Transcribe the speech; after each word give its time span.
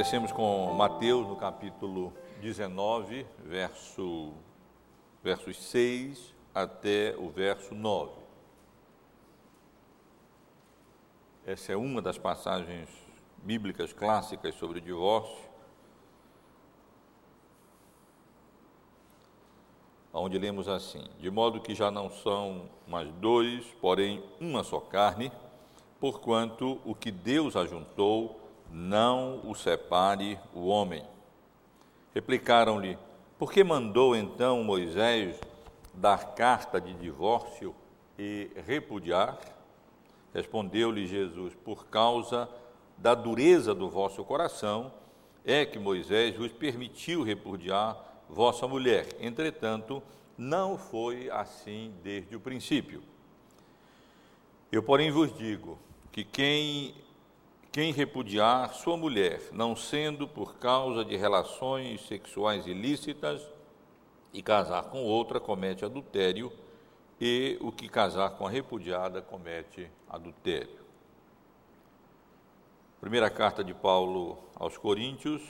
Comecemos 0.00 0.32
com 0.32 0.72
Mateus 0.72 1.28
no 1.28 1.36
capítulo 1.36 2.10
19, 2.40 3.26
verso, 3.44 4.32
versos 5.22 5.62
6 5.64 6.34
até 6.54 7.14
o 7.18 7.28
verso 7.28 7.74
9. 7.74 8.10
Essa 11.44 11.72
é 11.72 11.76
uma 11.76 12.00
das 12.00 12.16
passagens 12.16 12.88
bíblicas 13.44 13.92
clássicas 13.92 14.54
sobre 14.54 14.78
o 14.78 14.80
divórcio, 14.80 15.36
onde 20.14 20.38
lemos 20.38 20.66
assim: 20.66 21.04
De 21.18 21.30
modo 21.30 21.60
que 21.60 21.74
já 21.74 21.90
não 21.90 22.08
são 22.08 22.70
mais 22.88 23.12
dois, 23.16 23.66
porém 23.82 24.24
uma 24.40 24.64
só 24.64 24.80
carne, 24.80 25.30
porquanto 26.00 26.80
o 26.86 26.94
que 26.94 27.10
Deus 27.10 27.54
ajuntou, 27.54 28.39
não 28.70 29.40
o 29.44 29.54
separe 29.54 30.38
o 30.54 30.66
homem. 30.66 31.04
Replicaram-lhe: 32.14 32.96
Por 33.38 33.52
que 33.52 33.64
mandou 33.64 34.14
então 34.14 34.62
Moisés 34.62 35.40
dar 35.94 36.34
carta 36.34 36.80
de 36.80 36.94
divórcio 36.94 37.74
e 38.18 38.50
repudiar? 38.66 39.38
Respondeu-lhe 40.32 41.06
Jesus: 41.06 41.54
Por 41.64 41.86
causa 41.86 42.48
da 42.96 43.14
dureza 43.14 43.74
do 43.74 43.88
vosso 43.88 44.24
coração 44.24 44.92
é 45.44 45.64
que 45.64 45.78
Moisés 45.78 46.36
vos 46.36 46.52
permitiu 46.52 47.22
repudiar 47.22 47.96
vossa 48.28 48.68
mulher. 48.68 49.08
Entretanto, 49.18 50.02
não 50.36 50.78
foi 50.78 51.30
assim 51.30 51.92
desde 52.02 52.36
o 52.36 52.40
princípio. 52.40 53.02
Eu, 54.70 54.82
porém, 54.82 55.10
vos 55.10 55.36
digo 55.36 55.78
que 56.12 56.22
quem 56.22 56.94
quem 57.72 57.92
repudiar 57.92 58.74
sua 58.74 58.96
mulher, 58.96 59.40
não 59.52 59.76
sendo 59.76 60.26
por 60.26 60.56
causa 60.56 61.04
de 61.04 61.16
relações 61.16 62.04
sexuais 62.06 62.66
ilícitas, 62.66 63.40
e 64.32 64.42
casar 64.42 64.84
com 64.84 65.02
outra, 65.02 65.40
comete 65.40 65.84
adultério, 65.84 66.52
e 67.20 67.58
o 67.60 67.70
que 67.70 67.88
casar 67.88 68.30
com 68.30 68.46
a 68.46 68.50
repudiada 68.50 69.20
comete 69.20 69.90
adultério. 70.08 70.80
Primeira 73.00 73.30
carta 73.30 73.62
de 73.62 73.74
Paulo 73.74 74.38
aos 74.54 74.76
Coríntios, 74.76 75.42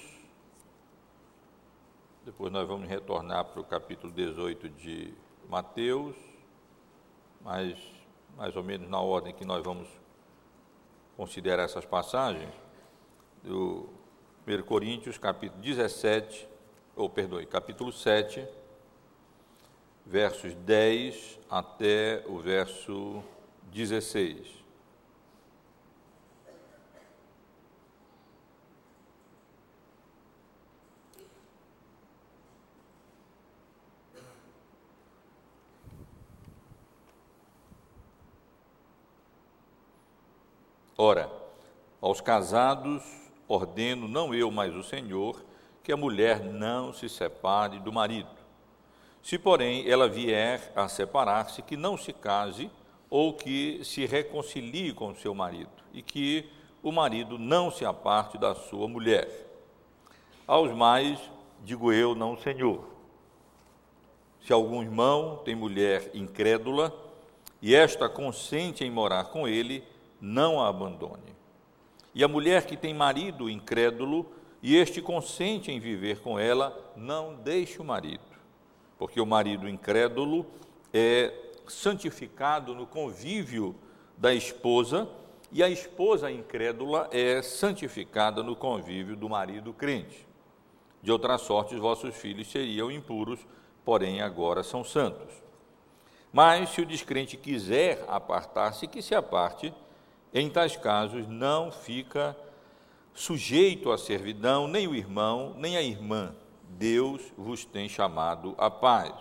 depois 2.24 2.52
nós 2.52 2.66
vamos 2.66 2.88
retornar 2.88 3.46
para 3.46 3.60
o 3.60 3.64
capítulo 3.64 4.12
18 4.12 4.68
de 4.68 5.14
Mateus, 5.48 6.16
mas 7.41 7.78
mais 8.36 8.54
ou 8.56 8.62
menos 8.62 8.88
na 8.88 9.00
ordem 9.00 9.34
que 9.34 9.44
nós 9.44 9.62
vamos 9.64 9.88
considerar 11.16 11.64
essas 11.64 11.84
passagens, 11.84 12.53
do 13.42 13.89
1 14.47 14.62
Coríntios, 14.62 15.19
capítulo 15.19 15.61
17, 15.62 16.48
ou 16.97 17.08
perdoe, 17.08 17.47
capítulo 17.47 17.92
7, 17.92 18.47
versos 20.05 20.55
10 20.55 21.38
até 21.48 22.25
o 22.27 22.38
verso 22.38 23.22
16. 23.72 24.59
Ora, 41.03 41.33
aos 41.99 42.21
casados 42.21 43.03
ordeno, 43.49 44.06
não 44.06 44.34
eu, 44.34 44.50
mas 44.50 44.77
o 44.77 44.83
Senhor, 44.83 45.43
que 45.83 45.91
a 45.91 45.97
mulher 45.97 46.41
não 46.44 46.93
se 46.93 47.09
separe 47.09 47.78
do 47.78 47.91
marido. 47.91 48.28
Se, 49.22 49.39
porém, 49.39 49.91
ela 49.91 50.06
vier 50.06 50.71
a 50.77 50.89
separar-se, 50.89 51.62
que 51.62 51.75
não 51.75 51.97
se 51.97 52.12
case 52.12 52.71
ou 53.09 53.33
que 53.33 53.81
se 53.83 54.05
reconcilie 54.05 54.93
com 54.93 55.15
seu 55.15 55.34
marido, 55.34 55.71
e 55.94 56.03
que 56.03 56.47
o 56.83 56.93
marido 56.93 57.39
não 57.39 57.71
se 57.71 57.83
aparte 57.83 58.37
da 58.37 58.55
sua 58.55 58.87
mulher. 58.87 59.27
Aos 60.47 60.71
mais, 60.71 61.19
digo 61.65 61.94
eu, 61.94 62.15
não 62.15 62.37
Senhor. 62.37 62.84
Se 64.43 64.53
algum 64.53 64.83
irmão 64.83 65.41
tem 65.47 65.55
mulher 65.55 66.10
incrédula 66.12 66.94
e 67.62 67.75
esta 67.75 68.06
consente 68.06 68.84
em 68.84 68.91
morar 68.91 69.31
com 69.31 69.49
ele, 69.49 69.83
não 70.20 70.60
a 70.60 70.69
abandone. 70.69 71.34
E 72.14 72.22
a 72.25 72.28
mulher 72.28 72.66
que 72.66 72.76
tem 72.76 72.92
marido 72.92 73.48
incrédulo 73.48 74.26
e 74.62 74.76
este 74.76 75.00
consente 75.00 75.70
em 75.70 75.81
viver 75.81 76.20
com 76.20 76.38
ela, 76.38 76.92
não 76.97 77.34
deixe 77.34 77.81
o 77.81 77.84
marido, 77.84 78.25
porque 78.98 79.20
o 79.20 79.26
marido 79.26 79.69
incrédulo 79.69 80.47
é 80.92 81.32
santificado 81.66 82.75
no 82.75 82.86
convívio 82.86 83.75
da 84.19 84.34
esposa 84.34 85.09
e 85.50 85.62
a 85.62 85.69
esposa 85.69 86.30
incrédula 86.30 87.09
é 87.10 87.41
santificada 87.42 88.42
no 88.42 88.54
convívio 88.54 89.16
do 89.16 89.28
marido 89.28 89.72
crente. 89.72 90.28
De 91.03 91.10
outra 91.10 91.38
sorte, 91.38 91.75
os 91.75 91.80
vossos 91.80 92.14
filhos 92.14 92.50
seriam 92.50 92.91
impuros, 92.91 93.41
porém 93.84 94.20
agora 94.20 94.62
são 94.62 94.84
santos. 94.84 95.32
Mas 96.32 96.69
se 96.70 96.82
o 96.82 96.86
descrente 96.86 97.36
quiser 97.36 98.04
apartar-se, 98.06 98.86
que 98.86 99.00
se 99.00 99.14
aparte 99.14 99.72
em 100.32 100.48
tais 100.48 100.76
casos, 100.76 101.26
não 101.26 101.72
fica 101.72 102.36
sujeito 103.12 103.91
à 103.91 103.98
servidão 103.98 104.68
nem 104.68 104.86
o 104.86 104.94
irmão, 104.94 105.54
nem 105.56 105.76
a 105.76 105.82
irmã. 105.82 106.34
Deus 106.68 107.32
vos 107.36 107.64
tem 107.64 107.88
chamado 107.88 108.54
à 108.56 108.70
paz. 108.70 109.12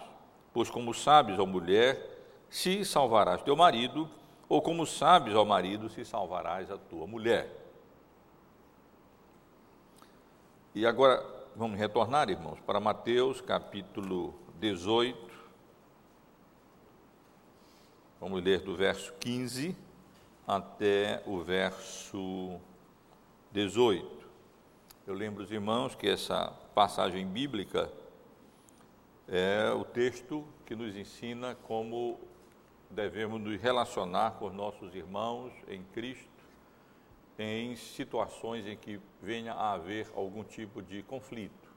Pois, 0.53 0.69
como 0.69 0.93
sabes, 0.93 1.39
ó 1.39 1.45
mulher, 1.45 2.17
se 2.49 2.85
salvarás 2.85 3.41
teu 3.41 3.55
marido, 3.55 4.09
ou 4.47 4.61
como 4.61 4.85
sabes, 4.85 5.35
ó 5.35 5.43
marido, 5.43 5.89
se 5.89 6.05
salvarás 6.05 6.69
a 6.71 6.77
tua 6.77 7.07
mulher. 7.07 7.55
E 10.75 10.85
agora 10.85 11.25
vamos 11.55 11.77
retornar, 11.77 12.29
irmãos, 12.29 12.59
para 12.59 12.79
Mateus 12.79 13.41
capítulo 13.41 14.33
18. 14.59 15.29
Vamos 18.19 18.43
ler 18.43 18.59
do 18.61 18.75
verso 18.75 19.13
15 19.19 19.88
até 20.49 21.21
o 21.27 21.43
verso 21.43 22.59
18. 23.51 24.27
Eu 25.05 25.13
lembro 25.13 25.43
os 25.43 25.51
irmãos 25.51 25.93
que 25.93 26.09
essa 26.09 26.51
passagem 26.73 27.27
bíblica 27.27 27.87
é 29.27 29.71
o 29.71 29.85
texto 29.85 30.43
que 30.65 30.75
nos 30.75 30.95
ensina 30.95 31.53
como 31.67 32.19
devemos 32.89 33.39
nos 33.39 33.61
relacionar 33.61 34.39
com 34.39 34.47
os 34.47 34.53
nossos 34.53 34.95
irmãos 34.95 35.53
em 35.67 35.83
Cristo 35.93 36.27
em 37.37 37.75
situações 37.75 38.65
em 38.65 38.75
que 38.75 38.99
venha 39.21 39.53
a 39.53 39.73
haver 39.73 40.07
algum 40.15 40.43
tipo 40.43 40.81
de 40.81 41.03
conflito. 41.03 41.69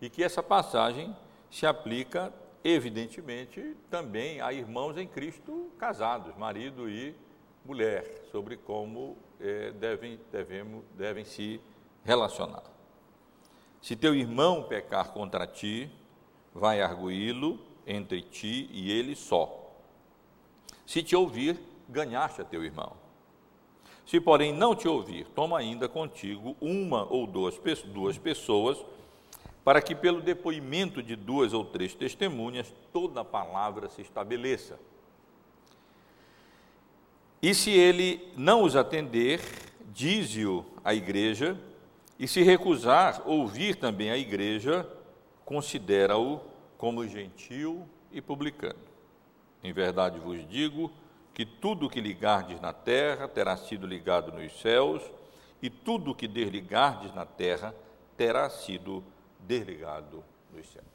E 0.00 0.08
que 0.08 0.24
essa 0.24 0.42
passagem 0.42 1.14
se 1.50 1.66
aplica, 1.66 2.32
evidentemente, 2.64 3.76
também 3.90 4.40
a 4.40 4.54
irmãos 4.54 4.96
em 4.96 5.06
Cristo 5.06 5.70
casados, 5.78 6.34
marido 6.34 6.88
e 6.88 7.14
mulher, 7.64 8.24
sobre 8.30 8.56
como 8.56 9.16
é, 9.40 9.70
devem, 9.72 10.18
devemos, 10.30 10.84
devem 10.96 11.24
se 11.24 11.60
relacionar. 12.04 12.62
Se 13.80 13.96
teu 13.96 14.14
irmão 14.14 14.62
pecar 14.62 15.12
contra 15.12 15.46
ti, 15.46 15.90
vai 16.54 16.80
arguí-lo 16.80 17.58
entre 17.86 18.22
ti 18.22 18.68
e 18.70 18.90
ele 18.90 19.16
só. 19.16 19.74
Se 20.86 21.02
te 21.02 21.16
ouvir, 21.16 21.58
ganhaste 21.88 22.40
a 22.40 22.44
teu 22.44 22.64
irmão. 22.64 22.92
Se, 24.06 24.20
porém, 24.20 24.52
não 24.52 24.74
te 24.74 24.88
ouvir, 24.88 25.26
toma 25.28 25.58
ainda 25.58 25.88
contigo 25.88 26.56
uma 26.60 27.04
ou 27.10 27.26
duas, 27.26 27.58
duas 27.84 28.18
pessoas, 28.18 28.84
para 29.64 29.80
que, 29.80 29.94
pelo 29.94 30.20
depoimento 30.20 31.02
de 31.02 31.14
duas 31.14 31.52
ou 31.52 31.64
três 31.64 31.94
testemunhas, 31.94 32.74
toda 32.92 33.20
a 33.20 33.24
palavra 33.24 33.88
se 33.88 34.02
estabeleça. 34.02 34.78
E 37.42 37.54
se 37.54 37.70
ele 37.70 38.32
não 38.36 38.62
os 38.62 38.76
atender, 38.76 39.40
dize-o 39.92 40.64
à 40.84 40.94
igreja, 40.94 41.58
e 42.16 42.28
se 42.28 42.40
recusar 42.40 43.20
ouvir 43.26 43.74
também 43.74 44.10
a 44.10 44.16
igreja, 44.16 44.88
considera-o 45.44 46.40
como 46.78 47.06
gentil 47.08 47.84
e 48.12 48.20
publicano. 48.20 48.78
Em 49.60 49.72
verdade 49.72 50.20
vos 50.20 50.48
digo 50.48 50.92
que 51.34 51.44
tudo 51.44 51.86
o 51.86 51.90
que 51.90 52.00
ligardes 52.00 52.60
na 52.60 52.72
terra 52.72 53.26
terá 53.26 53.56
sido 53.56 53.88
ligado 53.88 54.30
nos 54.30 54.60
céus, 54.60 55.02
e 55.60 55.68
tudo 55.68 56.12
o 56.12 56.14
que 56.14 56.28
desligardes 56.28 57.12
na 57.12 57.26
terra 57.26 57.74
terá 58.16 58.48
sido 58.50 59.02
desligado 59.40 60.22
nos 60.52 60.66
céus. 60.68 60.86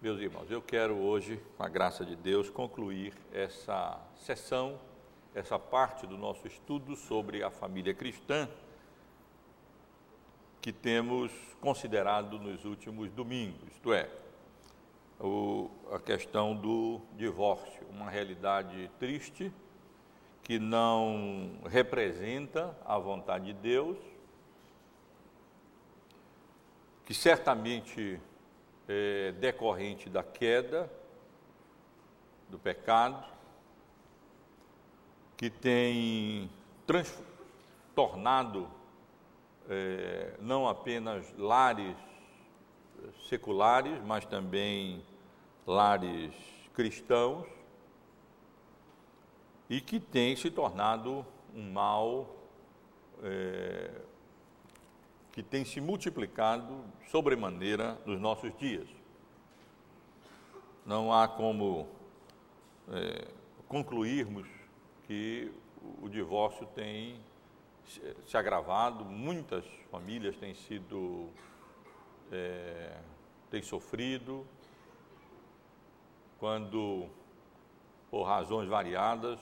Meus 0.00 0.20
irmãos, 0.20 0.50
eu 0.50 0.60
quero 0.60 0.96
hoje, 0.96 1.40
com 1.56 1.62
a 1.62 1.68
graça 1.68 2.04
de 2.04 2.16
Deus, 2.16 2.50
concluir 2.50 3.14
essa 3.32 4.00
sessão 4.16 4.76
essa 5.34 5.58
parte 5.58 6.06
do 6.06 6.16
nosso 6.16 6.46
estudo 6.46 6.94
sobre 6.94 7.42
a 7.42 7.50
família 7.50 7.94
cristã, 7.94 8.48
que 10.60 10.72
temos 10.72 11.32
considerado 11.60 12.38
nos 12.38 12.64
últimos 12.64 13.10
domingos, 13.10 13.72
isto 13.72 13.92
é, 13.92 14.08
o, 15.18 15.70
a 15.90 15.98
questão 15.98 16.54
do 16.54 17.00
divórcio, 17.16 17.86
uma 17.90 18.10
realidade 18.10 18.90
triste 18.98 19.52
que 20.42 20.58
não 20.58 21.58
representa 21.64 22.76
a 22.84 22.98
vontade 22.98 23.46
de 23.46 23.52
Deus, 23.54 23.96
que 27.04 27.14
certamente 27.14 28.20
é 28.88 29.32
decorrente 29.32 30.08
da 30.08 30.22
queda, 30.22 30.90
do 32.48 32.58
pecado, 32.58 33.31
que 35.42 35.50
tem 35.50 36.48
tornado 37.96 38.68
é, 39.68 40.36
não 40.38 40.68
apenas 40.68 41.26
lares 41.36 41.96
seculares, 43.28 44.00
mas 44.06 44.24
também 44.24 45.04
lares 45.66 46.32
cristãos, 46.72 47.44
e 49.68 49.80
que 49.80 49.98
tem 49.98 50.36
se 50.36 50.48
tornado 50.48 51.26
um 51.52 51.72
mal 51.72 52.36
é, 53.24 54.00
que 55.32 55.42
tem 55.42 55.64
se 55.64 55.80
multiplicado 55.80 56.84
sobremaneira 57.10 58.00
nos 58.06 58.20
nossos 58.20 58.56
dias. 58.58 58.86
Não 60.86 61.12
há 61.12 61.26
como 61.26 61.88
é, 62.92 63.26
concluirmos 63.66 64.61
que 65.12 65.52
o 66.00 66.08
divórcio 66.08 66.66
tem 66.68 67.20
se 68.24 68.34
agravado, 68.34 69.04
muitas 69.04 69.62
famílias 69.90 70.34
têm 70.38 70.54
sido, 70.54 71.28
é, 72.30 72.96
têm 73.50 73.62
sofrido, 73.62 74.46
quando, 76.38 77.10
por 78.10 78.22
razões 78.22 78.66
variadas, 78.66 79.38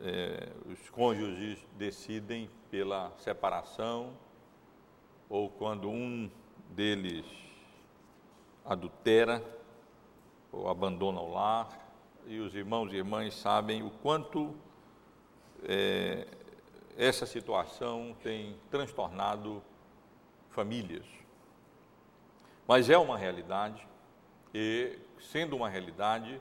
é, 0.00 0.52
os 0.66 0.90
cônjuges 0.90 1.58
decidem 1.78 2.50
pela 2.70 3.10
separação, 3.16 4.12
ou 5.26 5.48
quando 5.48 5.88
um 5.88 6.30
deles 6.68 7.24
adultera 8.62 9.42
ou 10.52 10.68
abandona 10.68 11.20
o 11.20 11.32
lar, 11.32 11.89
e 12.26 12.38
os 12.38 12.54
irmãos 12.54 12.92
e 12.92 12.96
irmãs 12.96 13.34
sabem 13.34 13.82
o 13.82 13.90
quanto 13.90 14.54
é, 15.64 16.26
essa 16.96 17.26
situação 17.26 18.16
tem 18.22 18.56
transtornado 18.70 19.62
famílias. 20.50 21.06
Mas 22.66 22.88
é 22.88 22.98
uma 22.98 23.18
realidade, 23.18 23.86
e 24.54 24.98
sendo 25.18 25.56
uma 25.56 25.68
realidade, 25.68 26.40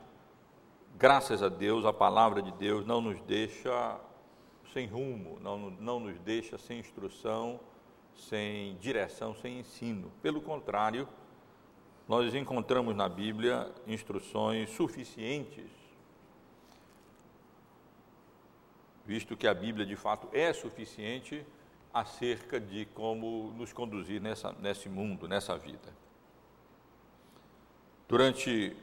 graças 0.95 1.41
a 1.41 1.49
Deus, 1.49 1.85
a 1.85 1.93
palavra 1.93 2.41
de 2.41 2.51
Deus 2.51 2.85
não 2.85 3.01
nos 3.01 3.19
deixa 3.21 3.99
sem 4.73 4.85
rumo, 4.87 5.39
não, 5.39 5.71
não 5.71 5.99
nos 5.99 6.19
deixa 6.19 6.57
sem 6.57 6.79
instrução, 6.79 7.59
sem 8.13 8.75
direção, 8.77 9.33
sem 9.33 9.59
ensino. 9.59 10.11
Pelo 10.21 10.41
contrário, 10.41 11.07
nós 12.09 12.33
encontramos 12.33 12.95
na 12.95 13.07
Bíblia 13.07 13.71
instruções 13.85 14.71
suficientes, 14.71 15.69
visto 19.05 19.37
que 19.37 19.47
a 19.47 19.53
Bíblia 19.53 19.85
de 19.85 19.95
fato 19.95 20.27
é 20.33 20.51
suficiente 20.51 21.45
acerca 21.93 22.59
de 22.59 22.85
como 22.87 23.53
nos 23.55 23.71
conduzir 23.71 24.19
nessa, 24.19 24.51
nesse 24.53 24.89
mundo, 24.89 25.27
nessa 25.27 25.55
vida. 25.55 25.93
Durante 28.07 28.75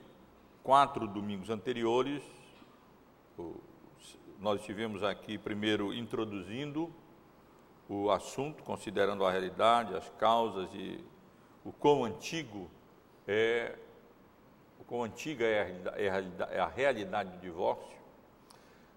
quatro 0.63 1.09
domingos 1.09 1.51
anteriores, 1.51 2.23
nós 4.39 4.61
estivemos 4.61 5.03
aqui 5.03 5.37
primeiro 5.37 5.93
introduzindo 5.93 6.95
o 7.89 8.09
assunto, 8.09 8.63
considerando 8.63 9.25
a 9.25 9.33
realidade, 9.33 9.97
as 9.97 10.09
causas 10.11 10.69
e 10.75 11.05
o 11.65 11.73
quão 11.73 12.05
antigo 12.05 12.71
é, 13.27 13.75
quão 14.87 15.03
antiga 15.03 15.45
é 15.45 15.63
a, 16.09 16.47
é 16.53 16.61
a 16.61 16.67
realidade 16.67 17.31
do 17.31 17.39
divórcio. 17.39 17.97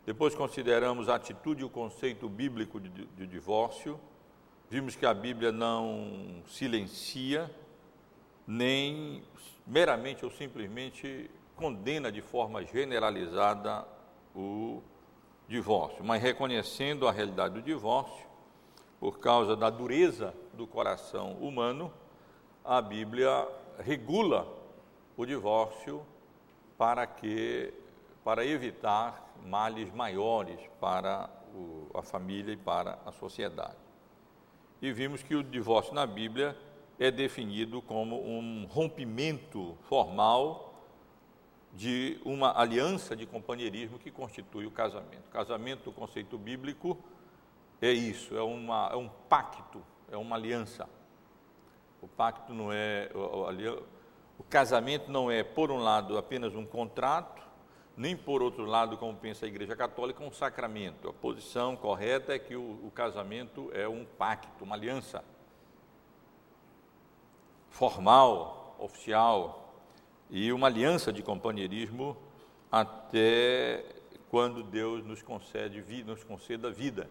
Depois 0.06 0.34
consideramos 0.36 1.10
a 1.10 1.16
atitude 1.16 1.62
e 1.62 1.66
o 1.66 1.70
conceito 1.70 2.28
bíblico 2.30 2.80
de, 2.80 2.90
de 2.90 3.28
divórcio. 3.28 4.00
Vimos 4.70 4.96
que 4.96 5.06
a 5.06 5.14
Bíblia 5.14 5.52
não 5.52 6.44
silencia, 6.48 7.50
nem 8.48 9.24
meramente 9.66 10.24
ou 10.26 10.32
simplesmente 10.32 11.30
condena 11.56 12.12
de 12.12 12.22
forma 12.22 12.64
generalizada 12.64 13.86
o 14.36 14.82
divórcio, 15.48 16.04
mas 16.04 16.22
reconhecendo 16.22 17.08
a 17.08 17.12
realidade 17.12 17.56
do 17.56 17.62
divórcio, 17.62 18.26
por 19.00 19.20
causa 19.20 19.56
da 19.56 19.70
dureza 19.70 20.34
do 20.54 20.68
coração 20.68 21.34
humano, 21.34 21.92
a 22.64 22.82
Bíblia 22.82 23.48
regula 23.80 24.48
o 25.18 25.26
divórcio 25.26 26.06
para 26.78 27.06
que 27.08 27.74
para 28.24 28.46
evitar 28.46 29.34
males 29.46 29.92
maiores 29.94 30.60
para 30.80 31.30
o, 31.54 31.88
a 31.94 32.02
família 32.02 32.54
e 32.54 32.58
para 32.58 33.00
a 33.06 33.12
sociedade. 33.12 33.78
E 34.82 34.92
vimos 34.92 35.24
que 35.24 35.36
o 35.36 35.44
divórcio 35.44 35.94
na 35.94 36.06
Bíblia 36.06 36.56
é 37.00 37.10
definido 37.10 37.82
como 37.82 38.22
um 38.22 38.66
rompimento 38.70 39.78
formal 39.84 40.74
de 41.74 42.20
uma 42.26 42.60
aliança 42.60 43.16
de 43.16 43.26
companheirismo 43.26 44.00
que 44.00 44.12
constitui 44.12 44.66
o 44.66 44.72
casamento. 44.72 45.28
O 45.28 45.32
casamento, 45.32 45.86
do 45.86 45.92
conceito 45.92 46.38
bíblico, 46.38 46.98
é 47.82 47.92
isso, 47.92 48.36
é, 48.36 48.42
uma, 48.42 48.90
é 48.92 48.96
um 48.96 49.10
pacto, 49.30 49.82
é 50.12 50.18
uma 50.18 50.36
aliança. 50.36 50.90
O 52.02 52.08
pacto 52.08 52.54
não 52.54 52.72
é. 52.72 53.10
O, 53.14 53.84
o 54.40 54.44
casamento 54.44 55.12
não 55.12 55.30
é, 55.30 55.44
por 55.44 55.70
um 55.70 55.78
lado, 55.78 56.18
apenas 56.18 56.56
um 56.56 56.66
contrato, 56.66 57.42
nem 57.98 58.16
por 58.16 58.42
outro 58.42 58.64
lado, 58.64 58.98
como 58.98 59.18
pensa 59.18 59.46
a 59.46 59.50
Igreja 59.50 59.76
Católica, 59.76 60.24
um 60.24 60.32
sacramento. 60.32 61.10
A 61.10 61.14
posição 61.14 61.76
correta 61.76 62.34
é 62.34 62.40
que 62.40 62.56
o, 62.56 62.80
o 62.86 62.92
casamento 62.92 63.70
é 63.74 63.88
um 63.88 64.06
pacto, 64.06 64.64
uma 64.64 64.76
aliança 64.76 65.24
formal, 67.70 68.76
oficial, 68.80 69.74
e 70.30 70.54
uma 70.54 70.68
aliança 70.68 71.12
de 71.12 71.24
companheirismo 71.24 72.16
até 72.72 73.84
quando 74.30 74.62
Deus 74.62 75.04
nos 75.04 75.22
concede 75.24 75.82
nos 76.04 76.24
conceda 76.24 76.70
vida. 76.70 77.10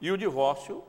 E 0.00 0.12
o 0.12 0.18
divórcio, 0.18 0.84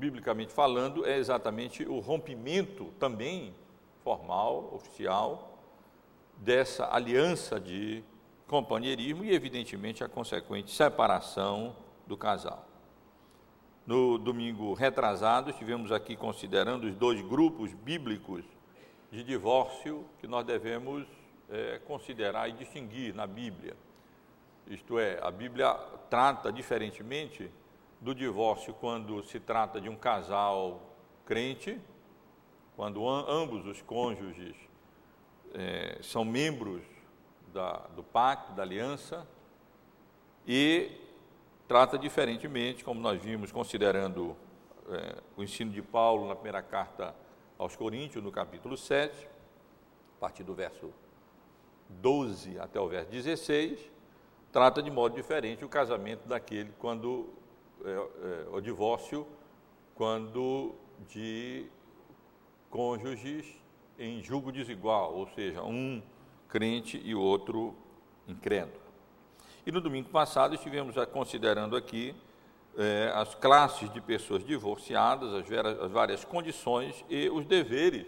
biblicamente 0.00 0.50
falando, 0.50 1.06
é 1.06 1.18
exatamente 1.18 1.84
o 1.84 2.00
rompimento 2.00 2.86
também 2.98 3.54
formal, 4.02 4.74
oficial, 4.74 5.58
dessa 6.38 6.90
aliança 6.90 7.60
de 7.60 8.02
companheirismo 8.48 9.22
e, 9.22 9.32
evidentemente, 9.32 10.02
a 10.02 10.08
consequente 10.08 10.70
separação 10.70 11.76
do 12.06 12.16
casal. 12.16 12.66
No 13.86 14.16
domingo 14.16 14.72
retrasado, 14.72 15.50
estivemos 15.50 15.92
aqui 15.92 16.16
considerando 16.16 16.84
os 16.84 16.94
dois 16.94 17.20
grupos 17.20 17.74
bíblicos 17.74 18.42
de 19.10 19.22
divórcio 19.22 20.06
que 20.18 20.26
nós 20.26 20.46
devemos 20.46 21.06
é, 21.50 21.78
considerar 21.80 22.48
e 22.48 22.52
distinguir 22.52 23.14
na 23.14 23.26
Bíblia. 23.26 23.76
Isto 24.66 24.98
é, 24.98 25.18
a 25.22 25.30
Bíblia 25.30 25.74
trata 26.08 26.50
diferentemente 26.52 27.50
do 28.00 28.14
divórcio 28.14 28.72
quando 28.72 29.22
se 29.22 29.38
trata 29.38 29.80
de 29.80 29.88
um 29.88 29.96
casal 29.96 30.80
crente, 31.26 31.78
quando 32.74 33.06
ambos 33.06 33.66
os 33.66 33.82
cônjuges 33.82 34.56
é, 35.52 35.98
são 36.02 36.24
membros 36.24 36.82
da, 37.52 37.72
do 37.94 38.02
pacto, 38.02 38.52
da 38.52 38.62
aliança, 38.62 39.26
e 40.46 40.90
trata 41.68 41.98
diferentemente, 41.98 42.82
como 42.82 43.00
nós 43.00 43.20
vimos, 43.20 43.52
considerando 43.52 44.34
é, 44.88 45.16
o 45.36 45.42
ensino 45.42 45.70
de 45.70 45.82
Paulo 45.82 46.26
na 46.26 46.34
primeira 46.34 46.62
carta 46.62 47.14
aos 47.58 47.76
Coríntios, 47.76 48.24
no 48.24 48.32
capítulo 48.32 48.76
7, 48.76 49.28
a 50.16 50.20
partir 50.20 50.42
do 50.42 50.54
verso 50.54 50.90
12 51.88 52.58
até 52.58 52.80
o 52.80 52.88
verso 52.88 53.10
16, 53.10 53.78
trata 54.50 54.82
de 54.82 54.90
modo 54.90 55.14
diferente 55.14 55.64
o 55.64 55.68
casamento 55.68 56.26
daquele 56.26 56.72
quando 56.78 57.28
é, 57.84 57.90
é, 57.90 58.48
o 58.52 58.60
divórcio 58.60 59.26
quando 59.94 60.74
de 61.08 61.66
cônjuges 62.70 63.46
em 63.98 64.22
julgo 64.22 64.50
desigual, 64.50 65.14
ou 65.14 65.28
seja, 65.28 65.62
um 65.62 66.02
crente 66.48 67.00
e 67.04 67.14
outro 67.14 67.74
incrédulo. 68.26 68.80
E 69.66 69.70
no 69.70 69.80
domingo 69.80 70.08
passado 70.08 70.54
estivemos 70.54 70.94
considerando 71.12 71.76
aqui 71.76 72.14
é, 72.78 73.12
as 73.14 73.34
classes 73.34 73.92
de 73.92 74.00
pessoas 74.00 74.44
divorciadas, 74.44 75.34
as, 75.34 75.52
as 75.80 75.90
várias 75.90 76.24
condições 76.24 77.04
e 77.10 77.28
os 77.28 77.44
deveres, 77.44 78.06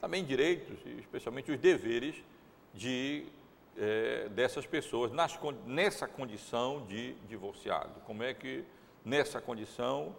também 0.00 0.24
direitos, 0.24 0.78
especialmente 0.98 1.50
os 1.50 1.58
deveres 1.58 2.22
de, 2.74 3.26
é, 3.76 4.28
dessas 4.30 4.66
pessoas 4.66 5.12
nas, 5.12 5.38
nessa 5.66 6.06
condição 6.06 6.84
de 6.86 7.14
divorciado. 7.28 8.00
Como 8.06 8.22
é 8.22 8.34
que, 8.34 8.64
nessa 9.04 9.40
condição, 9.40 10.14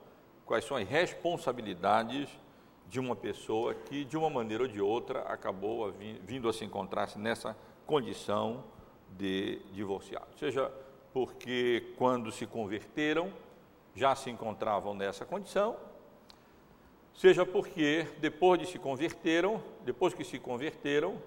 quais 0.46 0.66
são 0.66 0.78
as 0.78 0.88
responsabilidades 0.88 2.30
de 2.90 3.00
uma 3.00 3.16
pessoa 3.16 3.74
que, 3.74 4.04
de 4.04 4.18
uma 4.18 4.30
maneira 4.30 4.64
ou 4.64 4.70
de 4.70 4.82
outra, 4.82 5.22
acabou 5.22 5.92
vindo 6.24 6.48
a 6.50 6.54
se 6.54 6.64
encontrar 6.66 7.10
nessa 7.18 7.56
condição 7.86 8.64
de 9.18 9.60
divorciado. 9.72 10.28
Seja 10.38 10.72
porque, 11.14 11.94
quando 11.98 12.32
se 12.32 12.46
converteram, 12.46 13.32
já 13.96 14.16
se 14.16 14.30
encontravam 14.30 14.94
nessa 14.94 15.26
condição, 15.26 15.78
seja 17.14 17.46
porque, 17.46 18.08
depois 18.20 18.60
de 18.60 18.66
se 18.66 18.80
converteram, 18.80 19.62
depois 19.84 20.14
que 20.14 20.24
se 20.24 20.40
converteram, 20.40 21.22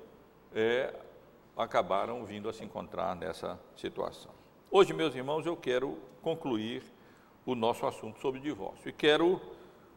é, 0.52 0.92
acabaram 1.56 2.24
vindo 2.24 2.48
a 2.48 2.52
se 2.52 2.62
encontrar 2.62 3.16
nessa 3.16 3.58
situação. 3.74 4.30
Hoje, 4.70 4.92
meus 4.92 5.14
irmãos, 5.14 5.46
eu 5.46 5.56
quero 5.56 5.98
concluir 6.20 6.82
o 7.46 7.54
nosso 7.54 7.86
assunto 7.86 8.20
sobre 8.20 8.40
divórcio 8.40 8.88
e 8.88 8.92
quero 8.92 9.40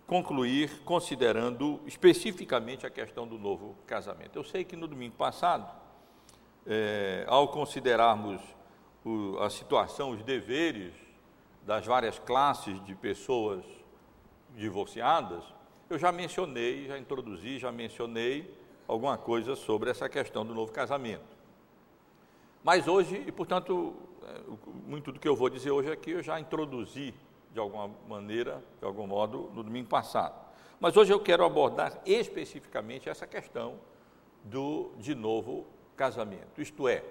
concluir 0.08 0.82
considerando 0.84 1.82
especificamente 1.86 2.86
a 2.86 2.90
questão 2.90 3.28
do 3.28 3.38
novo 3.38 3.76
casamento. 3.86 4.38
Eu 4.38 4.44
sei 4.44 4.64
que 4.64 4.76
no 4.76 4.88
domingo 4.88 5.16
passado, 5.16 5.70
é, 6.66 7.26
ao 7.28 7.50
considerarmos 7.50 8.42
o, 9.04 9.38
a 9.40 9.50
situação, 9.50 10.12
os 10.12 10.24
deveres 10.24 10.94
das 11.64 11.86
várias 11.86 12.18
classes 12.20 12.84
de 12.86 12.96
pessoas 12.96 13.66
divorciadas, 14.56 15.44
eu 15.90 15.98
já 15.98 16.12
mencionei, 16.12 16.88
já 16.88 16.98
introduzi, 16.98 17.60
já 17.60 17.72
mencionei 17.72 18.56
alguma 18.88 19.18
coisa 19.18 19.56
sobre 19.56 19.90
essa 19.90 20.08
questão 20.08 20.46
do 20.46 20.54
novo 20.54 20.72
casamento. 20.72 21.39
Mas 22.64 22.88
hoje, 22.88 23.24
e 23.26 23.32
portanto, 23.32 23.96
é, 24.24 24.42
muito 24.86 25.12
do 25.12 25.20
que 25.20 25.28
eu 25.28 25.36
vou 25.36 25.50
dizer 25.50 25.72
hoje 25.72 25.92
aqui 25.92 26.12
eu 26.12 26.24
já 26.24 26.40
introduzi 26.40 27.14
de 27.52 27.60
alguma 27.60 27.90
maneira, 28.08 28.64
de 28.80 28.86
algum 28.86 29.08
modo, 29.08 29.50
no 29.54 29.64
domingo 29.64 29.88
passado. 29.88 30.36
Mas 30.80 30.96
hoje 30.96 31.12
eu 31.12 31.20
quero 31.20 31.44
abordar 31.44 32.00
especificamente 32.06 33.10
essa 33.10 33.26
questão 33.26 33.80
do 34.44 34.92
de 34.98 35.16
novo 35.16 35.66
casamento, 35.96 36.62
isto 36.62 36.88
é, 36.88 37.04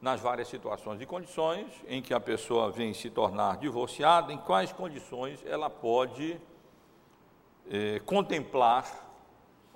nas 0.00 0.20
várias 0.20 0.48
situações 0.48 1.00
e 1.00 1.06
condições 1.06 1.66
em 1.88 2.00
que 2.02 2.14
a 2.14 2.20
pessoa 2.20 2.70
vem 2.70 2.92
se 2.94 3.10
tornar 3.10 3.56
divorciada, 3.56 4.32
em 4.32 4.38
quais 4.38 4.72
condições 4.72 5.44
ela 5.44 5.68
pode 5.68 6.40
eh, 7.68 8.00
contemplar 8.04 9.05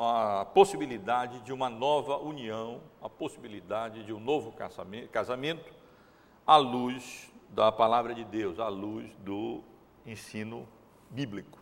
a 0.02 0.46
possibilidade 0.46 1.42
de 1.42 1.52
uma 1.52 1.68
nova 1.68 2.16
união, 2.16 2.80
a 3.02 3.08
possibilidade 3.08 4.02
de 4.02 4.14
um 4.14 4.18
novo 4.18 4.50
casamento, 5.12 5.74
à 6.46 6.56
luz 6.56 7.30
da 7.50 7.70
palavra 7.70 8.14
de 8.14 8.24
Deus, 8.24 8.58
à 8.58 8.68
luz 8.68 9.14
do 9.18 9.62
ensino 10.06 10.66
bíblico. 11.10 11.58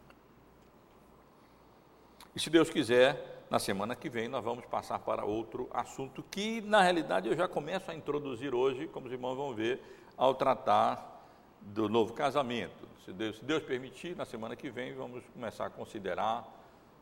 E 2.32 2.38
se 2.38 2.48
Deus 2.48 2.70
quiser, 2.70 3.44
na 3.50 3.58
semana 3.58 3.96
que 3.96 4.08
vem 4.08 4.28
nós 4.28 4.44
vamos 4.44 4.64
passar 4.66 5.00
para 5.00 5.24
outro 5.24 5.68
assunto 5.72 6.22
que, 6.30 6.60
na 6.60 6.80
realidade, 6.80 7.28
eu 7.28 7.36
já 7.36 7.48
começo 7.48 7.90
a 7.90 7.94
introduzir 7.94 8.54
hoje, 8.54 8.86
como 8.86 9.06
os 9.06 9.12
irmãos 9.12 9.34
vão 9.34 9.52
ver, 9.52 9.82
ao 10.16 10.32
tratar 10.32 11.26
do 11.60 11.88
novo 11.88 12.12
casamento. 12.12 12.86
Se 13.04 13.12
Deus, 13.12 13.38
se 13.38 13.44
Deus 13.44 13.64
permitir, 13.64 14.14
na 14.14 14.24
semana 14.24 14.54
que 14.54 14.70
vem 14.70 14.94
vamos 14.94 15.24
começar 15.34 15.66
a 15.66 15.70
considerar 15.70 16.57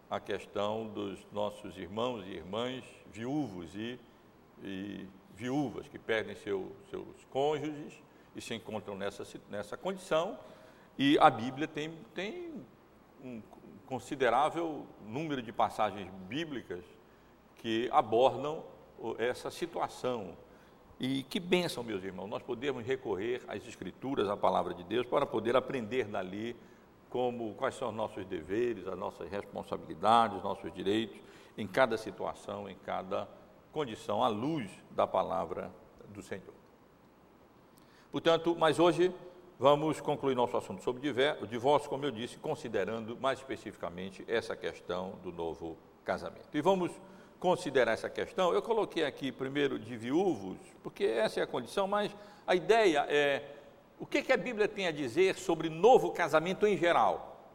a 0.08 0.20
questão 0.20 0.86
dos 0.88 1.26
nossos 1.32 1.76
irmãos 1.76 2.24
e 2.26 2.30
irmãs 2.30 2.84
viúvos 3.12 3.74
e, 3.74 3.98
e 4.62 5.06
viúvas 5.34 5.88
que 5.88 5.98
perdem 5.98 6.36
seu, 6.36 6.72
seus 6.90 7.24
cônjuges 7.30 7.94
e 8.34 8.40
se 8.40 8.54
encontram 8.54 8.96
nessa, 8.96 9.24
nessa 9.50 9.76
condição 9.76 10.38
e 10.98 11.18
a 11.18 11.28
Bíblia 11.28 11.68
tem, 11.68 11.92
tem 12.14 12.54
um 13.22 13.42
considerável 13.86 14.86
número 15.06 15.42
de 15.42 15.52
passagens 15.52 16.10
bíblicas 16.26 16.84
que 17.56 17.88
abordam 17.92 18.64
essa 19.18 19.50
situação. 19.50 20.36
E 20.98 21.22
que 21.24 21.38
bênção, 21.38 21.84
meus 21.84 22.02
irmãos, 22.02 22.28
nós 22.28 22.42
podemos 22.42 22.84
recorrer 22.84 23.42
às 23.46 23.66
Escrituras, 23.68 24.28
à 24.28 24.36
palavra 24.36 24.72
de 24.72 24.82
Deus, 24.84 25.06
para 25.06 25.26
poder 25.26 25.54
aprender 25.54 26.06
dali 26.06 26.56
como, 27.16 27.54
quais 27.54 27.74
são 27.74 27.88
os 27.88 27.94
nossos 27.94 28.26
deveres, 28.26 28.86
as 28.86 28.98
nossas 28.98 29.30
responsabilidades, 29.30 30.36
os 30.36 30.42
nossos 30.42 30.70
direitos, 30.70 31.18
em 31.56 31.66
cada 31.66 31.96
situação, 31.96 32.68
em 32.68 32.74
cada 32.74 33.26
condição, 33.72 34.22
à 34.22 34.28
luz 34.28 34.70
da 34.90 35.06
palavra 35.06 35.72
do 36.10 36.20
Senhor. 36.20 36.52
Portanto, 38.12 38.54
mas 38.58 38.78
hoje 38.78 39.14
Vamos 39.58 40.02
concluir 40.02 40.34
nosso 40.34 40.54
assunto 40.54 40.84
sobre 40.84 41.08
o 41.40 41.46
divórcio, 41.46 41.88
como 41.88 42.04
eu 42.04 42.10
disse, 42.10 42.36
considerando 42.36 43.16
mais 43.16 43.38
especificamente 43.38 44.22
essa 44.28 44.54
questão 44.54 45.18
do 45.22 45.32
novo 45.32 45.78
casamento. 46.04 46.50
E 46.52 46.60
vamos 46.60 46.92
considerar 47.40 47.92
essa 47.92 48.10
questão. 48.10 48.52
Eu 48.52 48.60
coloquei 48.60 49.02
aqui 49.06 49.32
primeiro 49.32 49.78
de 49.78 49.96
viúvos, 49.96 50.58
porque 50.82 51.04
essa 51.04 51.40
é 51.40 51.42
a 51.42 51.46
condição, 51.46 51.88
mas 51.88 52.14
a 52.46 52.54
ideia 52.54 53.06
é 53.08 53.56
o 53.98 54.06
que, 54.06 54.22
que 54.22 54.32
a 54.32 54.36
Bíblia 54.36 54.68
tem 54.68 54.86
a 54.86 54.92
dizer 54.92 55.36
sobre 55.36 55.68
novo 55.68 56.10
casamento 56.10 56.66
em 56.66 56.76
geral, 56.76 57.50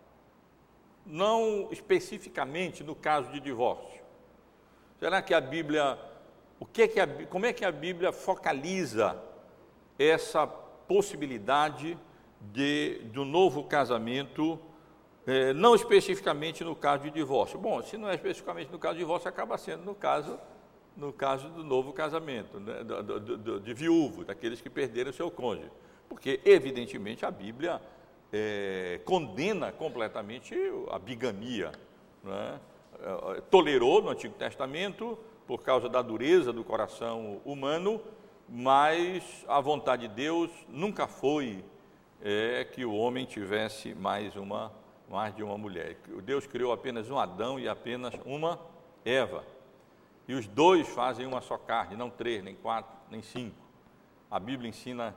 não 1.05 1.67
especificamente 1.71 2.83
no 2.83 2.95
caso 2.95 3.31
de 3.31 3.39
divórcio. 3.39 4.01
Será 4.99 5.21
que 5.21 5.33
a 5.33 5.41
Bíblia, 5.41 5.97
o 6.59 6.65
que, 6.65 6.87
que 6.87 6.99
a, 6.99 7.07
como 7.27 7.45
é 7.45 7.53
que 7.53 7.65
a 7.65 7.71
Bíblia 7.71 8.11
focaliza 8.11 9.19
essa 9.97 10.47
possibilidade 10.47 11.97
de, 12.39 13.01
um 13.15 13.25
novo 13.25 13.63
casamento, 13.63 14.59
eh, 15.27 15.53
não 15.53 15.75
especificamente 15.75 16.63
no 16.63 16.75
caso 16.75 17.03
de 17.03 17.11
divórcio. 17.11 17.59
Bom, 17.59 17.81
se 17.83 17.97
não 17.97 18.09
é 18.09 18.15
especificamente 18.15 18.71
no 18.71 18.79
caso 18.79 18.95
de 18.95 18.99
divórcio, 18.99 19.29
acaba 19.29 19.57
sendo 19.57 19.83
no 19.83 19.93
caso, 19.93 20.39
no 20.97 21.13
caso 21.13 21.49
do 21.49 21.63
novo 21.63 21.93
casamento, 21.93 22.59
né, 22.59 22.83
do, 22.83 23.03
do, 23.03 23.37
do, 23.37 23.59
de 23.59 23.73
viúvo, 23.73 24.25
daqueles 24.25 24.59
que 24.59 24.69
perderam 24.69 25.13
seu 25.13 25.29
cônjuge. 25.29 25.71
Porque, 26.11 26.41
evidentemente, 26.43 27.25
a 27.25 27.31
Bíblia 27.31 27.81
eh, 28.33 28.99
condena 29.05 29.71
completamente 29.71 30.53
a 30.89 30.99
bigamia. 30.99 31.71
Né? 32.21 32.59
Tolerou 33.49 34.01
no 34.01 34.09
Antigo 34.09 34.33
Testamento, 34.33 35.17
por 35.47 35.63
causa 35.63 35.87
da 35.87 36.01
dureza 36.01 36.51
do 36.51 36.65
coração 36.65 37.39
humano, 37.45 38.01
mas 38.49 39.45
a 39.47 39.61
vontade 39.61 40.09
de 40.09 40.13
Deus 40.13 40.51
nunca 40.67 41.07
foi 41.07 41.63
é, 42.21 42.65
que 42.65 42.83
o 42.83 42.93
homem 42.93 43.25
tivesse 43.25 43.95
mais 43.95 44.35
uma 44.35 44.69
mais 45.09 45.33
de 45.33 45.43
uma 45.43 45.57
mulher. 45.57 45.97
Deus 46.23 46.45
criou 46.45 46.73
apenas 46.73 47.09
um 47.09 47.17
Adão 47.17 47.57
e 47.57 47.69
apenas 47.69 48.13
uma 48.25 48.59
Eva. 49.05 49.45
E 50.27 50.33
os 50.33 50.45
dois 50.45 50.87
fazem 50.89 51.25
uma 51.25 51.41
só 51.41 51.57
carne, 51.57 51.95
não 51.95 52.09
três, 52.09 52.43
nem 52.43 52.55
quatro, 52.55 52.91
nem 53.09 53.21
cinco. 53.21 53.55
A 54.29 54.39
Bíblia 54.39 54.69
ensina 54.69 55.15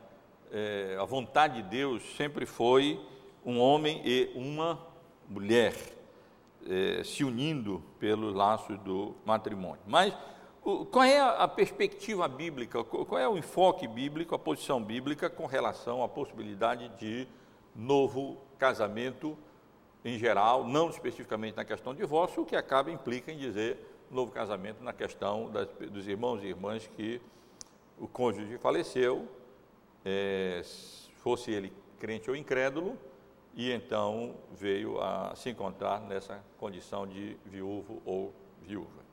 é, 0.55 0.97
a 1.01 1.05
vontade 1.05 1.61
de 1.61 1.69
Deus 1.69 2.01
sempre 2.17 2.47
foi 2.47 3.01
um 3.45 3.59
homem 3.59 4.01
e 4.05 4.31
uma 4.37 4.79
mulher 5.29 5.75
é, 6.69 7.03
se 7.03 7.25
unindo 7.25 7.83
pelos 7.99 8.33
laços 8.33 8.79
do 8.79 9.17
matrimônio. 9.27 9.83
Mas 9.85 10.17
qual 10.93 11.05
é 11.05 11.21
a 11.21 11.49
perspectiva 11.49 12.29
bíblica, 12.29 12.85
qual 12.85 13.21
é 13.21 13.29
o 13.29 13.37
enfoque 13.37 13.89
bíblico, 13.89 14.35
a 14.35 14.39
posição 14.39 14.83
bíblica 14.83 15.29
com 15.29 15.45
relação 15.45 16.05
à 16.05 16.09
possibilidade 16.09 16.89
de 17.01 17.27
novo 17.75 18.39
casamento 18.57 19.37
em 20.05 20.17
geral, 20.19 20.65
não 20.65 20.89
especificamente 20.89 21.57
na 21.57 21.65
questão 21.65 21.93
de 21.93 22.01
divórcio, 22.01 22.43
o 22.43 22.47
que 22.47 22.55
acaba 22.55 22.93
implica 22.93 23.33
em 23.33 23.39
dizer 23.39 23.77
novo 24.11 24.31
casamento 24.31 24.85
na 24.85 24.93
questão 24.93 25.51
das, 25.51 25.67
dos 25.91 26.07
irmãos 26.07 26.45
e 26.45 26.47
irmãs 26.47 26.89
que 26.95 27.21
o 27.99 28.07
cônjuge 28.07 28.57
faleceu, 28.59 29.27
é, 30.05 30.63
fosse 31.17 31.51
ele 31.51 31.73
crente 31.99 32.29
ou 32.29 32.37
incrédulo, 32.37 32.99
e 33.55 33.71
então 33.71 34.35
veio 34.53 35.01
a 35.01 35.35
se 35.37 35.51
encontrar 35.51 36.01
nessa 36.01 36.45
condição 36.59 37.07
de 37.07 37.37
viúvo 37.47 38.03
ou 38.05 38.35
viúva. 38.63 39.05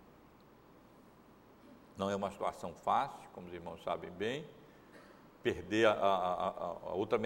Não 1.97 2.09
é 2.09 2.15
uma 2.15 2.31
situação 2.31 2.73
fácil, 2.73 3.29
como 3.33 3.47
os 3.47 3.53
irmãos 3.53 3.83
sabem 3.83 4.09
bem. 4.09 4.45
Perder 5.43 5.87
a, 5.87 5.91
a, 5.91 6.47
a, 6.49 6.93
outra, 6.93 7.19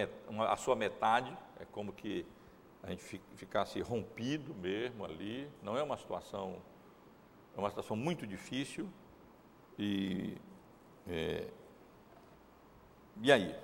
a 0.50 0.58
sua 0.58 0.76
metade 0.76 1.36
é 1.60 1.66
como 1.66 1.94
que 1.94 2.26
a 2.84 2.90
gente 2.90 3.22
ficasse 3.36 3.80
rompido 3.82 4.54
mesmo 4.54 5.06
ali. 5.06 5.50
Não 5.64 5.78
é 5.78 5.84
uma 5.84 5.98
situação, 5.98 6.58
é 7.56 7.60
uma 7.60 7.70
situação 7.70 7.96
muito 7.96 8.28
difícil. 8.28 8.90
E, 9.80 10.38
é, 11.08 11.48
e 13.22 13.32
aí? 13.32 13.56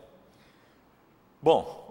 Bom, 1.41 1.81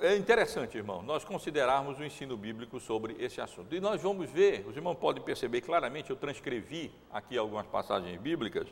é 0.00 0.16
interessante, 0.16 0.78
irmão, 0.78 1.02
nós 1.02 1.24
considerarmos 1.24 1.98
o 1.98 2.04
ensino 2.04 2.36
bíblico 2.36 2.80
sobre 2.80 3.16
esse 3.18 3.40
assunto. 3.40 3.74
E 3.74 3.80
nós 3.80 4.00
vamos 4.00 4.30
ver, 4.30 4.66
os 4.66 4.74
irmãos 4.74 4.94
podem 4.94 5.22
perceber 5.22 5.60
claramente, 5.60 6.10
eu 6.10 6.16
transcrevi 6.16 6.90
aqui 7.12 7.36
algumas 7.36 7.66
passagens 7.66 8.18
bíblicas, 8.18 8.66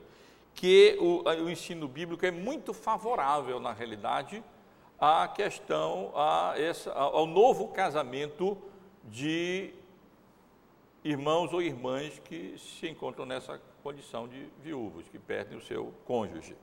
que 0.54 0.96
o, 1.00 1.22
o 1.44 1.50
ensino 1.50 1.86
bíblico 1.86 2.24
é 2.24 2.30
muito 2.30 2.72
favorável, 2.72 3.60
na 3.60 3.72
realidade, 3.72 4.42
à 4.98 5.28
questão, 5.28 6.12
essa, 6.56 6.92
ao 6.92 7.26
novo 7.26 7.68
casamento 7.68 8.56
de 9.04 9.72
irmãos 11.04 11.52
ou 11.52 11.62
irmãs 11.62 12.18
que 12.24 12.56
se 12.58 12.88
encontram 12.88 13.24
nessa 13.24 13.60
condição 13.82 14.26
de 14.26 14.48
viúvos, 14.62 15.08
que 15.08 15.18
perdem 15.18 15.56
o 15.56 15.60
seu 15.60 15.94
cônjuge. 16.04 16.56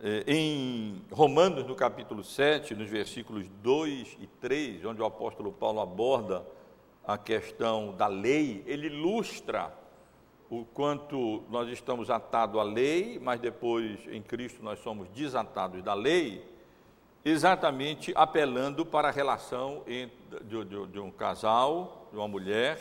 É, 0.00 0.22
em 0.28 1.02
Romanos, 1.10 1.66
no 1.66 1.74
capítulo 1.74 2.22
7, 2.22 2.72
nos 2.72 2.88
versículos 2.88 3.48
2 3.60 4.16
e 4.20 4.28
3, 4.28 4.84
onde 4.84 5.02
o 5.02 5.04
apóstolo 5.04 5.50
Paulo 5.50 5.80
aborda 5.80 6.46
a 7.04 7.18
questão 7.18 7.96
da 7.96 8.06
lei, 8.06 8.62
ele 8.64 8.86
ilustra 8.86 9.74
o 10.48 10.64
quanto 10.64 11.42
nós 11.50 11.68
estamos 11.68 12.10
atados 12.10 12.60
à 12.60 12.62
lei, 12.62 13.18
mas 13.20 13.40
depois 13.40 13.98
em 14.06 14.22
Cristo 14.22 14.62
nós 14.62 14.78
somos 14.78 15.08
desatados 15.08 15.82
da 15.82 15.94
lei, 15.94 16.44
exatamente 17.24 18.12
apelando 18.14 18.86
para 18.86 19.08
a 19.08 19.10
relação 19.10 19.82
de, 19.84 20.64
de 20.92 21.00
um 21.00 21.10
casal, 21.10 22.06
de 22.12 22.16
uma 22.16 22.28
mulher, 22.28 22.78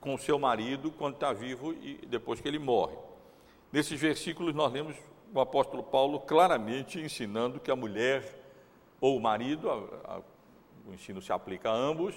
com 0.00 0.16
seu 0.16 0.38
marido 0.38 0.90
quando 0.90 1.14
está 1.14 1.34
vivo 1.34 1.74
e 1.74 2.00
depois 2.06 2.40
que 2.40 2.48
ele 2.48 2.58
morre. 2.58 2.96
Nesses 3.70 4.00
versículos 4.00 4.54
nós 4.54 4.72
lemos 4.72 4.96
o 5.32 5.40
apóstolo 5.40 5.82
Paulo 5.82 6.20
claramente 6.20 7.00
ensinando 7.00 7.60
que 7.60 7.70
a 7.70 7.76
mulher 7.76 8.38
ou 9.00 9.16
o 9.16 9.20
marido, 9.20 9.70
a, 9.70 9.74
a, 10.14 10.20
o 10.86 10.92
ensino 10.92 11.22
se 11.22 11.32
aplica 11.32 11.70
a 11.70 11.74
ambos, 11.74 12.14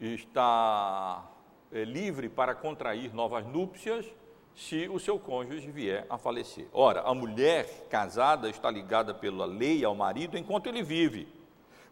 está 0.00 1.28
é, 1.72 1.84
livre 1.84 2.28
para 2.28 2.54
contrair 2.54 3.12
novas 3.12 3.44
núpcias 3.46 4.06
se 4.54 4.88
o 4.88 4.98
seu 4.98 5.18
cônjuge 5.18 5.70
vier 5.70 6.06
a 6.08 6.16
falecer. 6.16 6.66
Ora, 6.72 7.02
a 7.02 7.14
mulher 7.14 7.86
casada 7.90 8.48
está 8.48 8.70
ligada 8.70 9.12
pela 9.12 9.44
lei 9.44 9.84
ao 9.84 9.94
marido 9.94 10.38
enquanto 10.38 10.68
ele 10.68 10.82
vive, 10.82 11.28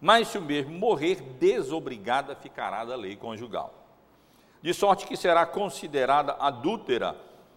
mas 0.00 0.28
se 0.28 0.38
o 0.38 0.42
mesmo 0.42 0.72
morrer, 0.72 1.20
desobrigada 1.38 2.34
ficará 2.34 2.84
da 2.84 2.96
lei 2.96 3.16
conjugal. 3.16 3.74
De 4.62 4.72
sorte 4.72 5.06
que 5.06 5.16
será 5.16 5.44
considerada 5.44 6.36
adúltera 6.40 7.14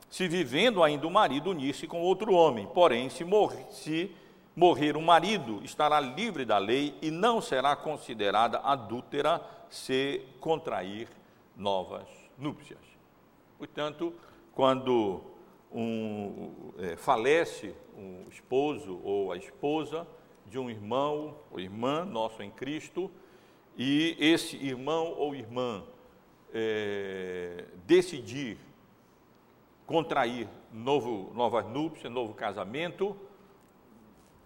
se 0.09 0.27
vivendo 0.27 0.83
ainda 0.83 1.05
o 1.07 1.11
marido 1.11 1.49
unir-se 1.49 1.87
com 1.87 2.01
outro 2.01 2.33
homem. 2.33 2.67
Porém, 2.67 3.09
se 3.09 3.23
morrer, 3.23 3.65
se 3.71 4.11
morrer 4.55 4.95
o 4.97 5.01
marido, 5.01 5.61
estará 5.63 5.99
livre 5.99 6.45
da 6.45 6.57
lei 6.57 6.97
e 7.01 7.11
não 7.11 7.41
será 7.41 7.75
considerada 7.75 8.59
adúltera 8.59 9.41
se 9.69 10.21
contrair 10.39 11.07
novas 11.55 12.07
núpcias. 12.37 12.79
Portanto, 13.57 14.13
quando 14.53 15.21
um, 15.71 16.71
é, 16.79 16.95
falece 16.95 17.73
um 17.97 18.25
esposo 18.29 18.99
ou 19.03 19.31
a 19.31 19.37
esposa 19.37 20.07
de 20.45 20.57
um 20.57 20.69
irmão 20.69 21.35
ou 21.51 21.59
irmã 21.59 22.05
nosso 22.05 22.41
em 22.41 22.49
Cristo, 22.49 23.11
e 23.77 24.15
esse 24.19 24.55
irmão 24.55 25.13
ou 25.17 25.35
irmã 25.35 25.83
é, 26.53 27.65
decidir 27.85 28.57
contrair 29.87 30.49
novo, 30.71 31.31
novas 31.33 31.65
núpcias, 31.65 32.11
novo 32.11 32.33
casamento, 32.33 33.17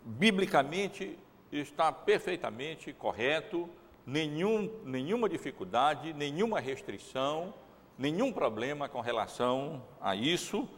biblicamente 0.05 1.17
está 1.51 1.91
perfeitamente 1.91 2.93
correto, 2.93 3.67
nenhum, 4.05 4.71
nenhuma 4.85 5.27
dificuldade, 5.27 6.13
nenhuma 6.13 6.59
restrição, 6.59 7.53
nenhum 7.97 8.31
problema 8.31 8.87
com 8.87 9.01
relação 9.01 9.83
a 9.99 10.15
isso, 10.15 10.69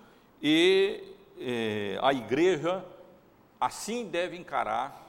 e 0.42 1.14
eh, 1.38 2.00
a 2.02 2.14
igreja 2.14 2.86
assim 3.60 4.08
deve 4.08 4.38
encarar 4.38 5.04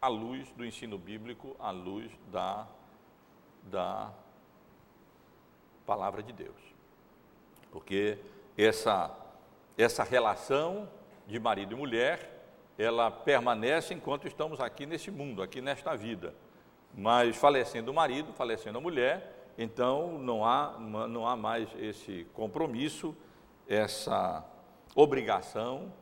a 0.00 0.08
luz 0.08 0.50
do 0.52 0.64
ensino 0.64 0.98
bíblico, 0.98 1.54
a 1.58 1.70
luz 1.70 2.10
da, 2.32 2.66
da 3.64 4.12
palavra 5.86 6.22
de 6.22 6.32
Deus. 6.32 6.74
Porque 7.70 8.18
essa, 8.56 9.16
essa 9.76 10.02
relação 10.02 10.88
de 11.26 11.38
marido 11.38 11.74
e 11.74 11.78
mulher, 11.78 12.30
ela 12.78 13.10
permanece 13.10 13.94
enquanto 13.94 14.26
estamos 14.26 14.60
aqui 14.60 14.86
nesse 14.86 15.10
mundo, 15.10 15.42
aqui 15.42 15.60
nesta 15.60 15.96
vida. 15.96 16.34
Mas 16.96 17.36
falecendo 17.36 17.90
o 17.90 17.94
marido, 17.94 18.32
falecendo 18.32 18.78
a 18.78 18.80
mulher, 18.80 19.50
então 19.58 20.18
não 20.18 20.44
há, 20.44 20.76
não 20.78 21.26
há 21.26 21.36
mais 21.36 21.68
esse 21.78 22.26
compromisso, 22.34 23.16
essa 23.68 24.44
obrigação, 24.94 25.92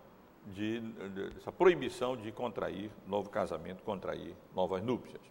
de, 0.46 0.80
de, 0.80 1.36
essa 1.36 1.52
proibição 1.52 2.16
de 2.16 2.32
contrair 2.32 2.90
novo 3.06 3.30
casamento, 3.30 3.82
contrair 3.82 4.34
novas 4.54 4.82
núpcias. 4.82 5.22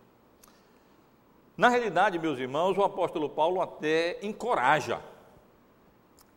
Na 1.57 1.67
realidade, 1.67 2.17
meus 2.17 2.39
irmãos, 2.39 2.77
o 2.77 2.83
apóstolo 2.83 3.29
Paulo 3.29 3.61
até 3.61 4.17
encoraja 4.25 5.01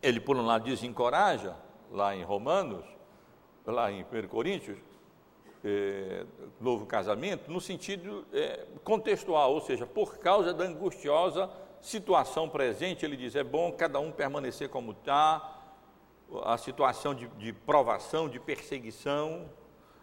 ele, 0.05 0.19
por 0.19 0.37
um 0.37 0.45
lado, 0.45 0.65
desencoraja, 0.65 1.55
lá 1.91 2.15
em 2.15 2.23
Romanos, 2.23 2.85
lá 3.65 3.91
em 3.91 4.03
1 4.03 4.27
Coríntios, 4.27 4.77
é, 5.63 6.25
novo 6.61 6.85
casamento, 6.85 7.51
no 7.51 7.59
sentido 7.59 8.23
é, 8.31 8.67
contextual, 8.83 9.51
ou 9.51 9.61
seja, 9.61 9.87
por 9.87 10.19
causa 10.19 10.53
da 10.53 10.63
angustiosa 10.63 11.49
situação 11.81 12.47
presente, 12.47 13.03
ele 13.03 13.17
diz: 13.17 13.35
é 13.35 13.43
bom 13.43 13.71
cada 13.71 13.99
um 13.99 14.11
permanecer 14.11 14.69
como 14.69 14.91
está, 14.91 15.63
a 16.43 16.55
situação 16.55 17.15
de, 17.15 17.27
de 17.29 17.51
provação, 17.51 18.29
de 18.29 18.39
perseguição 18.39 19.49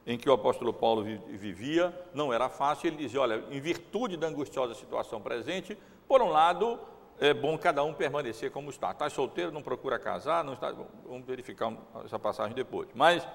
em 0.05 0.19
que 0.19 0.29
o 0.29 0.33
apóstolo 0.33 0.73
Paulo 0.73 1.05
vivia 1.05 1.97
não 2.13 2.33
era 2.33 2.49
fácil. 2.49 2.89
Ele 2.89 2.97
dizia: 2.97 3.21
olha, 3.21 3.45
em 3.49 3.61
virtude 3.61 4.17
da 4.17 4.27
angustiosa 4.27 4.75
situação 4.75 5.21
presente, 5.21 5.79
por 6.09 6.21
um 6.21 6.29
lado, 6.29 6.81
é 7.21 7.33
bom 7.33 7.57
cada 7.57 7.83
um 7.85 7.95
permanecer 7.95 8.51
como 8.51 8.71
está. 8.71 8.91
Está 8.91 9.09
solteiro, 9.09 9.53
não 9.53 9.63
procura 9.63 9.99
casar, 9.99 10.43
não 10.43 10.55
está. 10.55 10.73
Vamos 10.73 11.25
verificar 11.27 11.73
essa 12.05 12.19
passagem 12.19 12.55
depois. 12.55 12.89
Mas, 12.95 13.27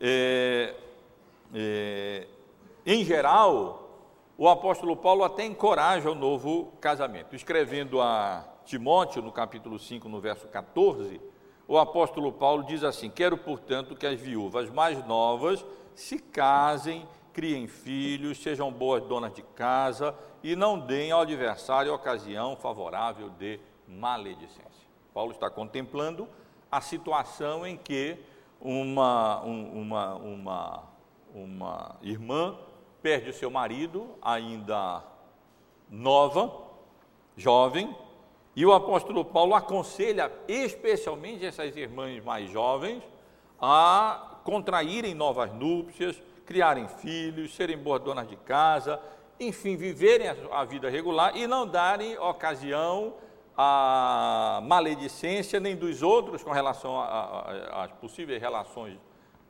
é, 0.00 0.74
é, 1.54 2.26
em 2.84 3.04
geral, 3.04 3.86
o 4.38 4.48
apóstolo 4.48 4.96
Paulo 4.96 5.24
até 5.24 5.44
encoraja 5.44 6.10
o 6.10 6.14
novo 6.14 6.72
casamento. 6.80 7.34
Escrevendo 7.34 8.00
a 8.00 8.44
Timóteo, 8.64 9.22
no 9.22 9.32
capítulo 9.32 9.78
5, 9.78 10.08
no 10.08 10.20
verso 10.20 10.46
14, 10.48 11.20
o 11.66 11.78
apóstolo 11.78 12.32
Paulo 12.32 12.64
diz 12.64 12.84
assim: 12.84 13.08
Quero, 13.08 13.36
portanto, 13.36 13.96
que 13.96 14.06
as 14.06 14.20
viúvas 14.20 14.70
mais 14.70 15.04
novas 15.06 15.64
se 15.94 16.18
casem, 16.18 17.08
criem 17.36 17.66
filhos, 17.66 18.42
sejam 18.42 18.72
boas 18.72 19.02
donas 19.02 19.30
de 19.34 19.42
casa 19.42 20.14
e 20.42 20.56
não 20.56 20.78
deem 20.78 21.12
ao 21.12 21.20
adversário 21.20 21.92
ocasião 21.92 22.56
favorável 22.56 23.28
de 23.28 23.60
maledicência. 23.86 24.88
Paulo 25.12 25.32
está 25.32 25.50
contemplando 25.50 26.26
a 26.72 26.80
situação 26.80 27.66
em 27.66 27.76
que 27.76 28.16
uma, 28.58 29.42
uma, 29.42 30.14
uma, 30.14 30.82
uma 31.34 31.96
irmã 32.00 32.56
perde 33.02 33.28
o 33.28 33.34
seu 33.34 33.50
marido, 33.50 34.08
ainda 34.22 35.04
nova, 35.90 36.50
jovem, 37.36 37.94
e 38.56 38.64
o 38.64 38.72
apóstolo 38.72 39.22
Paulo 39.22 39.54
aconselha 39.54 40.32
especialmente 40.48 41.44
essas 41.44 41.76
irmãs 41.76 42.24
mais 42.24 42.50
jovens 42.50 43.02
a 43.60 44.38
contraírem 44.42 45.14
novas 45.14 45.52
núpcias, 45.52 46.18
criarem 46.46 46.86
filhos, 46.86 47.54
serem 47.54 47.76
boas 47.76 48.00
donas 48.00 48.26
de 48.28 48.36
casa, 48.36 49.00
enfim, 49.38 49.76
viverem 49.76 50.28
a, 50.28 50.64
vida 50.64 50.88
regular 50.88 51.36
e 51.36 51.46
não 51.46 51.66
darem 51.66 52.16
ocasião 52.18 53.14
à 53.56 54.60
maledicência 54.62 55.58
nem 55.60 55.76
dos 55.76 56.02
outros 56.02 56.42
com 56.42 56.52
relação 56.52 57.00
às 57.00 57.90
possíveis 58.00 58.40
relações 58.40 58.98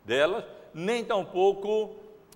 delas, 0.05 0.45
nem 0.73 1.05
tampouco 1.05 1.95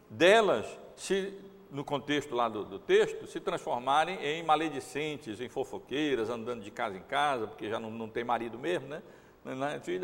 delas, 0.09 0.67
se, 0.95 1.33
no 1.71 1.85
contexto 1.85 2.35
lá 2.35 2.49
do, 2.49 2.65
do, 2.65 2.79
texto, 2.79 3.27
se 3.27 3.41
transformarem 3.41 4.17
em 4.23 4.43
maledicentes, 4.43 5.41
em 5.41 5.49
fofoqueiras, 5.49 6.29
andando 6.29 6.63
de 6.63 6.71
casa 6.71 6.97
em 6.97 7.03
casa, 7.03 7.47
porque 7.47 7.69
já 7.69 7.81
não, 7.81 7.91
não 7.91 8.09
tem 8.09 8.25
marido 8.25 8.59
mesmo, 8.59 8.89
né? 8.89 9.03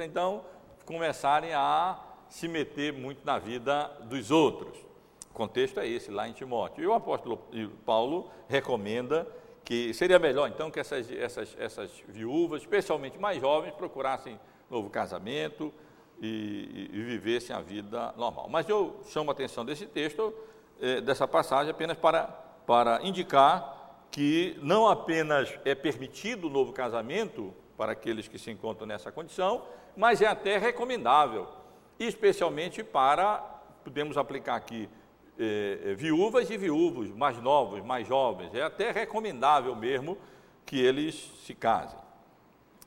Então, 0.05 0.45
começarem 0.85 1.53
a 1.53 1.99
se 2.29 2.49
meter 2.49 2.93
muito 2.93 3.25
na 3.25 3.39
vida 3.39 3.87
dos 4.05 4.31
outros 4.31 4.87
contexto 5.37 5.79
é 5.79 5.87
esse, 5.87 6.11
lá 6.11 6.27
em 6.27 6.33
Timóteo. 6.33 6.83
E 6.83 6.87
o 6.87 6.95
apóstolo 6.95 7.39
Paulo 7.85 8.31
recomenda 8.49 9.29
que 9.63 9.93
seria 9.93 10.19
melhor, 10.19 10.49
então, 10.49 10.71
que 10.71 10.81
essas, 10.81 11.11
essas, 11.13 11.55
essas 11.59 11.91
viúvas, 12.09 12.63
especialmente 12.63 13.19
mais 13.19 13.41
jovens, 13.41 13.75
procurassem 13.75 14.41
novo 14.71 14.89
casamento 14.89 15.73
e, 16.21 16.89
e, 16.93 17.03
vivessem 17.03 17.55
a 17.55 17.61
vida 17.61 18.15
normal. 18.17 18.49
Mas 18.49 18.67
eu 18.69 18.99
chamo 19.09 19.31
a 19.31 19.33
atenção 19.33 19.65
desse 19.65 19.87
texto 19.87 20.33
é, 20.81 21.01
dessa 21.01 21.29
passagem 21.29 21.71
apenas 21.71 21.99
para, 21.99 22.25
para 22.67 23.03
indicar 23.03 24.07
que 24.11 24.57
não 24.63 24.89
apenas 24.89 25.53
é 25.65 25.75
permitido 25.75 26.47
o 26.47 26.51
novo 26.51 26.73
casamento 26.73 27.53
para 27.77 27.93
aqueles 27.93 28.27
que 28.29 28.39
se 28.39 28.51
encontram 28.51 28.87
nessa 28.87 29.13
condição, 29.13 29.67
mas 29.97 30.23
é 30.23 30.27
até 30.27 30.57
recomendável, 30.57 31.47
especialmente 31.99 32.83
para, 32.83 33.39
podemos 33.85 34.17
aplicar 34.17 34.57
aqui, 34.57 34.89
é, 35.39 35.95
viúvas 35.95 36.51
e 36.51 36.57
viúvos 36.57 37.11
mais 37.11 37.41
novos, 37.41 37.85
mais 37.85 38.07
jovens. 38.07 38.55
É 38.55 38.63
até 38.63 38.91
recomendável 38.91 39.75
mesmo 39.75 40.17
que 40.65 40.81
eles 40.81 41.31
se 41.45 41.55
casem. 41.55 41.99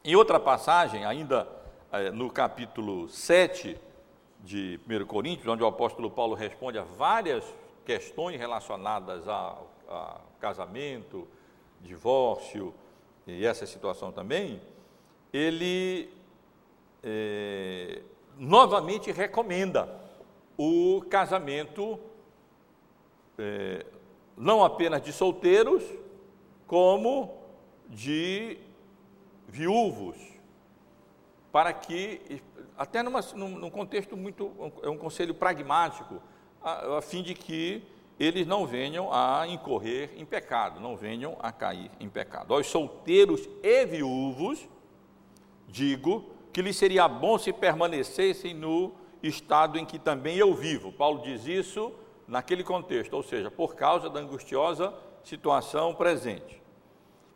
Em 0.04 0.16
outra 0.16 0.40
passagem, 0.40 1.06
ainda 1.06 1.48
é, 1.92 2.12
no 2.12 2.30
capítulo 2.30 3.08
7 3.10 3.78
de 4.44 4.80
1 4.88 5.06
Coríntios, 5.06 5.48
onde 5.48 5.64
o 5.64 5.68
apóstolo 5.68 6.10
Paulo 6.10 6.34
responde 6.34 6.78
a 6.78 6.84
várias 6.84 7.44
questões 7.86 8.40
relacionadas 8.40 9.28
ao 9.28 9.70
casamento, 10.40 11.28
divórcio 11.82 12.74
e 13.26 13.46
essa 13.46 13.66
situação 13.66 14.12
também, 14.12 14.62
ele 15.32 16.10
é, 17.04 18.02
novamente 18.40 19.12
recomenda 19.12 19.94
o 20.58 21.02
casamento 21.10 22.00
é, 23.38 23.86
não 24.38 24.64
apenas 24.64 25.02
de 25.02 25.12
solteiros, 25.12 25.84
como 26.66 27.38
de 27.90 28.58
viúvos, 29.48 30.16
para 31.52 31.74
que, 31.74 32.42
até 32.78 33.04
numa, 33.04 33.22
num, 33.36 33.50
num 33.50 33.70
contexto 33.70 34.16
muito, 34.16 34.52
é 34.82 34.90
um 34.90 34.98
conselho 34.98 35.34
pragmático, 35.34 36.22
a, 36.62 36.98
a 36.98 37.02
fim 37.02 37.22
de 37.22 37.34
que 37.34 37.84
eles 38.20 38.46
não 38.46 38.66
venham 38.66 39.12
a 39.12 39.48
incorrer 39.48 40.12
em 40.16 40.26
pecado, 40.26 40.80
não 40.80 40.96
venham 40.96 41.38
a 41.40 41.52
cair 41.52 41.90
em 42.00 42.10
pecado. 42.10 42.54
Aos 42.54 42.68
solteiros 42.68 43.48
e 43.64 43.86
viúvos, 43.86 44.68
digo 45.68 46.39
que 46.52 46.62
lhes 46.62 46.76
seria 46.76 47.08
bom 47.08 47.38
se 47.38 47.54
permanecessem 47.54 48.54
no 48.54 48.94
estado 49.22 49.78
em 49.78 49.86
que 49.86 50.00
também 50.00 50.38
eu 50.38 50.54
vivo. 50.54 50.92
Paulo 50.92 51.22
diz 51.22 51.46
isso 51.46 51.94
naquele 52.28 52.64
contexto, 52.64 53.14
ou 53.14 53.24
seja, 53.24 53.50
por 53.50 53.76
causa 53.76 54.10
da 54.10 54.20
angustiosa 54.20 54.94
situação 55.24 55.94
presente. 55.94 56.62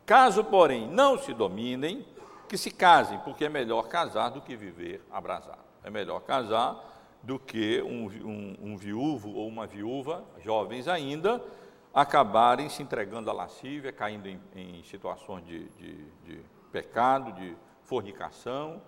Caso, 0.06 0.44
porém, 0.44 0.88
não 0.88 1.18
se 1.18 1.32
dominem, 1.32 2.06
que 2.48 2.58
se 2.58 2.70
casem, 2.70 3.18
porque 3.20 3.46
é 3.46 3.48
melhor 3.48 3.88
casar 3.88 4.30
do 4.30 4.40
que 4.40 4.54
viver 4.54 5.02
abrasado. 5.10 5.64
É 5.82 5.90
melhor 5.90 6.20
casar 6.20 6.92
do 7.22 7.38
que 7.38 7.82
um, 7.82 8.06
um, 8.06 8.56
um 8.72 8.76
viúvo 8.76 9.34
ou 9.34 9.48
uma 9.48 9.66
viúva, 9.66 10.24
jovens 10.40 10.86
ainda, 10.86 11.42
acabarem 11.92 12.68
se 12.68 12.82
entregando 12.82 13.30
à 13.30 13.32
lascívia, 13.32 13.92
caindo 13.92 14.28
em, 14.28 14.38
em 14.54 14.82
situações 14.84 15.44
de, 15.46 15.68
de, 15.70 16.04
de 16.24 16.40
pecado, 16.70 17.32
de 17.32 17.56
fornicação. 17.82 18.82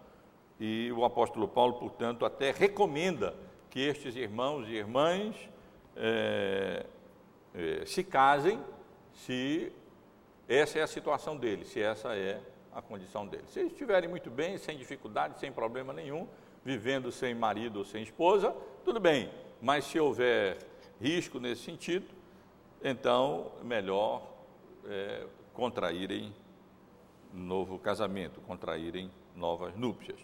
E 0.59 0.91
o 0.93 1.05
apóstolo 1.05 1.47
Paulo, 1.47 1.75
portanto, 1.75 2.25
até 2.25 2.51
recomenda 2.51 3.35
que 3.69 3.81
estes 3.81 4.17
irmãos 4.17 4.67
e 4.69 4.73
irmãs 4.73 5.37
é, 5.95 6.87
é, 7.55 7.85
se 7.85 8.03
casem 8.03 8.59
se 9.13 9.73
essa 10.49 10.79
é 10.79 10.83
a 10.83 10.87
situação 10.87 11.37
deles, 11.37 11.69
se 11.69 11.81
essa 11.83 12.15
é 12.15 12.41
a 12.73 12.81
condição 12.81 13.27
deles. 13.27 13.51
Se 13.51 13.61
eles 13.61 13.73
estiverem 13.73 14.09
muito 14.09 14.31
bem, 14.31 14.59
sem 14.59 14.77
dificuldade, 14.77 15.41
sem 15.41 15.51
problema 15.51 15.93
nenhum, 15.93 16.29
vivendo 16.65 17.11
sem 17.11 17.35
marido 17.35 17.79
ou 17.79 17.85
sem 17.85 18.03
esposa, 18.03 18.55
tudo 18.85 19.01
bem. 19.01 19.31
Mas 19.61 19.85
se 19.85 19.99
houver 19.99 20.59
risco 21.01 21.39
nesse 21.41 21.63
sentido, 21.63 22.07
então 22.83 23.53
melhor 23.63 24.23
é, 24.87 25.27
contraírem 25.53 26.35
novo 27.33 27.79
casamento, 27.79 28.41
contraírem 28.43 29.11
novas 29.35 29.75
núpcias. 29.77 30.19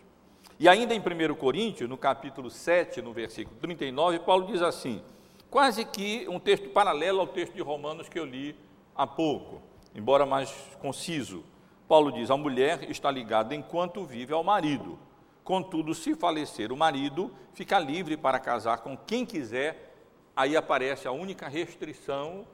E 0.58 0.68
ainda 0.68 0.94
em 0.94 1.00
1 1.00 1.34
Coríntios, 1.34 1.88
no 1.88 1.96
capítulo 1.96 2.50
7, 2.50 3.02
no 3.02 3.12
versículo 3.12 3.56
39, 3.60 4.20
Paulo 4.20 4.46
diz 4.46 4.62
assim: 4.62 5.02
quase 5.50 5.84
que 5.84 6.26
um 6.28 6.38
texto 6.38 6.68
paralelo 6.70 7.20
ao 7.20 7.26
texto 7.26 7.54
de 7.54 7.62
Romanos 7.62 8.08
que 8.08 8.18
eu 8.18 8.24
li 8.24 8.56
há 8.94 9.06
pouco, 9.06 9.60
embora 9.94 10.24
mais 10.24 10.50
conciso. 10.80 11.44
Paulo 11.88 12.12
diz: 12.12 12.30
a 12.30 12.36
mulher 12.36 12.90
está 12.90 13.10
ligada 13.10 13.54
enquanto 13.54 14.04
vive 14.04 14.32
ao 14.32 14.44
marido. 14.44 14.98
Contudo, 15.44 15.94
se 15.94 16.14
falecer 16.14 16.70
o 16.70 16.76
marido, 16.76 17.30
fica 17.52 17.78
livre 17.78 18.16
para 18.16 18.38
casar 18.38 18.78
com 18.78 18.96
quem 18.96 19.26
quiser. 19.26 19.92
Aí 20.34 20.56
aparece 20.56 21.08
a 21.08 21.12
única 21.12 21.48
restrição 21.48 22.46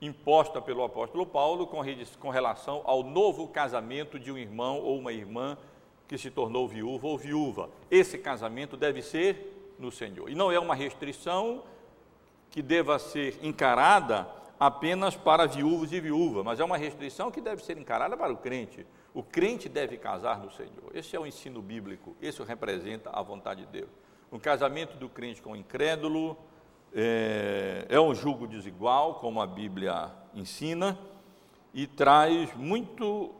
imposta 0.00 0.60
pelo 0.60 0.84
apóstolo 0.84 1.24
Paulo 1.24 1.66
com 1.66 2.28
relação 2.28 2.82
ao 2.84 3.02
novo 3.02 3.48
casamento 3.48 4.18
de 4.18 4.30
um 4.30 4.36
irmão 4.36 4.80
ou 4.80 4.98
uma 4.98 5.12
irmã 5.12 5.56
que 6.14 6.18
se 6.18 6.30
tornou 6.30 6.68
viúva 6.68 7.08
ou 7.08 7.18
viúva. 7.18 7.68
Esse 7.90 8.16
casamento 8.18 8.76
deve 8.76 9.02
ser 9.02 9.74
no 9.80 9.90
Senhor. 9.90 10.30
E 10.30 10.34
não 10.36 10.52
é 10.52 10.60
uma 10.60 10.74
restrição 10.74 11.64
que 12.50 12.62
deva 12.62 13.00
ser 13.00 13.36
encarada 13.42 14.28
apenas 14.60 15.16
para 15.16 15.44
viúvos 15.44 15.92
e 15.92 15.98
viúva, 15.98 16.44
mas 16.44 16.60
é 16.60 16.64
uma 16.64 16.76
restrição 16.76 17.32
que 17.32 17.40
deve 17.40 17.64
ser 17.64 17.76
encarada 17.78 18.16
para 18.16 18.32
o 18.32 18.36
crente. 18.36 18.86
O 19.12 19.24
crente 19.24 19.68
deve 19.68 19.96
casar 19.96 20.38
no 20.38 20.52
Senhor. 20.52 20.92
Esse 20.94 21.16
é 21.16 21.18
o 21.18 21.26
ensino 21.26 21.60
bíblico, 21.60 22.16
isso 22.22 22.44
representa 22.44 23.10
a 23.12 23.20
vontade 23.20 23.66
de 23.66 23.72
Deus. 23.72 23.90
O 24.30 24.38
casamento 24.38 24.96
do 24.96 25.08
crente 25.08 25.42
com 25.42 25.50
o 25.50 25.56
incrédulo 25.56 26.38
é, 26.94 27.86
é 27.88 27.98
um 27.98 28.14
julgo 28.14 28.46
desigual, 28.46 29.16
como 29.16 29.42
a 29.42 29.46
Bíblia 29.48 30.12
ensina, 30.32 30.96
e 31.74 31.88
traz 31.88 32.54
muito, 32.54 33.32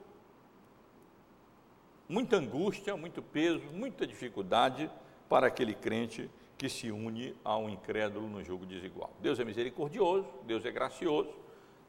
muita 2.09 2.37
angústia, 2.37 2.97
muito 2.97 3.23
peso, 3.23 3.65
muita 3.73 4.07
dificuldade 4.07 4.91
para 5.29 5.47
aquele 5.47 5.75
crente 5.75 6.31
que 6.57 6.69
se 6.69 6.91
une 6.91 7.35
a 7.45 7.57
um 7.57 7.69
incrédulo 7.69 8.29
no 8.29 8.43
jogo 8.43 8.65
desigual. 8.65 9.13
Deus 9.21 9.39
é 9.41 9.45
misericordioso, 9.45 10.27
Deus 10.47 10.65
é 10.65 10.71
gracioso, 10.71 11.35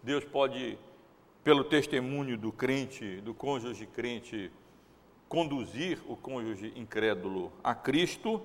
Deus 0.01 0.23
pode, 0.23 0.77
pelo 1.43 1.63
testemunho 1.63 2.37
do 2.37 2.51
crente, 2.51 3.21
do 3.21 3.33
cônjuge 3.33 3.85
crente, 3.85 4.51
conduzir 5.27 5.99
o 6.07 6.15
cônjuge 6.15 6.73
incrédulo 6.75 7.51
a 7.63 7.75
Cristo, 7.75 8.41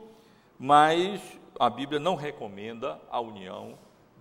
mas 0.59 1.20
a 1.59 1.70
Bíblia 1.70 1.98
não 1.98 2.14
recomenda 2.14 3.00
a 3.11 3.20
união 3.20 3.78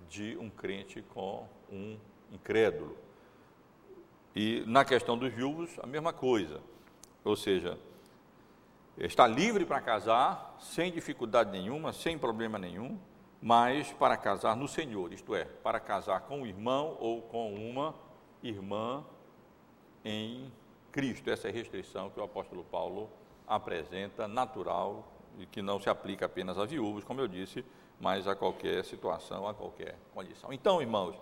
de 0.09 0.37
um 0.37 0.49
crente 0.49 1.01
com 1.01 1.47
um 1.71 1.97
incrédulo. 2.31 2.97
E 4.35 4.63
na 4.65 4.85
questão 4.85 5.17
dos 5.17 5.33
viúvos, 5.33 5.69
a 5.81 5.87
mesma 5.87 6.13
coisa. 6.13 6.61
Ou 7.29 7.35
seja, 7.35 7.77
está 8.97 9.27
livre 9.27 9.63
para 9.63 9.79
casar, 9.79 10.57
sem 10.59 10.91
dificuldade 10.91 11.51
nenhuma, 11.51 11.93
sem 11.93 12.17
problema 12.17 12.57
nenhum, 12.57 12.97
mas 13.39 13.93
para 13.93 14.17
casar 14.17 14.55
no 14.55 14.67
Senhor, 14.67 15.13
isto 15.13 15.35
é, 15.35 15.45
para 15.45 15.79
casar 15.79 16.21
com 16.21 16.41
um 16.41 16.45
irmão 16.47 16.97
ou 16.99 17.21
com 17.21 17.53
uma 17.53 17.93
irmã 18.41 19.05
em 20.03 20.51
Cristo. 20.91 21.29
Essa 21.29 21.49
é 21.49 21.51
a 21.51 21.53
restrição 21.53 22.09
que 22.09 22.19
o 22.19 22.23
apóstolo 22.23 22.63
Paulo 22.63 23.07
apresenta, 23.47 24.27
natural, 24.27 25.07
e 25.37 25.45
que 25.45 25.61
não 25.61 25.79
se 25.79 25.87
aplica 25.87 26.25
apenas 26.25 26.57
a 26.57 26.65
viúvos, 26.65 27.03
como 27.03 27.21
eu 27.21 27.27
disse, 27.27 27.63
mas 27.99 28.27
a 28.27 28.35
qualquer 28.35 28.83
situação, 28.83 29.47
a 29.47 29.53
qualquer 29.53 29.99
condição. 30.15 30.51
Então, 30.51 30.81
irmãos, 30.81 31.15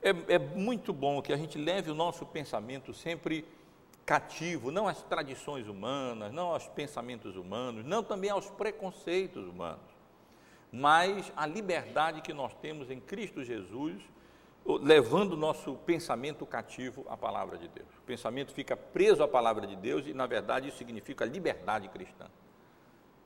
é, 0.00 0.36
é 0.36 0.38
muito 0.38 0.90
bom 0.90 1.20
que 1.20 1.34
a 1.34 1.36
gente 1.36 1.58
leve 1.58 1.90
o 1.90 1.94
nosso 1.94 2.24
pensamento 2.24 2.94
sempre 2.94 3.46
cativo, 4.10 4.72
não 4.72 4.88
às 4.88 5.00
tradições 5.04 5.68
humanas, 5.68 6.32
não 6.32 6.48
aos 6.48 6.66
pensamentos 6.66 7.36
humanos, 7.36 7.84
não 7.84 8.02
também 8.02 8.28
aos 8.28 8.50
preconceitos 8.50 9.46
humanos, 9.46 9.86
mas 10.72 11.32
à 11.36 11.46
liberdade 11.46 12.20
que 12.20 12.32
nós 12.32 12.52
temos 12.54 12.90
em 12.90 12.98
Cristo 12.98 13.44
Jesus, 13.44 14.02
levando 14.80 15.34
o 15.34 15.36
nosso 15.36 15.76
pensamento 15.86 16.44
cativo 16.44 17.06
à 17.08 17.16
palavra 17.16 17.56
de 17.56 17.68
Deus. 17.68 17.86
O 17.98 18.02
pensamento 18.02 18.52
fica 18.52 18.76
preso 18.76 19.22
à 19.22 19.28
palavra 19.28 19.64
de 19.64 19.76
Deus 19.76 20.04
e, 20.08 20.12
na 20.12 20.26
verdade, 20.26 20.66
isso 20.66 20.78
significa 20.78 21.24
liberdade 21.24 21.86
cristã. 21.86 22.26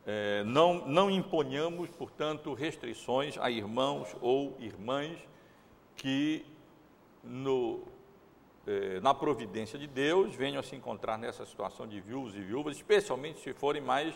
É, 0.07 0.45
não, 0.45 0.87
não 0.87 1.11
imponhamos, 1.11 1.89
portanto, 1.89 2.53
restrições 2.53 3.39
a 3.39 3.51
irmãos 3.51 4.15
ou 4.21 4.55
irmãs 4.61 5.19
que 5.97 6.45
no, 7.23 7.94
eh, 8.67 9.01
na 9.01 9.13
providência 9.13 9.79
de 9.79 9.87
Deus, 9.87 10.35
venham 10.35 10.61
a 10.61 10.63
se 10.63 10.75
encontrar 10.75 11.19
nessa 11.19 11.45
situação 11.45 11.87
de 11.87 12.01
viúvos 12.01 12.35
e 12.35 12.41
viúvas, 12.41 12.77
especialmente 12.77 13.41
se 13.41 13.53
forem 13.53 13.83
mais 13.83 14.15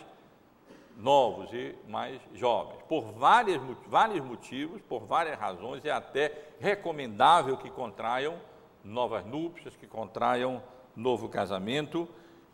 novos 0.97 1.53
e 1.53 1.75
mais 1.87 2.19
jovens. 2.33 2.81
Por 2.87 3.11
várias, 3.13 3.61
vários 3.87 4.23
motivos, 4.23 4.81
por 4.81 5.05
várias 5.05 5.39
razões, 5.39 5.85
é 5.85 5.91
até 5.91 6.49
recomendável 6.59 7.57
que 7.57 7.69
contraiam 7.69 8.37
novas 8.83 9.25
núpcias, 9.25 9.75
que 9.75 9.87
contraiam 9.87 10.61
novo 10.95 11.29
casamento, 11.29 12.07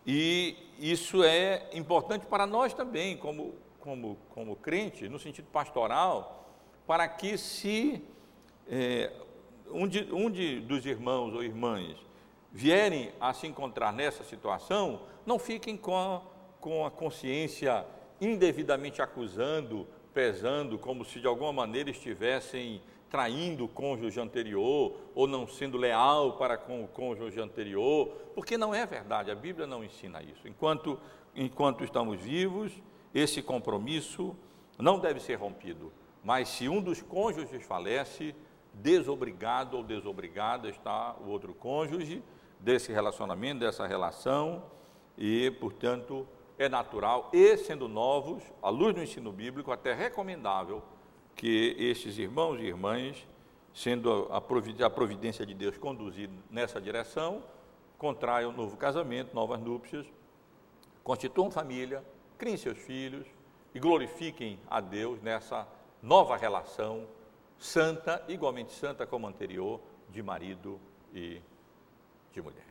e 0.06 0.56
isso 0.78 1.24
é 1.24 1.70
importante 1.74 2.26
para 2.28 2.46
nós 2.46 2.74
também, 2.74 3.18
como, 3.18 3.56
como, 3.80 4.18
como 4.30 4.56
crente, 4.56 5.10
no 5.10 5.18
sentido 5.18 5.48
pastoral, 5.52 6.46
para 6.86 7.08
que 7.08 7.38
se 7.38 8.04
é, 8.68 9.12
um, 9.72 9.88
de, 9.88 10.08
um 10.12 10.30
de, 10.30 10.60
dos 10.60 10.86
irmãos 10.86 11.34
ou 11.34 11.44
irmãs 11.44 11.96
vierem 12.52 13.12
a 13.20 13.34
se 13.34 13.48
encontrar 13.48 13.92
nessa 13.92 14.24
situação, 14.24 15.02
não 15.26 15.38
fiquem 15.38 15.76
com 15.76 15.98
a, 15.98 16.22
com 16.62 16.86
a 16.86 16.92
consciência 16.92 17.86
indevidamente 18.20 19.02
acusando, 19.02 19.88
pesando, 20.14 20.78
como 20.78 21.04
se 21.04 21.20
de 21.20 21.28
alguma 21.28 21.52
maneira 21.52 21.90
estivessem 21.90 22.82
traindo 23.10 23.66
o 23.66 23.68
cônjuge 23.68 24.20
anterior 24.20 24.96
ou 25.14 25.28
não 25.28 25.48
sendo 25.48 25.78
leal 25.78 26.38
para 26.38 26.58
com 26.58 26.84
o 26.84 26.88
cônjuge 26.88 27.40
anterior, 27.40 28.08
porque 28.34 28.58
não 28.58 28.74
é 28.74 28.86
verdade, 28.86 29.32
a 29.32 29.36
Bíblia 29.36 29.68
não 29.68 29.84
ensina 29.84 30.22
isso. 30.24 30.48
Enquanto, 30.48 31.00
enquanto 31.36 31.84
estamos 31.84 32.20
vivos, 32.20 32.72
esse 33.14 33.42
compromisso 33.42 34.36
não 34.78 35.00
deve 35.00 35.20
ser 35.20 35.36
rompido, 35.36 35.92
mas 36.24 36.50
se 36.50 36.68
um 36.68 36.82
dos 36.82 37.02
cônjuges 37.02 37.64
falece, 37.66 38.36
desobrigado 38.76 39.78
ou 39.78 39.84
desobrigada 39.84 40.70
está 40.70 41.16
o 41.20 41.30
outro 41.30 41.54
cônjuge 41.54 42.24
desse 42.60 42.92
relacionamento, 42.92 43.60
dessa 43.60 43.86
relação, 43.86 44.64
e, 45.18 45.52
portanto, 45.60 46.28
é 46.58 46.68
natural 46.68 47.30
e, 47.34 47.58
sendo 47.58 47.88
novos, 47.88 48.44
à 48.62 48.70
luz 48.70 48.94
do 48.94 49.02
ensino 49.02 49.32
bíblico, 49.32 49.72
até 49.72 49.94
recomendável 49.94 50.82
que 51.36 51.76
estes 51.78 52.18
irmãos 52.18 52.60
e 52.60 52.64
irmãs, 52.64 53.28
sendo 53.74 54.30
a 54.32 54.90
providência 54.90 55.46
de 55.46 55.54
Deus 55.54 55.78
conduzida 55.78 56.34
nessa 56.50 56.80
direção, 56.80 57.44
contraiam 57.98 58.52
um 58.52 58.56
novo 58.56 58.78
casamento, 58.78 59.34
novas 59.34 59.60
núpcias, 59.60 60.06
constituam 61.04 61.52
família, 61.52 62.04
criem 62.38 62.58
seus 62.58 62.78
filhos 62.78 63.28
e 63.74 63.80
glorifiquem 63.80 64.60
a 64.70 64.80
Deus 64.80 65.22
nessa 65.22 65.68
nova 66.02 66.38
relação 66.38 67.06
santa, 67.58 68.24
igualmente 68.28 68.74
santa 68.74 69.06
como 69.06 69.28
anterior, 69.28 69.80
de 70.10 70.22
marido 70.22 70.80
e 71.14 71.42
de 72.32 72.42
mulher. 72.42 72.66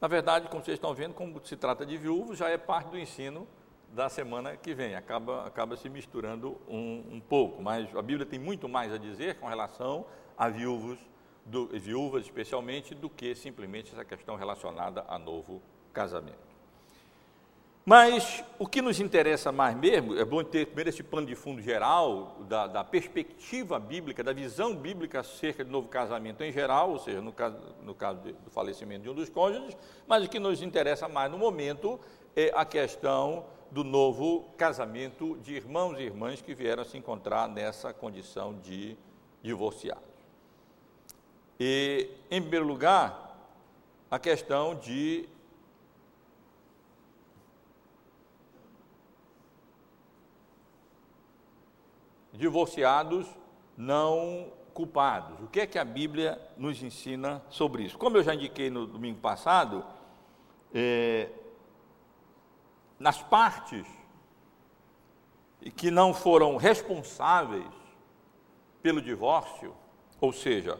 Na 0.00 0.08
verdade, 0.08 0.48
como 0.48 0.62
vocês 0.62 0.76
estão 0.76 0.94
vendo, 0.94 1.14
como 1.14 1.44
se 1.44 1.56
trata 1.56 1.86
de 1.86 1.96
viúvos, 1.96 2.38
já 2.38 2.48
é 2.48 2.58
parte 2.58 2.90
do 2.90 2.98
ensino 2.98 3.46
da 3.90 4.08
semana 4.08 4.56
que 4.56 4.74
vem, 4.74 4.96
acaba, 4.96 5.46
acaba 5.46 5.76
se 5.76 5.88
misturando 5.88 6.60
um, 6.68 7.04
um 7.12 7.20
pouco, 7.20 7.62
mas 7.62 7.94
a 7.94 8.02
Bíblia 8.02 8.26
tem 8.26 8.38
muito 8.38 8.68
mais 8.68 8.92
a 8.92 8.98
dizer 8.98 9.38
com 9.38 9.46
relação 9.46 10.04
a 10.36 10.48
viúvos, 10.48 10.98
do, 11.46 11.68
viúvas 11.68 12.24
especialmente, 12.24 12.94
do 12.94 13.08
que 13.08 13.34
simplesmente 13.34 13.92
essa 13.92 14.04
questão 14.04 14.34
relacionada 14.34 15.04
a 15.08 15.18
novo 15.18 15.62
casamento. 15.92 16.53
Mas 17.84 18.42
o 18.58 18.66
que 18.66 18.80
nos 18.80 18.98
interessa 18.98 19.52
mais 19.52 19.76
mesmo, 19.76 20.18
é 20.18 20.24
bom 20.24 20.42
ter 20.42 20.66
primeiro 20.66 20.88
esse 20.88 21.02
pano 21.02 21.26
de 21.26 21.34
fundo 21.34 21.60
geral, 21.60 22.38
da, 22.48 22.66
da, 22.66 22.82
perspectiva 22.82 23.78
bíblica, 23.78 24.24
da 24.24 24.32
visão 24.32 24.74
bíblica 24.74 25.20
acerca 25.20 25.62
do 25.62 25.70
novo 25.70 25.88
casamento 25.88 26.42
em 26.42 26.50
geral, 26.50 26.92
ou 26.92 26.98
seja, 26.98 27.20
no 27.20 27.30
caso, 27.30 27.58
no 27.82 27.94
caso 27.94 28.20
do 28.22 28.50
falecimento 28.50 29.02
de 29.02 29.10
um 29.10 29.14
dos 29.14 29.28
cônjuges, 29.28 29.76
mas 30.06 30.24
o 30.24 30.28
que 30.30 30.38
nos 30.38 30.62
interessa 30.62 31.08
mais 31.08 31.30
no 31.30 31.36
momento 31.36 32.00
é 32.34 32.50
a 32.54 32.64
questão 32.64 33.44
do 33.70 33.84
novo 33.84 34.46
casamento 34.56 35.36
de 35.42 35.54
irmãos 35.54 35.98
e 35.98 36.04
irmãs 36.04 36.40
que 36.40 36.54
vieram 36.54 36.84
se 36.84 36.96
encontrar 36.96 37.48
nessa 37.50 37.92
condição 37.92 38.54
de 38.62 38.96
divorciados. 39.42 40.02
E, 41.60 42.08
em 42.30 42.40
primeiro 42.40 42.66
lugar, 42.66 43.36
a 44.10 44.18
questão 44.18 44.74
de 44.74 45.28
divorciados 52.34 53.26
não 53.76 54.52
culpados. 54.72 55.40
O 55.40 55.46
que 55.46 55.60
é 55.60 55.66
que 55.66 55.78
a 55.78 55.84
Bíblia 55.84 56.40
nos 56.56 56.82
ensina 56.82 57.42
sobre 57.48 57.84
isso? 57.84 57.96
Como 57.96 58.16
eu 58.16 58.22
já 58.22 58.34
indiquei 58.34 58.68
no 58.70 58.86
domingo 58.86 59.20
passado, 59.20 59.84
é, 60.74 61.30
nas 62.98 63.22
partes 63.22 63.86
que 65.76 65.90
não 65.90 66.12
foram 66.12 66.56
responsáveis 66.56 67.64
pelo 68.82 69.00
divórcio, 69.00 69.74
ou 70.20 70.32
seja, 70.32 70.78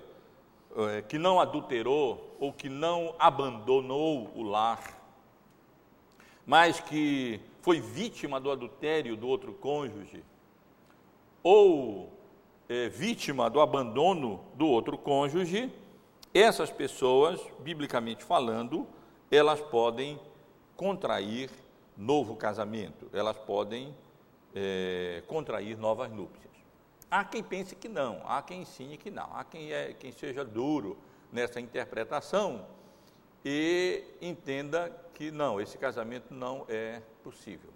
é, 0.76 1.02
que 1.02 1.16
não 1.16 1.40
adulterou 1.40 2.36
ou 2.40 2.52
que 2.52 2.68
não 2.68 3.14
abandonou 3.18 4.30
o 4.34 4.42
lar, 4.42 5.00
mas 6.44 6.80
que 6.80 7.40
foi 7.62 7.80
vítima 7.80 8.38
do 8.38 8.50
adultério 8.50 9.16
do 9.16 9.26
outro 9.26 9.54
cônjuge, 9.54 10.22
ou 11.44 12.10
é, 12.68 12.88
vítima 12.88 13.50
do 13.50 13.60
abandono 13.60 14.40
do 14.54 14.66
outro 14.66 14.96
cônjuge, 14.96 15.70
essas 16.32 16.70
pessoas, 16.70 17.38
biblicamente 17.60 18.24
falando, 18.24 18.88
elas 19.30 19.60
podem 19.60 20.18
contrair 20.74 21.50
novo 21.96 22.34
casamento, 22.34 23.08
elas 23.12 23.36
podem 23.36 23.94
é, 24.54 25.22
contrair 25.26 25.76
novas 25.76 26.10
núpcias. 26.10 26.52
Há 27.10 27.22
quem 27.22 27.42
pense 27.42 27.76
que 27.76 27.88
não, 27.88 28.22
há 28.24 28.40
quem 28.40 28.62
ensine 28.62 28.96
que 28.96 29.10
não, 29.10 29.28
há 29.36 29.44
quem, 29.44 29.70
é, 29.70 29.92
quem 29.92 30.10
seja 30.10 30.44
duro 30.44 30.96
nessa 31.30 31.60
interpretação 31.60 32.66
e 33.44 34.02
entenda 34.22 34.90
que 35.12 35.30
não, 35.30 35.60
esse 35.60 35.76
casamento 35.76 36.32
não 36.32 36.64
é 36.68 37.02
possível. 37.22 37.73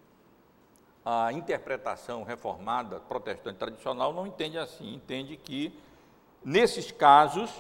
A 1.10 1.32
interpretação 1.32 2.22
reformada, 2.22 3.00
protestante 3.00 3.56
tradicional, 3.56 4.12
não 4.12 4.26
entende 4.26 4.58
assim, 4.58 4.92
entende 4.92 5.38
que, 5.38 5.72
nesses 6.44 6.92
casos, 6.92 7.50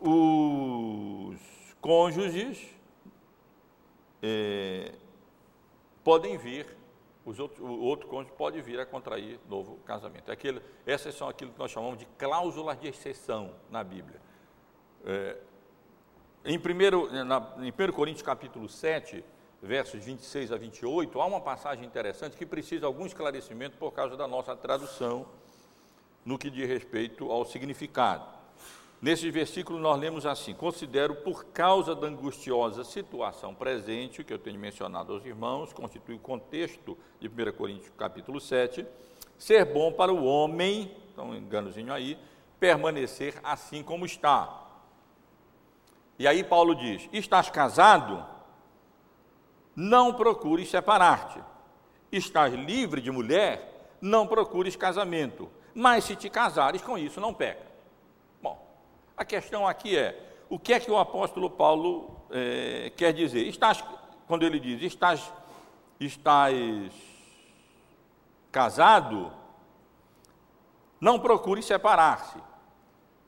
os 0.00 1.38
cônjuges 1.80 2.68
é, 4.20 4.92
podem 6.02 6.36
vir, 6.36 6.76
os 7.24 7.38
outros, 7.38 7.60
o 7.60 7.80
outro 7.80 8.08
cônjuge 8.08 8.34
pode 8.36 8.60
vir 8.60 8.80
a 8.80 8.84
contrair 8.84 9.38
novo 9.48 9.76
casamento. 9.84 10.32
Aquele, 10.32 10.60
essas 10.84 11.14
são 11.14 11.28
aquilo 11.28 11.52
que 11.52 11.58
nós 11.60 11.70
chamamos 11.70 12.00
de 12.00 12.06
cláusulas 12.18 12.76
de 12.80 12.88
exceção 12.88 13.54
na 13.70 13.84
Bíblia. 13.84 14.20
É, 15.06 15.36
em, 16.44 16.58
primeiro, 16.58 17.08
na, 17.24 17.54
em 17.58 17.70
1 17.70 17.92
Coríntios 17.92 18.26
capítulo 18.26 18.68
7, 18.68 19.24
versos 19.64 20.04
26 20.04 20.52
a 20.52 20.56
28, 20.56 21.20
há 21.20 21.26
uma 21.26 21.40
passagem 21.40 21.84
interessante 21.84 22.36
que 22.36 22.44
precisa 22.44 22.80
de 22.80 22.86
algum 22.86 23.06
esclarecimento 23.06 23.76
por 23.78 23.92
causa 23.92 24.16
da 24.16 24.28
nossa 24.28 24.54
tradução 24.54 25.26
no 26.24 26.38
que 26.38 26.50
diz 26.50 26.68
respeito 26.68 27.30
ao 27.30 27.44
significado. 27.44 28.26
Nesse 29.00 29.30
versículo 29.30 29.78
nós 29.78 29.98
lemos 29.98 30.26
assim: 30.26 30.54
Considero 30.54 31.14
por 31.16 31.46
causa 31.46 31.94
da 31.94 32.06
angustiosa 32.06 32.84
situação 32.84 33.54
presente, 33.54 34.22
que 34.22 34.32
eu 34.32 34.38
tenho 34.38 34.58
mencionado 34.58 35.12
aos 35.12 35.24
irmãos, 35.24 35.72
constitui 35.72 36.14
o 36.14 36.18
contexto 36.20 36.96
de 37.18 37.28
1 37.28 37.52
Coríntios 37.56 37.92
capítulo 37.96 38.40
7, 38.40 38.86
ser 39.38 39.64
bom 39.64 39.92
para 39.92 40.12
o 40.12 40.24
homem, 40.24 40.94
então 41.12 41.30
um 41.30 41.36
enganozinho 41.36 41.92
aí, 41.92 42.18
permanecer 42.60 43.34
assim 43.42 43.82
como 43.82 44.06
está. 44.06 44.62
E 46.18 46.26
aí 46.26 46.44
Paulo 46.44 46.74
diz: 46.74 47.08
Estás 47.12 47.50
casado? 47.50 48.33
Não 49.74 50.14
procures 50.14 50.70
separar-te. 50.70 51.40
Estás 52.10 52.52
livre 52.54 53.00
de 53.00 53.10
mulher? 53.10 53.96
Não 54.00 54.26
procures 54.26 54.76
casamento. 54.76 55.50
Mas 55.74 56.04
se 56.04 56.14
te 56.14 56.30
casares 56.30 56.82
com 56.82 56.96
isso, 56.96 57.20
não 57.20 57.34
peca. 57.34 57.74
A 59.16 59.24
questão 59.24 59.66
aqui 59.66 59.96
é: 59.96 60.44
o 60.48 60.58
que 60.58 60.72
é 60.72 60.80
que 60.80 60.90
o 60.90 60.98
apóstolo 60.98 61.48
Paulo 61.48 62.16
é, 62.30 62.92
quer 62.96 63.12
dizer? 63.12 63.46
Estás, 63.46 63.82
quando 64.26 64.44
ele 64.44 64.58
diz, 64.58 64.82
estás, 64.82 65.32
estás 66.00 66.92
casado, 68.50 69.32
não 71.00 71.18
procure 71.18 71.62
separar-se. 71.62 72.38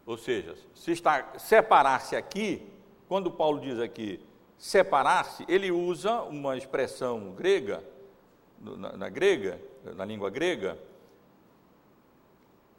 Ou 0.05 0.17
seja, 0.17 0.57
se 0.75 0.93
está 0.93 1.39
separar-se 1.39 2.15
aqui, 2.15 2.73
quando 3.09 3.31
Paulo 3.31 3.61
diz 3.61 3.79
aqui 3.79 4.25
separar-se, 4.59 5.45
ele 5.49 5.71
usa 5.71 6.23
uma 6.23 6.57
expressão 6.57 7.33
grega, 7.33 7.83
na, 8.59 8.97
na 8.97 9.09
grega, 9.09 9.61
na 9.95 10.05
língua 10.05 10.31
grega, 10.31 10.79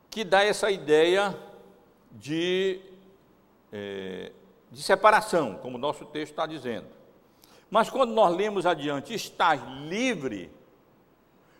que 0.09 0.23
dá 0.23 0.43
essa 0.43 0.71
ideia 0.71 1.37
de 2.11 2.81
é, 3.71 4.31
de 4.71 4.83
separação, 4.83 5.55
como 5.55 5.77
o 5.77 5.79
nosso 5.79 6.05
texto 6.05 6.31
está 6.31 6.45
dizendo. 6.45 6.87
Mas 7.69 7.89
quando 7.89 8.13
nós 8.13 8.35
lemos 8.35 8.65
adiante, 8.65 9.13
estás 9.13 9.61
livre, 9.87 10.51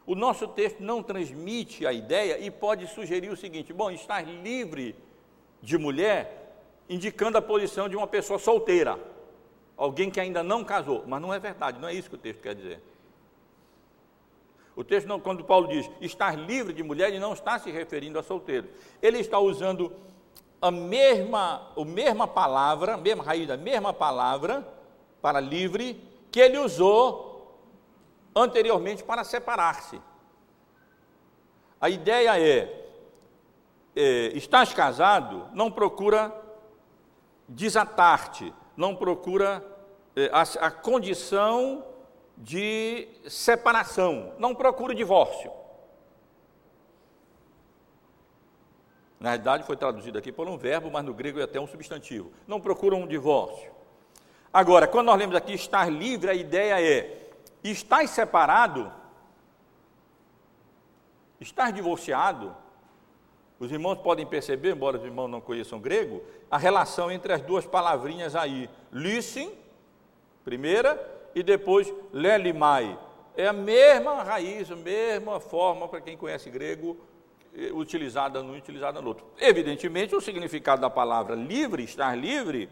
o 0.05 0.15
nosso 0.15 0.47
texto 0.47 0.81
não 0.81 1.03
transmite 1.03 1.85
a 1.85 1.91
ideia 1.91 2.39
e 2.39 2.49
pode 2.49 2.87
sugerir 2.87 3.29
o 3.29 3.37
seguinte: 3.37 3.73
bom, 3.73 3.91
estás 3.91 4.27
livre 4.27 4.95
de 5.61 5.77
mulher, 5.77 6.55
indicando 6.89 7.37
a 7.37 7.41
posição 7.41 7.89
de 7.89 7.95
uma 7.95 8.07
pessoa 8.07 8.39
solteira, 8.39 8.97
alguém 9.77 10.09
que 10.09 10.19
ainda 10.19 10.41
não 10.41 10.63
casou. 10.63 11.03
Mas 11.07 11.21
não 11.21 11.33
é 11.33 11.39
verdade, 11.39 11.79
não 11.79 11.87
é 11.87 11.93
isso 11.93 12.09
que 12.09 12.15
o 12.15 12.19
texto 12.19 12.41
quer 12.41 12.55
dizer. 12.55 12.81
O 14.75 14.83
texto, 14.83 15.07
não, 15.07 15.19
quando 15.19 15.43
Paulo 15.43 15.67
diz 15.67 15.89
estar 16.01 16.37
livre 16.37 16.73
de 16.73 16.83
mulher, 16.83 17.09
ele 17.09 17.19
não 17.19 17.33
está 17.33 17.57
se 17.57 17.71
referindo 17.71 18.19
a 18.19 18.23
solteiro. 18.23 18.69
Ele 19.01 19.19
está 19.19 19.39
usando 19.39 19.91
a 20.61 20.71
mesma, 20.71 21.71
a 21.75 21.85
mesma 21.85 22.27
palavra, 22.27 22.95
a 22.95 22.97
mesma 22.97 23.23
raiz 23.23 23.47
da 23.47 23.57
mesma 23.57 23.93
palavra 23.93 24.67
para 25.21 25.39
livre 25.39 26.01
que 26.31 26.39
ele 26.39 26.57
usou 26.57 27.59
anteriormente 28.35 29.03
para 29.03 29.23
separar-se. 29.23 29.99
A 31.81 31.89
ideia 31.89 32.39
é, 32.39 32.87
é 33.95 34.31
estás 34.35 34.73
casado, 34.73 35.47
não 35.53 35.71
procura 35.71 36.33
desatar-te, 37.47 38.53
não 38.77 38.95
procura 38.95 39.65
é, 40.15 40.29
a, 40.31 40.67
a 40.67 40.71
condição 40.71 41.83
de 42.37 43.07
separação, 43.27 44.33
não 44.37 44.53
procura 44.53 44.93
divórcio. 44.93 45.51
Na 49.19 49.29
realidade, 49.29 49.63
foi 49.63 49.75
traduzido 49.75 50.19
aqui 50.19 50.31
por 50.31 50.47
um 50.47 50.55
verbo, 50.55 50.91
mas 50.91 51.03
no 51.03 51.11
grego 51.11 51.39
é 51.39 51.43
até 51.43 51.59
um 51.59 51.65
substantivo. 51.65 52.31
Não 52.45 52.61
procura 52.61 52.95
um 52.95 53.07
divórcio. 53.07 53.71
Agora, 54.53 54.87
quando 54.87 55.07
nós 55.07 55.17
lemos 55.17 55.35
aqui 55.35 55.53
estar 55.53 55.89
livre, 55.91 56.29
a 56.29 56.35
ideia 56.35 56.79
é: 56.79 57.31
estar 57.63 58.07
separado, 58.07 58.91
estar 61.39 61.71
divorciado. 61.71 62.55
Os 63.59 63.71
irmãos 63.71 63.97
podem 63.97 64.25
perceber, 64.25 64.71
embora 64.71 64.97
os 64.97 65.03
irmãos 65.03 65.27
não 65.27 65.41
conheçam 65.41 65.79
grego, 65.79 66.21
a 66.49 66.57
relação 66.57 67.11
entre 67.11 67.33
as 67.33 67.41
duas 67.41 67.65
palavrinhas 67.65 68.35
aí. 68.35 68.69
Lysin, 68.91 69.51
primeira, 70.43 71.15
e 71.33 71.41
depois 71.41 71.91
lelimai. 72.13 72.97
É 73.35 73.47
a 73.47 73.53
mesma 73.53 74.23
raiz, 74.23 74.71
a 74.71 74.75
mesma 74.75 75.39
forma, 75.39 75.87
para 75.87 76.01
quem 76.01 76.15
conhece 76.15 76.49
grego, 76.49 76.97
eh, 77.55 77.71
utilizada 77.73 78.41
num, 78.41 78.55
utilizada 78.55 79.01
no 79.01 79.07
outro. 79.09 79.25
Evidentemente, 79.39 80.15
o 80.15 80.21
significado 80.21 80.81
da 80.81 80.89
palavra 80.89 81.35
livre, 81.35 81.83
estar 81.83 82.15
livre, 82.15 82.69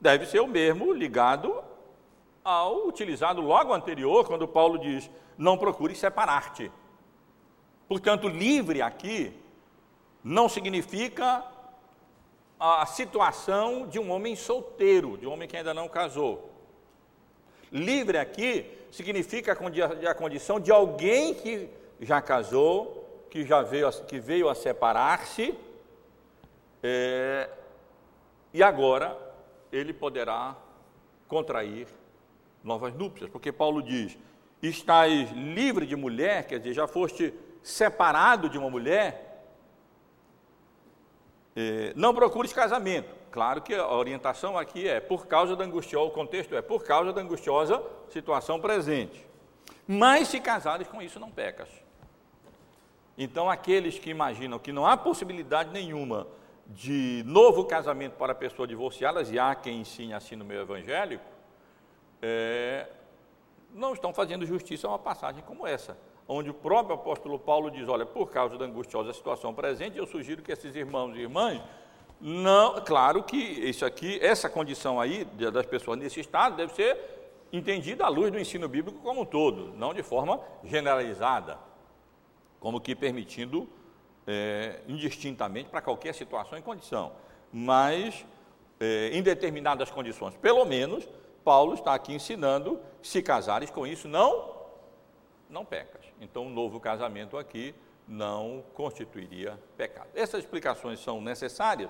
deve 0.00 0.26
ser 0.26 0.40
o 0.40 0.46
mesmo 0.46 0.92
ligado 0.92 1.62
ao 2.44 2.86
utilizado 2.86 3.40
logo 3.40 3.72
anterior, 3.72 4.26
quando 4.26 4.48
Paulo 4.48 4.78
diz: 4.78 5.10
não 5.36 5.56
procure 5.58 5.94
separar-te. 5.94 6.70
Portanto, 7.88 8.28
livre 8.28 8.80
aqui 8.80 9.34
não 10.22 10.48
significa 10.48 11.44
a 12.58 12.84
situação 12.84 13.86
de 13.86 13.98
um 13.98 14.10
homem 14.10 14.36
solteiro, 14.36 15.16
de 15.16 15.26
um 15.26 15.32
homem 15.32 15.48
que 15.48 15.56
ainda 15.56 15.72
não 15.72 15.88
casou. 15.88 16.50
Livre 17.72 18.18
aqui 18.18 18.66
significa 18.90 19.52
a 19.52 20.14
condição 20.14 20.60
de 20.60 20.70
alguém 20.70 21.32
que 21.32 21.70
já 22.00 22.20
casou, 22.20 23.26
que 23.30 23.46
já 23.46 23.62
veio 23.62 23.88
a, 23.88 23.92
que 23.92 24.18
veio 24.18 24.48
a 24.48 24.54
separar-se, 24.54 25.54
é, 26.82 27.48
e 28.52 28.62
agora 28.62 29.16
ele 29.72 29.92
poderá 29.92 30.56
contrair 31.28 31.86
novas 32.62 32.92
núpcias, 32.94 33.30
porque 33.30 33.52
Paulo 33.52 33.82
diz: 33.82 34.18
estás 34.62 35.30
livre 35.30 35.86
de 35.86 35.96
mulher, 35.96 36.46
quer 36.46 36.58
dizer, 36.58 36.74
já 36.74 36.86
foste 36.86 37.32
separado 37.62 38.48
de 38.48 38.58
uma 38.58 38.68
mulher, 38.68 39.29
é, 41.60 41.92
não 41.94 42.14
procures 42.14 42.52
casamento. 42.52 43.14
Claro 43.30 43.60
que 43.60 43.74
a 43.74 43.92
orientação 43.92 44.56
aqui 44.56 44.88
é 44.88 44.98
por 44.98 45.26
causa 45.26 45.54
da 45.54 45.64
angustiosa, 45.64 46.06
o 46.06 46.10
contexto 46.10 46.56
é 46.56 46.62
por 46.62 46.84
causa 46.84 47.12
da 47.12 47.20
angustiosa 47.20 47.82
situação 48.08 48.60
presente. 48.60 49.26
Mas 49.86 50.28
se 50.28 50.40
casares 50.40 50.88
com 50.88 51.02
isso, 51.02 51.20
não 51.20 51.30
pecas. 51.30 51.68
Então, 53.18 53.50
aqueles 53.50 53.98
que 53.98 54.08
imaginam 54.08 54.58
que 54.58 54.72
não 54.72 54.86
há 54.86 54.96
possibilidade 54.96 55.70
nenhuma 55.70 56.26
de 56.66 57.22
novo 57.26 57.64
casamento 57.64 58.14
para 58.14 58.34
pessoas 58.34 58.68
divorciadas, 58.68 59.30
e 59.30 59.38
há 59.38 59.54
quem 59.54 59.80
ensine 59.80 60.14
assim 60.14 60.36
no 60.36 60.44
meio 60.44 60.62
evangélico, 60.62 61.24
é, 62.22 62.86
não 63.90 63.94
estão 63.94 64.14
fazendo 64.14 64.46
justiça 64.46 64.86
a 64.86 64.90
uma 64.90 64.98
passagem 64.98 65.42
como 65.42 65.66
essa, 65.66 65.98
onde 66.28 66.48
o 66.48 66.54
próprio 66.54 66.94
apóstolo 66.94 67.38
Paulo 67.38 67.70
diz: 67.70 67.88
Olha, 67.88 68.06
por 68.06 68.30
causa 68.30 68.56
da 68.56 68.64
angustiosa 68.64 69.12
situação 69.12 69.52
presente, 69.52 69.98
eu 69.98 70.06
sugiro 70.06 70.42
que 70.42 70.52
esses 70.52 70.74
irmãos 70.76 71.16
e 71.16 71.20
irmãs 71.20 71.60
não, 72.20 72.80
claro 72.84 73.22
que 73.22 73.36
isso 73.36 73.84
aqui, 73.84 74.18
essa 74.20 74.48
condição 74.48 75.00
aí 75.00 75.24
das 75.24 75.66
pessoas 75.66 75.98
nesse 75.98 76.20
estado 76.20 76.54
deve 76.54 76.74
ser 76.74 76.98
entendida 77.52 78.04
à 78.04 78.08
luz 78.08 78.30
do 78.30 78.38
ensino 78.38 78.68
bíblico 78.68 79.00
como 79.00 79.22
um 79.22 79.24
todo, 79.24 79.72
não 79.76 79.92
de 79.92 80.02
forma 80.02 80.38
generalizada, 80.62 81.58
como 82.60 82.80
que 82.80 82.94
permitindo 82.94 83.68
é, 84.26 84.80
indistintamente 84.86 85.70
para 85.70 85.80
qualquer 85.80 86.14
situação 86.14 86.58
e 86.58 86.62
condição, 86.62 87.12
mas 87.50 88.24
é, 88.78 89.10
em 89.12 89.22
determinadas 89.22 89.90
condições, 89.90 90.36
pelo 90.36 90.64
menos 90.64 91.08
Paulo 91.44 91.74
está 91.74 91.94
aqui 91.94 92.12
ensinando, 92.12 92.80
se 93.02 93.22
casares 93.22 93.70
com 93.70 93.86
isso, 93.86 94.08
não, 94.08 94.54
não 95.48 95.64
pecas. 95.64 96.04
Então, 96.20 96.46
um 96.46 96.50
novo 96.50 96.78
casamento 96.78 97.36
aqui 97.36 97.74
não 98.06 98.64
constituiria 98.74 99.58
pecado. 99.76 100.08
Essas 100.14 100.40
explicações 100.40 101.00
são 101.00 101.20
necessárias 101.20 101.88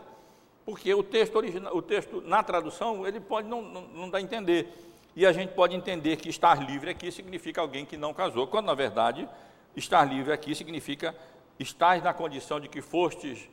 porque 0.64 0.92
o 0.94 1.02
texto 1.02 1.36
original, 1.36 1.74
o 1.74 1.82
texto 1.82 2.20
na 2.20 2.42
tradução, 2.42 3.06
ele 3.06 3.18
pode 3.18 3.48
não, 3.48 3.62
não, 3.62 3.82
não 3.82 4.10
dar 4.10 4.18
a 4.18 4.20
entender. 4.20 4.68
E 5.16 5.26
a 5.26 5.32
gente 5.32 5.52
pode 5.52 5.74
entender 5.74 6.16
que 6.16 6.28
estar 6.28 6.62
livre 6.64 6.90
aqui 6.90 7.10
significa 7.10 7.60
alguém 7.60 7.84
que 7.84 7.96
não 7.96 8.14
casou, 8.14 8.46
quando 8.46 8.66
na 8.66 8.74
verdade 8.74 9.28
estar 9.74 10.04
livre 10.04 10.32
aqui 10.32 10.54
significa 10.54 11.14
estar 11.58 12.00
na 12.02 12.14
condição 12.14 12.60
de 12.60 12.68
que 12.68 12.80
fostes 12.80 13.48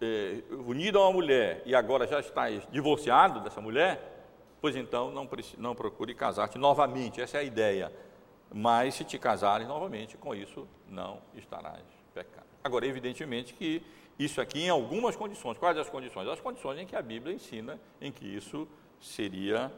eh, 0.00 0.42
unido 0.50 0.98
a 0.98 1.02
uma 1.02 1.12
mulher 1.12 1.62
e 1.64 1.74
agora 1.74 2.06
já 2.06 2.20
estás 2.20 2.62
divorciado 2.70 3.40
dessa 3.40 3.60
mulher, 3.60 4.17
pois 4.60 4.76
então 4.76 5.10
não, 5.10 5.28
não 5.56 5.74
procure 5.74 6.14
casar-te 6.14 6.58
novamente, 6.58 7.20
essa 7.20 7.36
é 7.36 7.40
a 7.40 7.44
ideia. 7.44 7.92
Mas 8.52 8.94
se 8.94 9.04
te 9.04 9.18
casares 9.18 9.68
novamente, 9.68 10.16
com 10.16 10.34
isso 10.34 10.66
não 10.88 11.20
estarás 11.34 11.82
pecado. 12.14 12.46
Agora, 12.64 12.86
evidentemente 12.86 13.52
que 13.54 13.82
isso 14.18 14.40
aqui 14.40 14.64
em 14.64 14.68
algumas 14.68 15.14
condições. 15.14 15.56
Quais 15.58 15.78
as 15.78 15.88
condições? 15.88 16.26
As 16.28 16.40
condições 16.40 16.78
em 16.80 16.86
que 16.86 16.96
a 16.96 17.02
Bíblia 17.02 17.34
ensina 17.34 17.78
em 18.00 18.10
que 18.10 18.26
isso 18.26 18.66
seria 19.00 19.72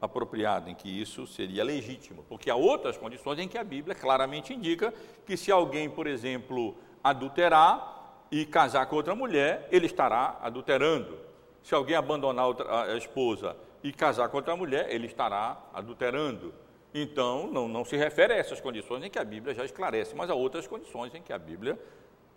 apropriado, 0.00 0.68
em 0.68 0.74
que 0.74 0.88
isso 0.88 1.26
seria 1.26 1.62
legítimo. 1.62 2.24
Porque 2.28 2.50
há 2.50 2.56
outras 2.56 2.96
condições 2.96 3.38
em 3.38 3.48
que 3.48 3.56
a 3.56 3.62
Bíblia 3.62 3.94
claramente 3.94 4.52
indica 4.52 4.92
que 5.24 5.36
se 5.36 5.52
alguém, 5.52 5.88
por 5.88 6.06
exemplo, 6.06 6.76
adulterar 7.02 8.24
e 8.30 8.44
casar 8.44 8.86
com 8.86 8.96
outra 8.96 9.14
mulher, 9.14 9.68
ele 9.70 9.86
estará 9.86 10.38
adulterando. 10.42 11.16
Se 11.62 11.74
alguém 11.74 11.94
abandonar 11.96 12.46
a 12.90 12.96
esposa 12.96 13.56
e 13.84 13.92
casar 13.92 14.30
com 14.30 14.38
outra 14.38 14.56
mulher, 14.56 14.90
ele 14.90 15.06
estará 15.06 15.62
adulterando. 15.74 16.54
Então, 16.94 17.52
não, 17.52 17.68
não 17.68 17.84
se 17.84 17.98
refere 17.98 18.32
a 18.32 18.36
essas 18.36 18.58
condições 18.58 19.04
em 19.04 19.10
que 19.10 19.18
a 19.18 19.24
Bíblia 19.24 19.54
já 19.54 19.62
esclarece, 19.62 20.16
mas 20.16 20.30
a 20.30 20.34
outras 20.34 20.66
condições 20.66 21.14
em 21.14 21.20
que 21.20 21.34
a 21.34 21.38
Bíblia 21.38 21.78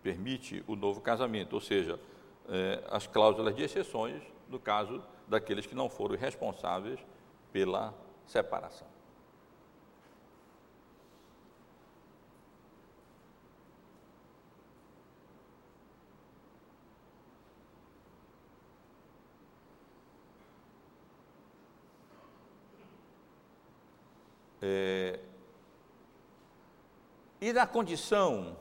permite 0.04 0.62
o 0.68 0.76
novo 0.76 1.00
casamento, 1.00 1.54
ou 1.54 1.62
seja, 1.62 1.98
é, 2.50 2.84
as 2.90 3.08
cláusulas 3.08 3.56
de 3.56 3.64
exceções 3.64 4.22
no 4.50 4.60
caso 4.60 5.02
daqueles 5.26 5.66
que 5.66 5.74
não 5.74 5.90
foram 5.90 6.18
responsáveis 6.18 7.00
pela 7.54 7.94
separação. 8.26 8.97
É, 24.70 25.20
e 27.40 27.54
na 27.54 27.66
condição 27.66 28.58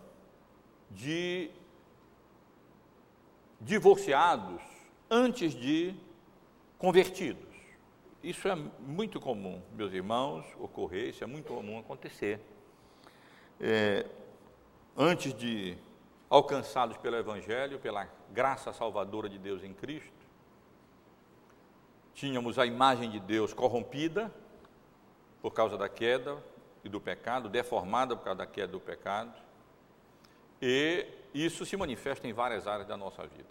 de 0.89 1.51
divorciados 3.61 4.63
antes 5.11 5.53
de 5.53 5.97
convertidos. 6.79 7.43
Isso 8.23 8.47
é 8.47 8.55
muito 8.55 9.19
comum, 9.21 9.61
meus 9.73 9.93
irmãos, 9.93 10.45
ocorrer, 10.61 11.09
isso 11.09 11.25
é 11.25 11.27
muito 11.27 11.53
comum 11.53 11.77
acontecer. 11.81 12.41
É, 13.61 14.07
antes 14.97 15.35
de 15.35 15.77
alcançados 16.31 16.97
pelo 16.99 17.17
Evangelho, 17.17 17.81
pela 17.81 18.09
graça 18.33 18.73
salvadora 18.73 19.29
de 19.29 19.39
Deus 19.39 19.65
em 19.65 19.75
Cristo, 19.75 20.13
tínhamos 22.15 22.61
a 22.61 22.65
imagem 22.67 23.11
de 23.11 23.19
Deus 23.19 23.53
corrompida 23.53 24.33
por 25.47 25.53
causa 25.53 25.79
da 25.79 25.89
queda 25.89 26.43
e 26.83 26.89
do 26.89 27.01
pecado, 27.01 27.49
deformada 27.49 28.17
por 28.17 28.25
causa 28.25 28.39
da 28.39 28.47
queda 28.47 28.67
e 28.67 28.73
do 28.73 28.81
pecado, 28.81 29.33
e 30.61 31.07
isso 31.33 31.65
se 31.65 31.77
manifesta 31.77 32.27
em 32.27 32.33
várias 32.33 32.67
áreas 32.67 32.89
da 32.89 32.97
nossa 32.97 33.25
vida. 33.29 33.49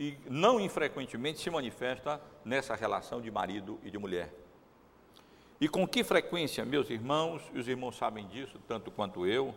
E 0.00 0.18
não 0.28 0.58
infrequentemente 0.58 1.38
se 1.38 1.48
manifesta 1.48 2.20
nessa 2.44 2.74
relação 2.74 3.20
de 3.20 3.30
marido 3.30 3.78
e 3.84 3.90
de 3.92 3.98
mulher. 3.98 4.34
E 5.60 5.68
com 5.68 5.86
que 5.86 6.02
frequência, 6.02 6.64
meus 6.64 6.90
irmãos, 6.90 7.40
e 7.54 7.60
os 7.60 7.68
irmãos 7.68 7.96
sabem 7.96 8.26
disso, 8.26 8.58
tanto 8.66 8.90
quanto 8.90 9.24
eu, 9.24 9.54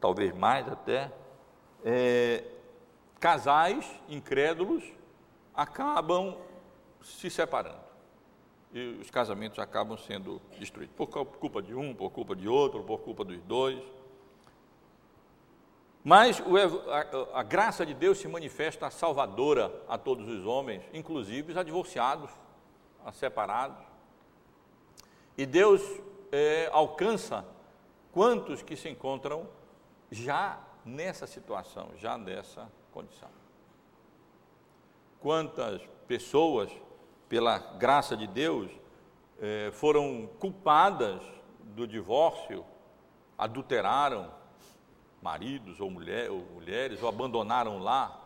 talvez 0.00 0.32
mais 0.32 0.68
até, 0.68 1.10
é, 1.84 2.44
casais 3.18 3.84
incrédulos 4.08 4.84
acabam 5.52 6.36
se 7.04 7.30
separando. 7.30 7.92
E 8.72 8.98
os 9.00 9.10
casamentos 9.10 9.58
acabam 9.58 9.98
sendo 9.98 10.40
destruídos, 10.58 10.96
por 10.96 11.06
culpa 11.06 11.60
de 11.60 11.74
um, 11.74 11.94
por 11.94 12.10
culpa 12.10 12.34
de 12.34 12.48
outro, 12.48 12.82
por 12.82 13.00
culpa 13.00 13.24
dos 13.24 13.40
dois. 13.42 13.82
Mas 16.04 16.40
a, 16.40 17.40
a, 17.40 17.42
graça 17.42 17.86
de 17.86 17.94
Deus 17.94 18.18
se 18.18 18.26
manifesta 18.26 18.90
salvadora 18.90 19.72
a 19.88 19.96
todos 19.96 20.28
os 20.28 20.44
homens, 20.44 20.82
inclusive 20.92 21.56
a 21.56 21.62
divorciados, 21.62 22.30
a 23.04 23.12
separados. 23.12 23.84
E 25.38 25.46
Deus 25.46 25.80
é, 26.32 26.68
alcança 26.72 27.44
quantos 28.10 28.62
que 28.62 28.76
se 28.76 28.88
encontram 28.88 29.48
já 30.10 30.58
nessa 30.84 31.26
situação, 31.26 31.90
já 31.96 32.18
nessa 32.18 32.70
condição. 32.90 33.30
Quantas 35.20 35.80
pessoas, 36.08 36.70
pela 37.32 37.56
graça 37.56 38.14
de 38.14 38.26
Deus, 38.26 38.70
é, 39.40 39.70
foram 39.72 40.26
culpadas 40.38 41.22
do 41.74 41.86
divórcio, 41.86 42.62
adulteraram 43.38 44.30
maridos 45.22 45.80
ou, 45.80 45.90
mulher, 45.90 46.30
ou 46.30 46.40
mulheres, 46.40 47.02
ou 47.02 47.08
abandonaram 47.08 47.78
lá 47.78 48.20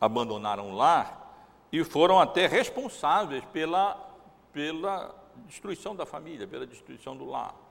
abandonaram 0.00 0.74
lar 0.74 1.62
e 1.70 1.84
foram 1.84 2.18
até 2.18 2.48
responsáveis 2.48 3.44
pela, 3.52 3.94
pela 4.52 5.14
destruição 5.46 5.94
da 5.94 6.04
família, 6.04 6.48
pela 6.48 6.66
destruição 6.66 7.16
do 7.16 7.24
lar. 7.24 7.61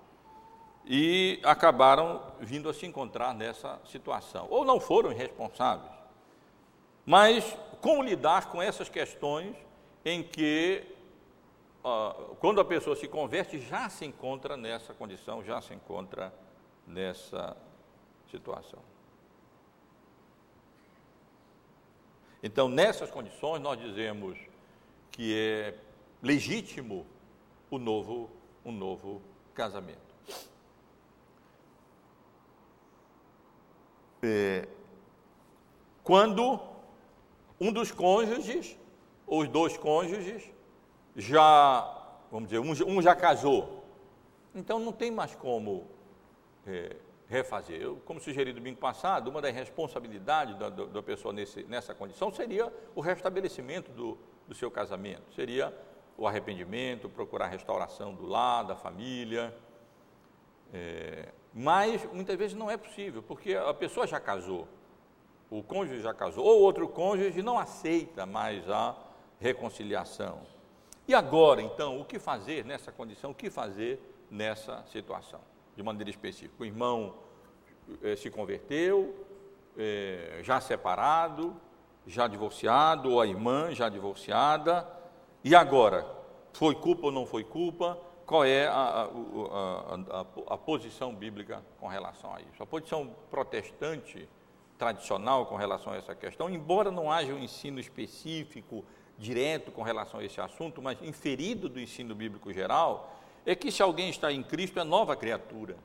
E 0.86 1.40
acabaram 1.44 2.22
vindo 2.40 2.70
a 2.70 2.74
se 2.74 2.86
encontrar 2.86 3.34
nessa 3.34 3.80
situação. 3.86 4.48
Ou 4.50 4.66
não 4.66 4.80
foram 4.80 5.10
responsáveis. 5.12 5.92
Mas 7.06 7.56
como 7.80 8.04
lidar 8.04 8.50
com 8.50 8.62
essas 8.62 8.90
questões 8.90 9.56
em 10.04 10.24
que, 10.24 10.84
uh, 11.84 12.36
quando 12.36 12.62
a 12.62 12.66
pessoa 12.66 12.96
se 12.96 13.08
converte, 13.08 13.60
já 13.60 13.90
se 13.90 14.06
encontra 14.06 14.58
nessa 14.58 14.94
condição, 14.94 15.44
já 15.44 15.62
se 15.62 15.74
encontra 15.74 16.34
nessa 16.86 17.56
situação. 18.30 18.80
Então, 22.44 22.68
nessas 22.68 23.12
condições, 23.12 23.62
nós 23.62 23.80
dizemos 23.80 24.38
que 25.12 25.38
é 25.38 25.76
legítimo 26.22 27.06
o 27.70 27.78
novo, 27.78 28.30
um 28.66 28.72
novo 28.72 29.22
casamento. 29.54 30.11
É, 34.24 34.68
quando 36.04 36.60
um 37.60 37.72
dos 37.72 37.92
cônjuges, 37.92 38.78
ou 39.26 39.42
os 39.42 39.48
dois 39.48 39.78
cônjuges, 39.78 40.50
já, 41.16 42.18
vamos 42.32 42.50
dizer, 42.50 42.60
um, 42.60 42.98
um 42.98 43.02
já 43.02 43.16
casou, 43.16 43.84
então 44.54 44.80
não 44.80 44.92
tem 44.92 45.12
mais 45.12 45.36
como 45.36 45.88
é, 46.66 46.96
refazer. 47.28 47.82
Eu, 47.82 47.98
como 48.06 48.20
sugeri 48.20 48.52
domingo 48.52 48.78
passado, 48.78 49.30
uma 49.30 49.42
das 49.42 49.54
responsabilidades 49.54 50.56
da, 50.58 50.70
da 50.70 51.02
pessoa 51.02 51.34
nesse, 51.34 51.64
nessa 51.64 51.96
condição 51.96 52.32
seria 52.32 52.72
o 52.94 53.02
restabelecimento 53.02 53.92
do, 53.92 54.18
do 54.48 54.54
seu 54.54 54.70
casamento, 54.70 55.34
seria 55.34 55.74
o 56.18 56.28
arrependimento, 56.28 57.10
procurar 57.10 57.46
a 57.46 57.50
restauração 57.50 58.14
do 58.14 58.26
lar, 58.26 58.64
da 58.64 58.76
família. 58.76 59.56
É, 60.74 61.30
mas 61.54 62.04
muitas 62.14 62.38
vezes 62.38 62.56
não 62.56 62.70
é 62.70 62.78
possível, 62.78 63.22
porque 63.24 63.56
a 63.56 63.74
pessoa 63.74 64.08
já 64.08 64.20
casou, 64.20 64.68
o 65.50 65.62
cônjuge 65.62 66.02
já 66.02 66.14
casou, 66.14 66.46
ou 66.46 66.62
outro 66.62 66.88
cônjuge 66.88 67.42
não 67.42 67.60
aceita 67.60 68.26
mais 68.26 68.70
a 68.70 68.96
reconciliação. 69.40 70.40
E 71.08 71.14
agora, 71.14 71.62
então, 71.62 72.00
o 72.00 72.06
que 72.06 72.20
fazer 72.20 72.64
nessa 72.64 72.92
condição? 72.92 73.32
O 73.32 73.36
que 73.36 73.50
fazer 73.50 74.00
nessa 74.30 74.84
situação? 74.92 75.42
de 75.76 75.84
maneira 75.84 76.10
específica. 76.10 76.54
O 76.60 76.66
irmão 76.66 77.16
eh, 78.04 78.16
se 78.16 78.30
converteu, 78.30 79.26
eh, 79.78 80.40
já 80.44 80.60
separado, 80.60 81.56
já 82.06 82.28
divorciado, 82.28 83.12
ou 83.12 83.22
a 83.22 83.28
irmã 83.28 83.74
já 83.74 83.90
divorciada, 83.90 84.88
e 85.44 85.56
agora? 85.56 86.06
Foi 86.54 86.76
culpa 86.76 87.08
ou 87.08 87.12
não 87.12 87.26
foi 87.26 87.44
culpa? 87.44 87.98
Qual 88.32 88.46
é 88.46 88.66
a, 88.66 88.72
a, 88.72 90.20
a, 90.22 90.54
a 90.54 90.58
posição 90.58 91.14
bíblica 91.14 91.62
com 91.78 91.90
relação 91.90 92.34
a 92.34 92.40
isso? 92.40 92.64
A 92.64 92.66
posição 92.66 93.14
protestante 93.30 94.26
tradicional 94.78 95.48
com 95.48 95.58
relação 95.58 95.92
a 95.92 95.98
essa 95.98 96.16
questão, 96.16 96.50
embora 96.50 96.90
não 96.90 97.12
haja 97.12 97.34
um 97.34 97.40
ensino 97.40 97.78
específico, 97.78 98.86
direto 99.18 99.70
com 99.70 99.82
relação 99.82 100.22
a 100.22 100.24
esse 100.24 100.40
assunto, 100.40 100.82
mas 100.82 101.02
inferido 101.02 101.68
do 101.68 101.78
ensino 101.78 102.16
bíblico 102.16 102.54
geral, 102.54 103.14
é 103.46 103.54
que 103.54 103.70
se 103.70 103.84
alguém 103.84 104.10
está 104.10 104.32
em 104.32 104.42
Cristo 104.42 104.80
é 104.80 104.84
nova 104.86 105.14
criatura. 105.18 105.76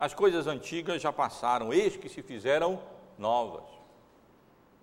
As 0.00 0.14
coisas 0.14 0.46
antigas 0.46 1.02
já 1.02 1.12
passaram, 1.12 1.70
eis 1.70 1.98
que 1.98 2.08
se 2.08 2.22
fizeram 2.22 2.80
novas. 3.18 3.64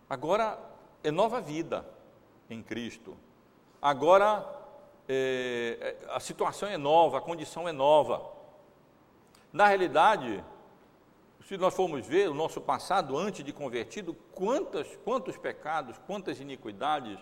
Agora 0.08 0.60
é 1.04 1.10
nova 1.10 1.42
vida 1.42 1.84
em 2.48 2.62
Cristo. 2.62 3.18
Agora 3.82 4.55
é, 5.08 5.96
a 6.10 6.20
situação 6.20 6.70
é 6.70 6.78
nova, 6.78 7.18
a 7.18 7.22
condição 7.22 7.68
é 7.68 7.72
nova. 7.72 8.32
Na 9.54 9.68
realidade, 9.68 10.44
se 11.48 11.58
nós 11.58 11.74
formos 11.74 12.06
ver 12.06 12.30
o 12.30 12.34
nosso 12.34 12.60
passado 12.60 13.18
antes 13.18 13.46
de 13.46 13.54
convertido, 13.54 14.14
quantas, 14.34 14.88
quantos 15.04 15.38
pecados, 15.38 15.96
quantas 16.08 16.40
iniquidades 16.40 17.20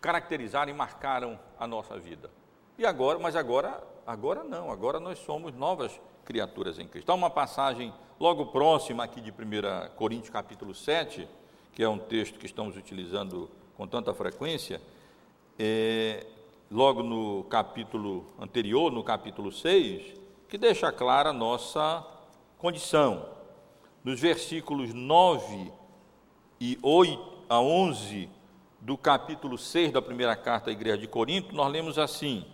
caracterizaram 0.00 0.70
e 0.70 0.74
marcaram 0.74 1.38
a 1.58 1.66
nossa 1.66 1.98
vida. 1.98 2.30
E 2.76 2.86
agora, 2.86 3.18
mas 3.18 3.34
agora, 3.34 3.82
agora 4.06 4.44
não, 4.44 4.70
agora 4.70 5.00
nós 5.00 5.18
somos 5.18 5.54
novas 5.54 5.98
criaturas 6.24 6.78
em 6.78 6.86
Cristo. 6.86 7.10
Há 7.10 7.14
uma 7.14 7.30
passagem 7.30 7.92
logo 8.20 8.46
próxima 8.46 9.02
aqui 9.02 9.20
de 9.20 9.30
1 9.30 9.96
Coríntios 9.96 10.30
capítulo 10.30 10.74
7, 10.74 11.26
que 11.72 11.82
é 11.82 11.88
um 11.88 11.98
texto 11.98 12.38
que 12.38 12.46
estamos 12.46 12.76
utilizando 12.76 13.50
com 13.76 13.86
tanta 13.86 14.12
frequência, 14.12 14.80
é, 15.58 16.26
logo 16.70 17.02
no 17.02 17.44
capítulo 17.44 18.26
anterior, 18.38 18.92
no 18.92 19.02
capítulo 19.02 19.50
6, 19.50 20.14
que 20.48 20.58
deixa 20.58 20.92
clara 20.92 21.30
a 21.30 21.32
nossa 21.32 22.04
condição. 22.58 23.26
Nos 24.04 24.20
versículos 24.20 24.92
9 24.92 25.72
e 26.60 26.78
8 26.82 27.38
a 27.48 27.60
11 27.60 28.28
do 28.80 28.96
capítulo 28.96 29.56
6 29.56 29.92
da 29.92 30.02
primeira 30.02 30.36
carta 30.36 30.70
à 30.70 30.72
igreja 30.72 30.98
de 30.98 31.08
Corinto, 31.08 31.54
nós 31.54 31.70
lemos 31.72 31.98
assim: 31.98 32.44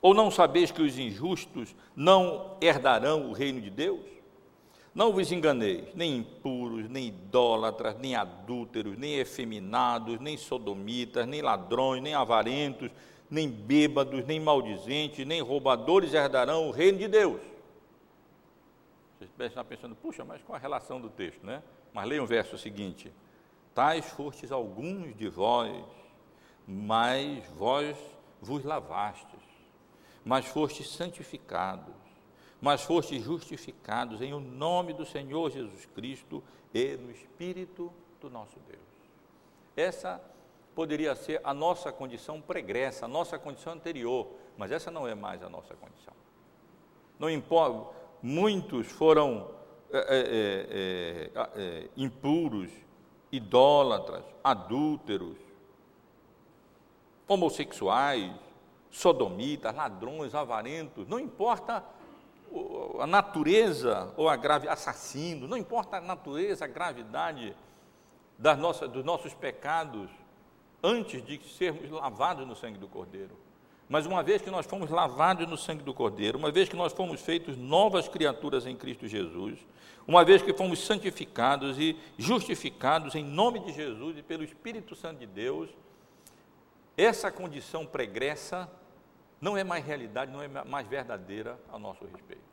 ou 0.00 0.14
não 0.14 0.30
sabeis 0.30 0.70
que 0.70 0.82
os 0.82 0.98
injustos 0.98 1.74
não 1.96 2.56
herdarão 2.60 3.30
o 3.30 3.32
reino 3.32 3.60
de 3.60 3.70
Deus? 3.70 4.00
Não 4.94 5.12
vos 5.12 5.30
enganeis, 5.30 5.94
nem 5.94 6.16
impuros, 6.16 6.88
nem 6.88 7.06
idólatras, 7.06 7.96
nem 7.98 8.16
adúlteros, 8.16 8.98
nem 8.98 9.14
efeminados, 9.14 10.18
nem 10.18 10.36
sodomitas, 10.36 11.26
nem 11.26 11.40
ladrões, 11.40 12.02
nem 12.02 12.14
avarentos, 12.14 12.90
nem 13.30 13.48
bêbados, 13.48 14.24
nem 14.24 14.40
maldizentes, 14.40 15.26
nem 15.26 15.40
roubadores 15.40 16.14
herdarão 16.14 16.68
o 16.68 16.70
reino 16.70 16.98
de 16.98 17.08
Deus. 17.08 17.40
Vocês 19.18 19.30
devem 19.36 19.48
estar 19.48 19.64
pensando, 19.64 19.94
puxa, 19.96 20.24
mas 20.24 20.42
qual 20.42 20.56
a 20.56 20.60
relação 20.60 21.00
do 21.00 21.10
texto, 21.10 21.44
né? 21.44 21.62
Mas 21.92 22.08
leiam 22.08 22.24
o 22.24 22.26
verso 22.26 22.56
seguinte: 22.56 23.12
Tais 23.74 24.08
fostes 24.10 24.52
alguns 24.52 25.16
de 25.16 25.28
vós, 25.28 25.84
mas 26.66 27.44
vós 27.56 27.96
vos 28.40 28.64
lavastes 28.64 29.48
mas 30.28 30.44
fostes 30.44 30.90
santificados, 30.90 31.94
mas 32.60 32.82
fostes 32.82 33.22
justificados 33.22 34.20
em 34.20 34.34
o 34.34 34.40
nome 34.40 34.92
do 34.92 35.06
Senhor 35.06 35.50
Jesus 35.50 35.86
Cristo 35.94 36.44
e 36.74 36.98
no 36.98 37.10
Espírito 37.10 37.90
do 38.20 38.28
nosso 38.28 38.58
Deus. 38.68 38.78
Essa 39.74 40.20
poderia 40.78 41.16
ser 41.16 41.40
a 41.42 41.52
nossa 41.52 41.90
condição 41.90 42.40
pregressa, 42.40 43.06
a 43.06 43.08
nossa 43.08 43.36
condição 43.36 43.72
anterior, 43.72 44.28
mas 44.56 44.70
essa 44.70 44.92
não 44.92 45.08
é 45.08 45.12
mais 45.12 45.42
a 45.42 45.48
nossa 45.48 45.74
condição. 45.74 46.14
Não 47.18 47.28
importa, 47.28 47.96
muitos 48.22 48.86
foram 48.86 49.50
é, 49.92 51.34
é, 51.34 51.50
é, 51.56 51.88
impuros, 51.96 52.70
idólatras, 53.32 54.22
adúlteros, 54.44 55.36
homossexuais, 57.26 58.30
sodomitas, 58.88 59.74
ladrões, 59.74 60.32
avarentos, 60.32 61.08
não 61.08 61.18
importa 61.18 61.84
a 63.00 63.06
natureza 63.08 64.14
ou 64.16 64.28
a 64.28 64.36
grave 64.36 64.68
assassino, 64.68 65.48
não 65.48 65.56
importa 65.56 65.96
a 65.96 66.00
natureza, 66.00 66.66
a 66.66 66.68
gravidade 66.68 67.56
das 68.38 68.56
nossas, 68.56 68.88
dos 68.88 69.04
nossos 69.04 69.34
pecados 69.34 70.08
antes 70.82 71.24
de 71.24 71.40
sermos 71.48 71.90
lavados 71.90 72.46
no 72.46 72.54
sangue 72.54 72.78
do 72.78 72.88
Cordeiro. 72.88 73.36
Mas 73.88 74.04
uma 74.04 74.22
vez 74.22 74.42
que 74.42 74.50
nós 74.50 74.66
fomos 74.66 74.90
lavados 74.90 75.48
no 75.48 75.56
sangue 75.56 75.82
do 75.82 75.94
Cordeiro, 75.94 76.38
uma 76.38 76.50
vez 76.50 76.68
que 76.68 76.76
nós 76.76 76.92
fomos 76.92 77.20
feitos 77.20 77.56
novas 77.56 78.06
criaturas 78.06 78.66
em 78.66 78.76
Cristo 78.76 79.08
Jesus, 79.08 79.58
uma 80.06 80.24
vez 80.24 80.42
que 80.42 80.52
fomos 80.52 80.78
santificados 80.84 81.78
e 81.78 81.96
justificados 82.18 83.14
em 83.14 83.24
nome 83.24 83.60
de 83.60 83.72
Jesus 83.72 84.18
e 84.18 84.22
pelo 84.22 84.44
Espírito 84.44 84.94
Santo 84.94 85.20
de 85.20 85.26
Deus, 85.26 85.70
essa 86.96 87.30
condição 87.30 87.86
pregressa 87.86 88.70
não 89.40 89.56
é 89.56 89.64
mais 89.64 89.84
realidade, 89.84 90.32
não 90.32 90.42
é 90.42 90.48
mais 90.48 90.86
verdadeira 90.86 91.58
a 91.72 91.78
nosso 91.78 92.04
respeito. 92.04 92.48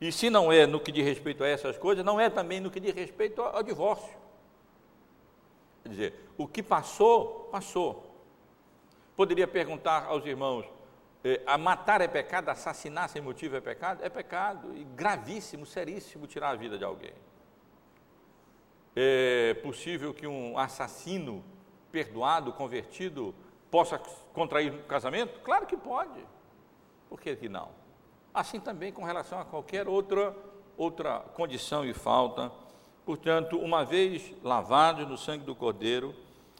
E 0.00 0.12
se 0.12 0.28
não 0.28 0.52
é 0.52 0.66
no 0.66 0.80
que 0.80 0.92
diz 0.92 1.04
respeito 1.04 1.42
a 1.42 1.48
essas 1.48 1.78
coisas, 1.78 2.04
não 2.04 2.20
é 2.20 2.28
também 2.28 2.60
no 2.60 2.70
que 2.70 2.80
diz 2.80 2.94
respeito 2.94 3.40
ao, 3.42 3.62
divórcio. 3.62 4.14
Quer 5.86 5.90
dizer, 5.90 6.28
o 6.36 6.48
que 6.48 6.64
passou, 6.64 7.48
passou. 7.52 8.04
Poderia 9.16 9.46
perguntar 9.46 10.06
aos 10.06 10.26
irmãos: 10.26 10.66
eh, 11.22 11.40
a 11.46 11.56
matar 11.56 12.00
é 12.00 12.08
pecado, 12.08 12.48
assassinar 12.48 13.08
sem 13.08 13.22
motivo 13.22 13.54
é 13.54 13.60
pecado? 13.60 14.04
É 14.04 14.08
pecado, 14.08 14.76
e 14.76 14.82
gravíssimo, 14.82 15.64
seríssimo 15.64 16.26
tirar 16.26 16.50
a 16.50 16.56
vida 16.56 16.76
de 16.76 16.84
alguém. 16.84 17.12
É 18.96 19.54
possível 19.62 20.12
que 20.12 20.26
um 20.26 20.58
assassino 20.58 21.44
perdoado, 21.92 22.52
convertido, 22.52 23.32
possa 23.70 23.96
contrair 24.32 24.72
um 24.72 24.82
casamento? 24.88 25.38
Claro 25.40 25.66
que 25.66 25.76
pode. 25.76 26.26
Por 27.08 27.20
que, 27.20 27.36
que 27.36 27.48
não? 27.48 27.68
Assim 28.34 28.58
também 28.58 28.92
com 28.92 29.04
relação 29.04 29.38
a 29.38 29.44
qualquer 29.44 29.86
outra, 29.86 30.36
outra 30.76 31.20
condição 31.20 31.84
e 31.84 31.94
falta. 31.94 32.50
Portanto, 33.06 33.56
uma 33.56 33.84
vez 33.84 34.34
lavados 34.42 35.06
no 35.06 35.16
sangue 35.16 35.44
do 35.44 35.54
Cordeiro, 35.54 36.12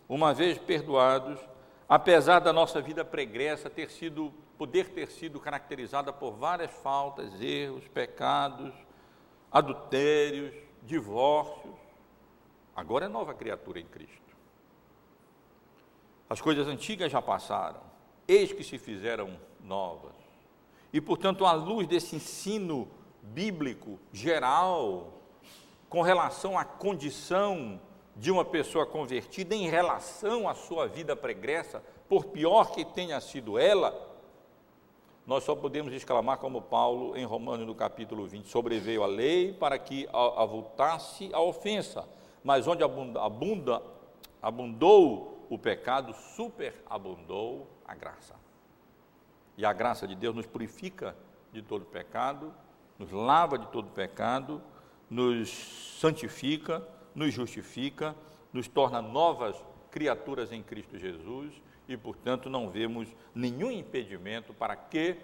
uma 0.08 0.32
vez 0.32 0.56
perdoados, 0.56 1.40
apesar 1.88 2.38
da 2.38 2.52
nossa 2.52 2.80
vida 2.80 3.04
pregressa 3.04 3.68
ter 3.68 3.90
sido, 3.90 4.32
poder 4.56 4.90
ter 4.90 5.10
sido 5.10 5.40
caracterizada 5.40 6.12
por 6.12 6.34
várias 6.34 6.70
faltas, 6.70 7.40
erros, 7.40 7.88
pecados, 7.88 8.72
adultérios, 9.50 10.54
divórcios, 10.84 11.74
agora 12.76 13.06
é 13.06 13.08
nova 13.08 13.34
criatura 13.34 13.80
em 13.80 13.86
Cristo. 13.86 14.14
As 16.30 16.40
coisas 16.40 16.68
antigas 16.68 17.10
já 17.10 17.20
passaram, 17.20 17.80
eis 18.28 18.52
que 18.52 18.62
se 18.62 18.78
fizeram 18.78 19.36
novas. 19.60 20.14
E, 20.92 21.00
portanto, 21.00 21.44
à 21.44 21.52
luz 21.54 21.88
desse 21.88 22.14
ensino 22.14 22.88
bíblico 23.20 23.98
geral, 24.12 25.12
com 25.88 26.02
relação 26.02 26.58
à 26.58 26.64
condição 26.64 27.80
de 28.14 28.30
uma 28.30 28.44
pessoa 28.44 28.86
convertida 28.86 29.54
em 29.54 29.68
relação 29.68 30.48
à 30.48 30.54
sua 30.54 30.86
vida 30.86 31.14
pregressa, 31.14 31.82
por 32.08 32.26
pior 32.26 32.70
que 32.70 32.84
tenha 32.84 33.20
sido 33.20 33.58
ela, 33.58 33.94
nós 35.26 35.42
só 35.44 35.54
podemos 35.56 35.92
exclamar 35.92 36.38
como 36.38 36.62
Paulo 36.62 37.16
em 37.16 37.24
Romanos 37.24 37.66
no 37.66 37.74
capítulo 37.74 38.26
20, 38.26 38.48
sobreveio 38.48 39.02
a 39.02 39.06
lei 39.06 39.52
para 39.52 39.78
que 39.78 40.08
avultasse 40.12 41.30
a 41.32 41.40
ofensa, 41.40 42.08
mas 42.44 42.66
onde 42.66 42.84
abunda, 42.84 43.20
abunda 43.20 43.82
abundou 44.40 45.46
o 45.50 45.58
pecado 45.58 46.14
superabundou 46.14 47.66
a 47.86 47.94
graça. 47.94 48.34
E 49.56 49.64
a 49.64 49.72
graça 49.72 50.06
de 50.06 50.14
Deus 50.14 50.34
nos 50.34 50.46
purifica 50.46 51.16
de 51.52 51.62
todo 51.62 51.84
pecado, 51.84 52.54
nos 52.98 53.10
lava 53.10 53.58
de 53.58 53.66
todo 53.68 53.90
pecado, 53.90 54.62
nos 55.08 55.50
santifica, 56.00 56.86
nos 57.14 57.32
justifica, 57.32 58.14
nos 58.52 58.68
torna 58.68 59.00
novas 59.00 59.56
criaturas 59.90 60.52
em 60.52 60.62
Cristo 60.62 60.98
Jesus 60.98 61.52
e, 61.88 61.96
portanto, 61.96 62.50
não 62.50 62.68
vemos 62.68 63.08
nenhum 63.34 63.70
impedimento 63.70 64.52
para 64.52 64.76
que 64.76 65.16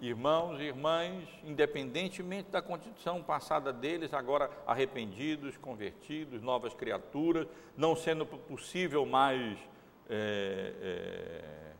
irmãos 0.00 0.60
e 0.60 0.64
irmãs, 0.64 1.26
independentemente 1.42 2.50
da 2.50 2.60
condição 2.60 3.22
passada 3.22 3.72
deles, 3.72 4.12
agora 4.12 4.50
arrependidos, 4.66 5.56
convertidos, 5.56 6.42
novas 6.42 6.74
criaturas, 6.74 7.46
não 7.76 7.96
sendo 7.96 8.26
possível 8.26 9.06
mais 9.06 9.58
é, 10.08 10.74
é, 10.82 11.72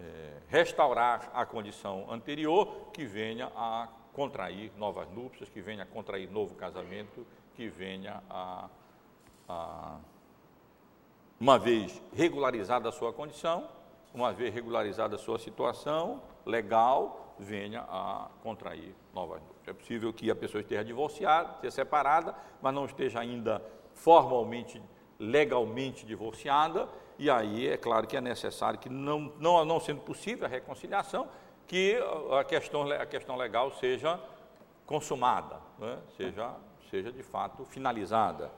é, 0.00 0.32
restaurar 0.48 1.30
a 1.34 1.46
condição 1.46 2.10
anterior, 2.10 2.90
que 2.92 3.04
venha 3.04 3.50
a 3.56 3.88
contrair 4.12 4.72
novas 4.76 5.08
núpcias, 5.10 5.48
que 5.48 5.60
venha 5.60 5.82
a 5.82 5.86
contrair 5.86 6.30
novo 6.30 6.54
casamento, 6.54 7.26
que 7.54 7.68
venha 7.68 8.22
a, 8.28 8.68
a 9.48 9.98
uma 11.40 11.58
vez 11.58 12.00
regularizada 12.14 12.88
a 12.88 12.92
sua 12.92 13.12
condição, 13.12 13.68
uma 14.14 14.32
vez 14.32 14.54
regularizada 14.54 15.16
a 15.16 15.18
sua 15.18 15.38
situação 15.38 16.22
legal, 16.46 17.34
venha 17.38 17.80
a 17.88 18.28
contrair 18.42 18.94
novas 19.12 19.40
núpcias. 19.40 19.68
É 19.68 19.72
possível 19.72 20.12
que 20.12 20.30
a 20.30 20.36
pessoa 20.36 20.60
esteja 20.60 20.84
divorciada, 20.84 21.54
esteja 21.54 21.70
separada, 21.72 22.34
mas 22.60 22.72
não 22.72 22.84
esteja 22.84 23.20
ainda 23.20 23.60
formalmente, 23.94 24.80
legalmente 25.18 26.06
divorciada, 26.06 26.88
e 27.18 27.30
aí 27.30 27.68
é 27.68 27.76
claro 27.76 28.06
que 28.06 28.16
é 28.16 28.20
necessário 28.20 28.78
que, 28.78 28.88
não, 28.88 29.32
não, 29.38 29.64
não 29.64 29.80
sendo 29.80 30.00
possível 30.00 30.46
a 30.46 30.48
reconciliação, 30.48 31.28
que 31.72 31.96
a 32.38 32.44
questão, 32.44 32.82
a 32.92 33.06
questão 33.06 33.34
legal 33.34 33.72
seja 33.72 34.20
consumada, 34.84 35.58
né? 35.78 35.98
seja, 36.18 36.54
seja 36.90 37.10
de 37.10 37.22
fato 37.22 37.64
finalizada. 37.64 38.52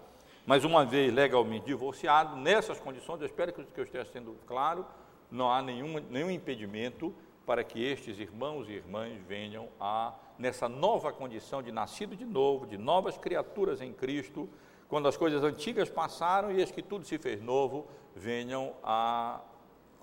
Mas 0.44 0.64
uma 0.64 0.84
vez 0.84 1.14
legalmente 1.14 1.64
divorciado, 1.64 2.34
nessas 2.34 2.80
condições, 2.80 3.20
eu 3.20 3.26
espero 3.26 3.52
que 3.52 3.78
eu 3.78 3.84
esteja 3.84 4.04
sendo 4.06 4.36
claro, 4.48 4.84
não 5.30 5.48
há 5.48 5.62
nenhum, 5.62 6.00
nenhum 6.10 6.28
impedimento 6.28 7.14
para 7.46 7.62
que 7.62 7.80
estes 7.80 8.18
irmãos 8.18 8.68
e 8.68 8.72
irmãs 8.72 9.16
venham 9.28 9.68
a, 9.78 10.12
nessa 10.36 10.68
nova 10.68 11.12
condição 11.12 11.62
de 11.62 11.70
nascido 11.70 12.16
de 12.16 12.24
novo, 12.24 12.66
de 12.66 12.76
novas 12.76 13.16
criaturas 13.16 13.80
em 13.80 13.92
Cristo, 13.92 14.48
quando 14.88 15.06
as 15.06 15.16
coisas 15.16 15.44
antigas 15.44 15.88
passaram 15.88 16.50
e 16.50 16.58
eis 16.58 16.72
que 16.72 16.82
tudo 16.82 17.04
se 17.04 17.16
fez 17.16 17.40
novo, 17.40 17.86
venham 18.16 18.74
a 18.82 19.40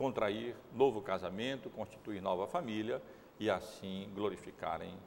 contrair 0.01 0.55
novo 0.73 0.99
casamento, 0.99 1.69
constituir 1.69 2.19
nova 2.23 2.47
família 2.47 2.99
e 3.39 3.51
assim 3.51 4.11
glorificarem 4.15 4.97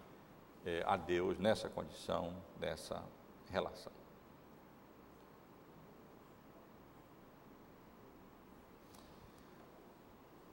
eh, 0.64 0.84
a 0.86 0.96
Deus 0.96 1.36
nessa 1.36 1.68
condição, 1.68 2.32
nessa 2.60 3.02
relação. 3.50 3.92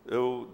Eu 0.07 0.49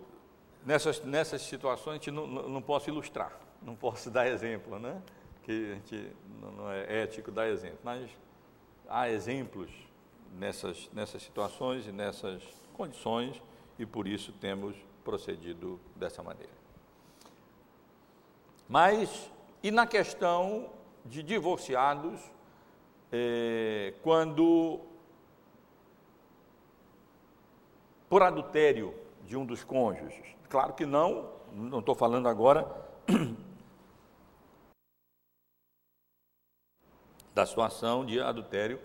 nessas, 0.66 1.02
nessas 1.06 1.42
situações 1.44 1.92
a 1.92 1.94
gente 1.94 2.12
não, 2.12 2.28
não 2.28 2.62
posso 2.62 2.90
ilustrar, 2.90 3.32
não 3.62 3.74
posso 3.74 4.12
dar 4.12 4.28
exemplo, 4.28 4.78
né? 4.78 5.02
Que 5.44 5.72
a 5.72 5.76
gente 5.76 6.12
não 6.42 6.70
é 6.70 7.04
ético 7.04 7.32
dar 7.32 7.48
exemplo, 7.48 7.80
mas 7.86 8.10
há 8.90 9.10
exemplos 9.10 9.72
nessas, 10.34 10.90
nessas 10.92 11.24
situações 11.24 11.88
e 11.88 11.92
nessas 11.94 12.44
condições 12.74 13.42
e 13.78 13.86
por 13.86 14.08
isso 14.08 14.32
temos 14.34 14.76
procedido 15.04 15.80
dessa 15.96 16.22
maneira. 16.22 16.54
Mas, 18.68 19.32
e 19.64 19.72
na 19.72 19.88
questão 19.88 20.70
de 21.06 21.24
divorciados, 21.24 22.20
é, 23.12 23.94
quando 24.04 24.82
por 28.10 28.24
adultério 28.24 28.94
de 29.26 29.38
um 29.38 29.46
dos 29.46 29.64
cônjuges, 29.64 30.38
Claro 30.50 30.74
que 30.74 30.86
não, 30.86 31.30
não 31.52 31.80
estou 31.80 31.94
falando 31.94 32.28
agora 32.30 32.66
da 37.34 37.46
situação 37.46 38.06
de 38.06 38.20
adultério 38.20 38.80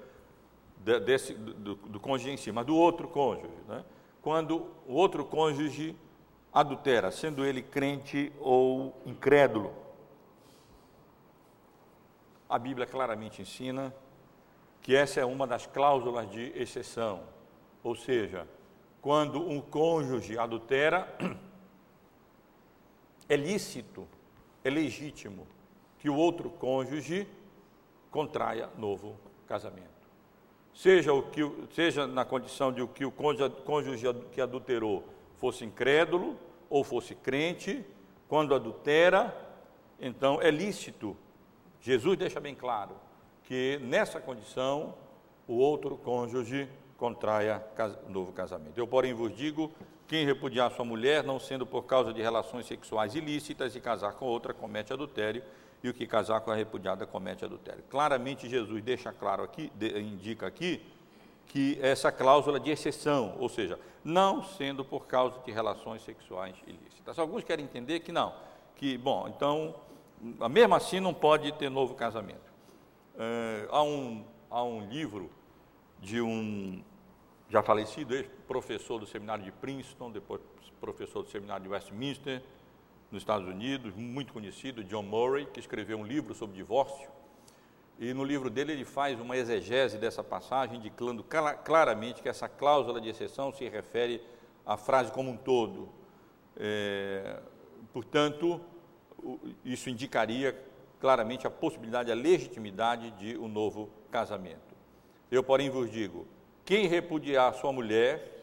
desse, 1.07 1.35
do, 1.35 1.77
do 1.77 2.01
cônjuge 2.01 2.31
em 2.31 2.37
si, 2.37 2.51
mas 2.51 2.67
do 2.67 2.75
outro 2.75 3.07
cônjuge. 3.07 3.55
Né? 3.69 3.85
Quando 4.23 4.67
o 4.87 4.95
outro 4.95 5.25
cônjuge 5.25 5.97
adultera, 6.53 7.11
sendo 7.11 7.45
ele 7.45 7.63
crente 7.63 8.33
ou 8.39 8.95
incrédulo. 9.07 9.73
A 12.49 12.59
Bíblia 12.59 12.87
claramente 12.87 13.41
ensina 13.41 13.95
que 14.83 14.95
essa 14.95 15.21
é 15.21 15.25
uma 15.25 15.47
das 15.47 15.67
cláusulas 15.67 16.31
de 16.31 16.53
exceção, 16.55 17.23
ou 17.83 17.95
seja, 17.95 18.47
quando 19.01 19.41
um 19.41 19.61
cônjuge 19.61 20.37
adultera, 20.37 21.09
é 23.29 23.37
lícito, 23.37 24.07
é 24.63 24.69
legítimo 24.69 25.47
que 25.99 26.11
o 26.11 26.17
outro 26.17 26.51
cônjuge 26.51 27.27
contraia 28.11 28.69
novo 28.77 29.17
casamento. 29.47 29.92
Seja, 30.75 31.13
o 31.13 31.23
que, 31.23 31.41
seja 31.75 32.07
na 32.07 32.25
condição 32.25 32.73
de 32.73 32.87
que 32.89 33.05
o 33.05 33.13
cônjuge 33.13 34.07
que 34.33 34.41
adulterou 34.41 35.05
fosse 35.37 35.65
incrédulo 35.65 36.37
ou 36.71 36.83
fosse 36.83 37.15
crente, 37.15 37.85
quando 38.29 38.55
adultera, 38.55 39.37
então 40.01 40.41
é 40.41 40.51
lícito. 40.51 41.17
Jesus 41.81 42.17
deixa 42.17 42.41
bem 42.41 42.55
claro 42.55 42.97
que 43.45 43.79
nessa 43.83 44.21
condição 44.21 44.95
o 45.47 45.55
outro 45.55 45.97
cônjuge 45.97 46.69
contraia 46.97 47.63
novo 48.09 48.33
casamento. 48.33 48.79
Eu, 48.79 48.87
porém, 48.87 49.13
vos 49.13 49.35
digo: 49.37 49.71
quem 50.07 50.25
repudiar 50.25 50.71
sua 50.71 50.85
mulher, 50.85 51.25
não 51.25 51.39
sendo 51.39 51.67
por 51.67 51.83
causa 51.83 52.13
de 52.13 52.23
relações 52.23 52.67
sexuais 52.67 53.15
ilícitas, 53.15 53.75
e 53.75 53.81
casar 53.81 54.13
com 54.13 54.27
outra, 54.27 54.55
comete 54.55 54.93
adultério, 54.93 55.43
e 55.83 55.89
o 55.89 55.95
que 55.95 56.07
casar 56.07 56.41
com 56.41 56.51
a 56.51 56.55
repudiada 56.55 57.07
comete 57.07 57.45
adultério. 57.45 57.83
Claramente, 57.91 58.49
Jesus 58.49 58.83
deixa 58.83 59.13
claro 59.13 59.43
aqui, 59.43 59.73
indica 59.97 60.47
aqui, 60.47 60.81
que 61.47 61.79
essa 61.83 62.13
cláusula 62.13 62.59
de 62.61 62.71
exceção, 62.71 63.37
ou 63.39 63.49
seja, 63.49 63.79
não 64.05 64.43
sendo 64.43 64.85
por 64.85 65.07
causa 65.07 65.39
de 65.41 65.51
relações 65.51 66.03
sexuais 66.03 66.55
ilícitas. 66.67 67.19
Alguns 67.19 67.45
querem 67.45 67.65
entender 67.65 68.01
que 68.01 68.13
não, 68.13 68.33
que, 68.77 68.97
bom, 68.97 69.29
então, 69.29 69.75
mesmo 70.51 70.75
assim 70.75 71.01
não 71.01 71.13
pode 71.13 71.53
ter 71.53 71.69
novo 71.69 71.95
casamento. 71.95 72.53
É, 73.19 73.69
há, 73.71 73.83
um, 73.83 74.25
há 74.51 74.63
um 74.63 74.89
livro 74.89 75.31
de 76.01 76.21
um 76.21 76.83
já 77.51 77.63
falecido, 77.63 78.15
ex-professor 78.15 78.99
do 78.99 79.07
seminário 79.07 79.45
de 79.45 79.53
Princeton, 79.53 80.11
depois 80.11 80.41
professor 80.81 81.23
do 81.23 81.31
seminário 81.31 81.63
de 81.63 81.69
Westminster, 81.69 82.43
nos 83.13 83.23
Estados 83.23 83.47
Unidos, 83.47 83.95
muito 83.95 84.33
conhecido, 84.33 84.83
John 84.83 85.03
Murray, 85.03 85.47
que 85.47 85.61
escreveu 85.61 85.99
um 85.99 86.05
livro 86.05 86.35
sobre 86.35 86.57
divórcio. 86.57 87.11
E 88.01 88.15
no 88.15 88.25
livro 88.25 88.49
dele 88.49 88.73
ele 88.73 88.85
faz 88.87 89.21
uma 89.21 89.37
exegese 89.37 89.99
dessa 89.99 90.25
passagem, 90.25 90.79
indicando 90.79 91.23
claramente 91.63 92.23
que 92.23 92.29
essa 92.29 92.49
cláusula 92.49 93.01
de 93.01 93.11
exceção 93.11 93.53
se 93.53 93.69
refere 93.69 94.23
à 94.65 94.79
frase 94.79 95.13
como 95.13 95.31
um 95.31 95.37
todo. 95.37 95.91
É, 96.57 97.41
portanto, 97.93 98.61
isso 99.63 99.91
indicaria 99.91 100.59
claramente 100.99 101.47
a 101.47 101.51
possibilidade, 101.51 102.11
a 102.11 102.15
legitimidade 102.15 103.11
de 103.13 103.37
um 103.37 103.47
novo 103.47 103.91
casamento. 104.11 104.75
Eu, 105.31 105.43
porém, 105.43 105.69
vos 105.69 105.91
digo: 105.91 106.27
quem 106.65 106.87
repudiar 106.87 107.53
sua 107.55 107.73
mulher, 107.73 108.42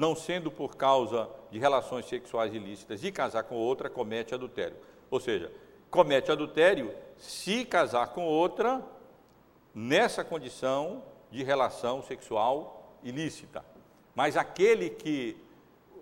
não 0.00 0.16
sendo 0.16 0.50
por 0.50 0.76
causa 0.76 1.28
de 1.50 1.58
relações 1.58 2.06
sexuais 2.06 2.54
ilícitas, 2.54 3.04
e 3.04 3.12
casar 3.12 3.42
com 3.42 3.54
outra, 3.54 3.90
comete 3.90 4.34
adultério. 4.34 4.78
Ou 5.10 5.20
seja, 5.20 5.52
comete 5.90 6.32
adultério 6.32 6.90
se 7.18 7.66
casar 7.66 8.08
com 8.08 8.24
outra 8.24 8.82
nessa 9.74 10.24
condição 10.24 11.04
de 11.30 11.42
relação 11.42 12.02
sexual 12.02 12.96
ilícita. 13.02 13.62
Mas 14.14 14.38
aquele 14.38 14.88
que 14.88 15.36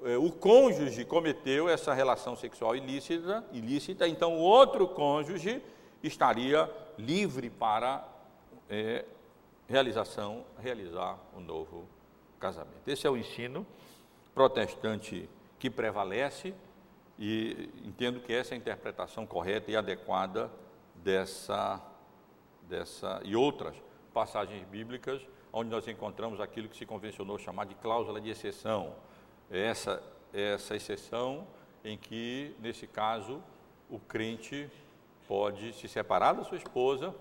eh, 0.05 0.17
o 0.17 0.31
cônjuge 0.31 1.05
cometeu 1.05 1.69
essa 1.69 1.93
relação 1.93 2.37
sexual 2.37 2.77
ilícita, 2.77 3.45
ilícita, 3.53 4.07
então 4.07 4.37
o 4.37 4.41
outro 4.41 4.87
cônjuge 4.87 5.61
estaria 6.05 6.71
livre 6.97 7.51
para 7.51 8.07
eh, 8.71 9.05
realização, 9.67 10.45
realizar 10.57 11.19
um 11.37 11.41
novo 11.41 11.89
casamento. 12.39 12.87
Esse 12.87 13.05
é 13.05 13.11
o 13.11 13.17
ensino 13.17 13.67
protestante 14.39 15.29
que 15.59 15.69
prevalece 15.69 16.55
e 17.19 17.69
entendo 17.85 18.21
que 18.21 18.33
essa 18.33 18.55
é 18.55 18.55
a 18.55 18.57
interpretação 18.57 19.27
correta 19.27 19.69
e 19.69 19.75
adequada 19.75 20.49
dessa, 20.95 21.83
dessa 22.63 23.21
e 23.25 23.35
outras 23.35 23.75
passagens 24.15 24.65
bíblicas 24.69 25.21
onde 25.53 25.71
nós 25.71 25.89
encontramos 25.89 26.41
aquilo 26.41 26.69
que 26.69 26.77
se 26.77 26.87
convencionou 26.87 27.37
chamar 27.37 27.67
de 27.67 27.75
cláusula 27.75 28.21
de 28.21 28.31
exceção. 28.31 28.95
Essa, 29.51 30.01
essa 30.33 30.77
exceção 30.77 31.45
em 31.85 31.99
que, 31.99 32.55
nesse 32.61 32.87
caso, 32.87 33.43
o 33.91 33.99
crente 33.99 34.71
pode 35.27 35.73
se 35.73 35.89
separar 35.89 36.35
da 36.35 36.45
sua 36.45 36.59
esposa 36.59 37.13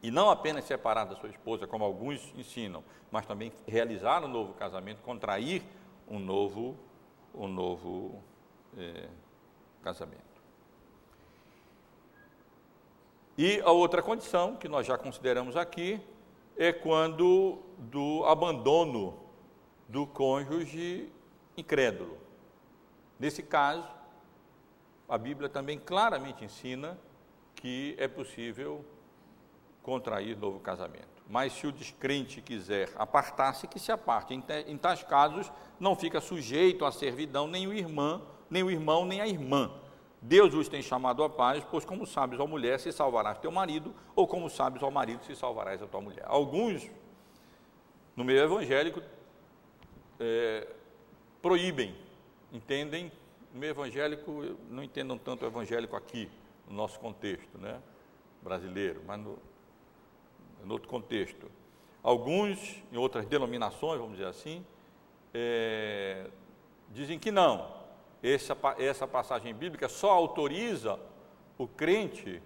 e 0.00 0.12
não 0.12 0.30
apenas 0.30 0.64
separar 0.64 1.06
da 1.06 1.16
sua 1.16 1.28
esposa, 1.28 1.66
como 1.66 1.84
alguns 1.84 2.32
ensinam, 2.36 2.84
mas 3.10 3.26
também 3.26 3.52
realizar 3.66 4.24
um 4.24 4.28
novo 4.28 4.52
casamento, 4.52 5.02
contrair 5.02 5.64
um 6.10 6.18
novo, 6.18 6.76
um 7.32 7.46
novo 7.46 8.22
é, 8.76 9.08
casamento. 9.82 10.18
E 13.38 13.60
a 13.60 13.70
outra 13.70 14.02
condição, 14.02 14.56
que 14.56 14.68
nós 14.68 14.86
já 14.86 14.98
consideramos 14.98 15.56
aqui, 15.56 16.00
é 16.56 16.72
quando 16.72 17.58
do 17.78 18.24
abandono 18.26 19.18
do 19.88 20.06
cônjuge 20.06 21.10
incrédulo. 21.56 22.18
Nesse 23.18 23.42
caso, 23.42 23.88
a 25.08 25.16
Bíblia 25.16 25.48
também 25.48 25.78
claramente 25.78 26.44
ensina 26.44 26.98
que 27.54 27.94
é 27.98 28.06
possível 28.06 28.84
contrair 29.82 30.36
novo 30.36 30.60
casamento. 30.60 31.19
Mas 31.30 31.52
se 31.52 31.64
o 31.64 31.70
descrente 31.70 32.42
quiser 32.42 32.90
apartar-se, 32.96 33.68
que 33.68 33.78
se 33.78 33.92
aparte. 33.92 34.34
Em, 34.34 34.76
tais 34.76 35.04
casos, 35.04 35.50
não 35.78 35.94
fica 35.94 36.20
sujeito 36.20 36.84
à 36.84 36.90
servidão 36.90 37.46
nem 37.46 37.68
o 37.68 37.72
irmão, 37.72 38.26
nem 38.50 38.64
o 38.64 38.70
irmão, 38.70 39.04
nem 39.06 39.20
a 39.20 39.28
irmã. 39.28 39.70
Deus 40.20 40.52
os 40.52 40.68
tem 40.68 40.82
chamado 40.82 41.22
a 41.22 41.30
paz, 41.30 41.64
pois 41.70 41.84
como 41.84 42.04
sabes, 42.04 42.40
ó 42.40 42.48
mulher, 42.48 42.80
se 42.80 42.90
salvarás 42.90 43.38
teu 43.38 43.52
marido, 43.52 43.94
ou 44.16 44.26
como 44.26 44.50
sabes, 44.50 44.82
ó 44.82 44.90
marido, 44.90 45.24
se 45.24 45.36
salvarás 45.36 45.80
a 45.80 45.86
tua 45.86 46.00
mulher. 46.00 46.24
Alguns, 46.26 46.90
no 48.16 48.24
meio 48.24 48.40
evangélico, 48.40 49.00
é, 50.18 50.66
proíbem, 51.40 51.94
entendem, 52.52 53.10
no 53.54 53.60
meio 53.60 53.70
evangélico, 53.70 54.56
não 54.68 54.82
entendam 54.82 55.16
tanto 55.16 55.44
o 55.44 55.46
evangélico 55.46 55.94
aqui, 55.94 56.28
no 56.68 56.74
nosso 56.74 56.98
contexto, 56.98 57.56
né, 57.56 57.80
brasileiro, 58.42 59.00
mas 59.06 59.18
no, 59.20 59.38
em 60.64 60.70
outro 60.70 60.88
contexto. 60.88 61.50
Alguns, 62.02 62.82
em 62.92 62.96
outras 62.96 63.26
denominações, 63.26 64.00
vamos 64.00 64.16
dizer 64.16 64.28
assim, 64.28 64.64
é, 65.34 66.28
dizem 66.90 67.18
que 67.18 67.30
não. 67.30 67.78
Essa, 68.22 68.56
essa 68.78 69.06
passagem 69.06 69.54
bíblica 69.54 69.88
só 69.88 70.10
autoriza 70.10 70.98
o 71.56 71.66
crente 71.66 72.42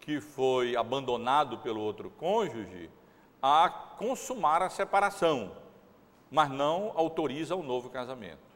que 0.00 0.20
foi 0.20 0.76
abandonado 0.76 1.58
pelo 1.58 1.80
outro 1.80 2.10
cônjuge 2.10 2.90
a 3.42 3.68
consumar 3.98 4.62
a 4.62 4.70
separação, 4.70 5.52
mas 6.30 6.50
não 6.50 6.92
autoriza 6.94 7.54
o 7.54 7.62
novo 7.62 7.90
casamento. 7.90 8.50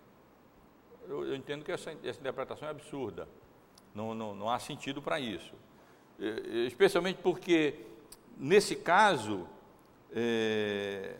Eu, 1.09 1.26
eu 1.26 1.36
entendo 1.36 1.64
que 1.64 1.72
essa, 1.72 1.90
essa, 2.03 2.20
interpretação 2.20 2.66
é 2.66 2.70
absurda, 2.70 3.28
não, 3.95 4.14
não, 4.14 4.34
não 4.34 4.51
há 4.51 4.59
sentido 4.59 5.03
para 5.03 5.20
isso, 5.20 5.55
especialmente 6.66 7.18
porque 7.22 7.86
nesse 8.39 8.76
caso, 8.76 9.47
é, 10.12 11.16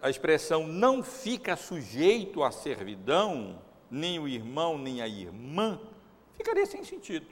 a 0.00 0.08
expressão 0.08 0.66
não 0.66 1.02
fica 1.02 1.56
sujeito 1.56 2.42
à 2.42 2.50
servidão, 2.50 3.60
nem 3.90 4.18
o 4.18 4.26
irmão, 4.26 4.78
nem 4.78 5.02
a 5.02 5.08
irmã, 5.08 5.80
ficaria 6.34 6.64
sem 6.66 6.84
sentido. 6.84 7.26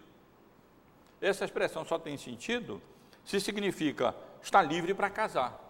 Essa 1.21 1.45
expressão 1.45 1.85
só 1.85 1.99
tem 1.99 2.17
sentido 2.17 2.81
se 3.25 3.41
significa 3.41 4.15
está 4.43 4.63
livre 4.63 4.95
para 4.95 5.11
casar. 5.11 5.65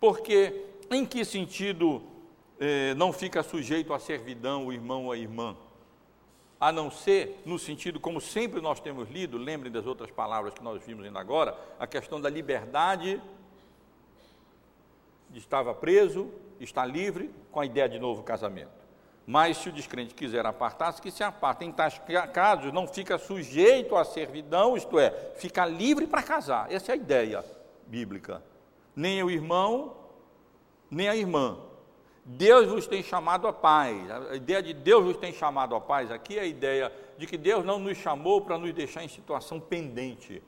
Porque 0.00 0.64
em 0.90 1.04
que 1.04 1.24
sentido 1.24 2.02
é, 2.58 2.94
não 2.94 3.12
fica 3.12 3.42
sujeito 3.42 3.92
à 3.92 3.98
servidão 3.98 4.66
o 4.66 4.72
irmão 4.72 5.06
ou 5.06 5.12
a 5.12 5.18
irmã? 5.18 5.56
A 6.64 6.72
não 6.72 6.90
ser 6.90 7.42
no 7.44 7.58
sentido, 7.58 8.00
como 8.00 8.22
sempre 8.22 8.58
nós 8.58 8.80
temos 8.80 9.10
lido, 9.10 9.36
lembrem 9.36 9.70
das 9.70 9.84
outras 9.84 10.10
palavras 10.10 10.54
que 10.54 10.64
nós 10.64 10.82
vimos 10.82 11.04
ainda 11.04 11.20
agora, 11.20 11.54
a 11.78 11.86
questão 11.86 12.18
da 12.18 12.30
liberdade, 12.30 13.20
estava 15.34 15.74
preso, 15.74 16.30
está 16.58 16.86
livre, 16.86 17.30
com 17.52 17.60
a 17.60 17.66
ideia 17.66 17.86
de 17.86 17.98
novo 17.98 18.22
casamento. 18.22 18.72
Mas 19.26 19.58
se 19.58 19.68
o 19.68 19.72
descrente 19.72 20.14
quiser 20.14 20.46
apartar-se, 20.46 21.02
que 21.02 21.10
se 21.10 21.22
aparte. 21.22 21.66
Em 21.66 21.70
tais 21.70 22.00
casos, 22.32 22.72
não 22.72 22.88
fica 22.88 23.18
sujeito 23.18 23.94
à 23.94 24.02
servidão, 24.02 24.74
isto 24.74 24.98
é, 24.98 25.10
fica 25.36 25.66
livre 25.66 26.06
para 26.06 26.22
casar. 26.22 26.72
Essa 26.72 26.92
é 26.92 26.94
a 26.94 26.96
ideia 26.96 27.44
bíblica. 27.86 28.42
Nem 28.96 29.22
o 29.22 29.30
irmão, 29.30 29.94
nem 30.90 31.10
a 31.10 31.14
irmã. 31.14 31.58
Deus 32.24 32.66
vos 32.68 32.86
tem 32.86 33.02
chamado 33.02 33.46
a 33.46 33.52
paz. 33.52 34.10
A 34.30 34.34
ideia 34.34 34.62
de 34.62 34.72
Deus 34.72 35.04
vos 35.04 35.16
tem 35.18 35.32
chamado 35.32 35.74
a 35.74 35.80
paz 35.80 36.10
aqui 36.10 36.38
é 36.38 36.42
a 36.42 36.46
ideia 36.46 36.92
de 37.18 37.26
que 37.26 37.36
Deus 37.36 37.64
não 37.64 37.78
nos 37.78 37.98
chamou 37.98 38.40
para 38.40 38.56
nos 38.56 38.72
deixar 38.72 39.04
em 39.04 39.08
situação 39.08 39.60
pendente, 39.60 40.42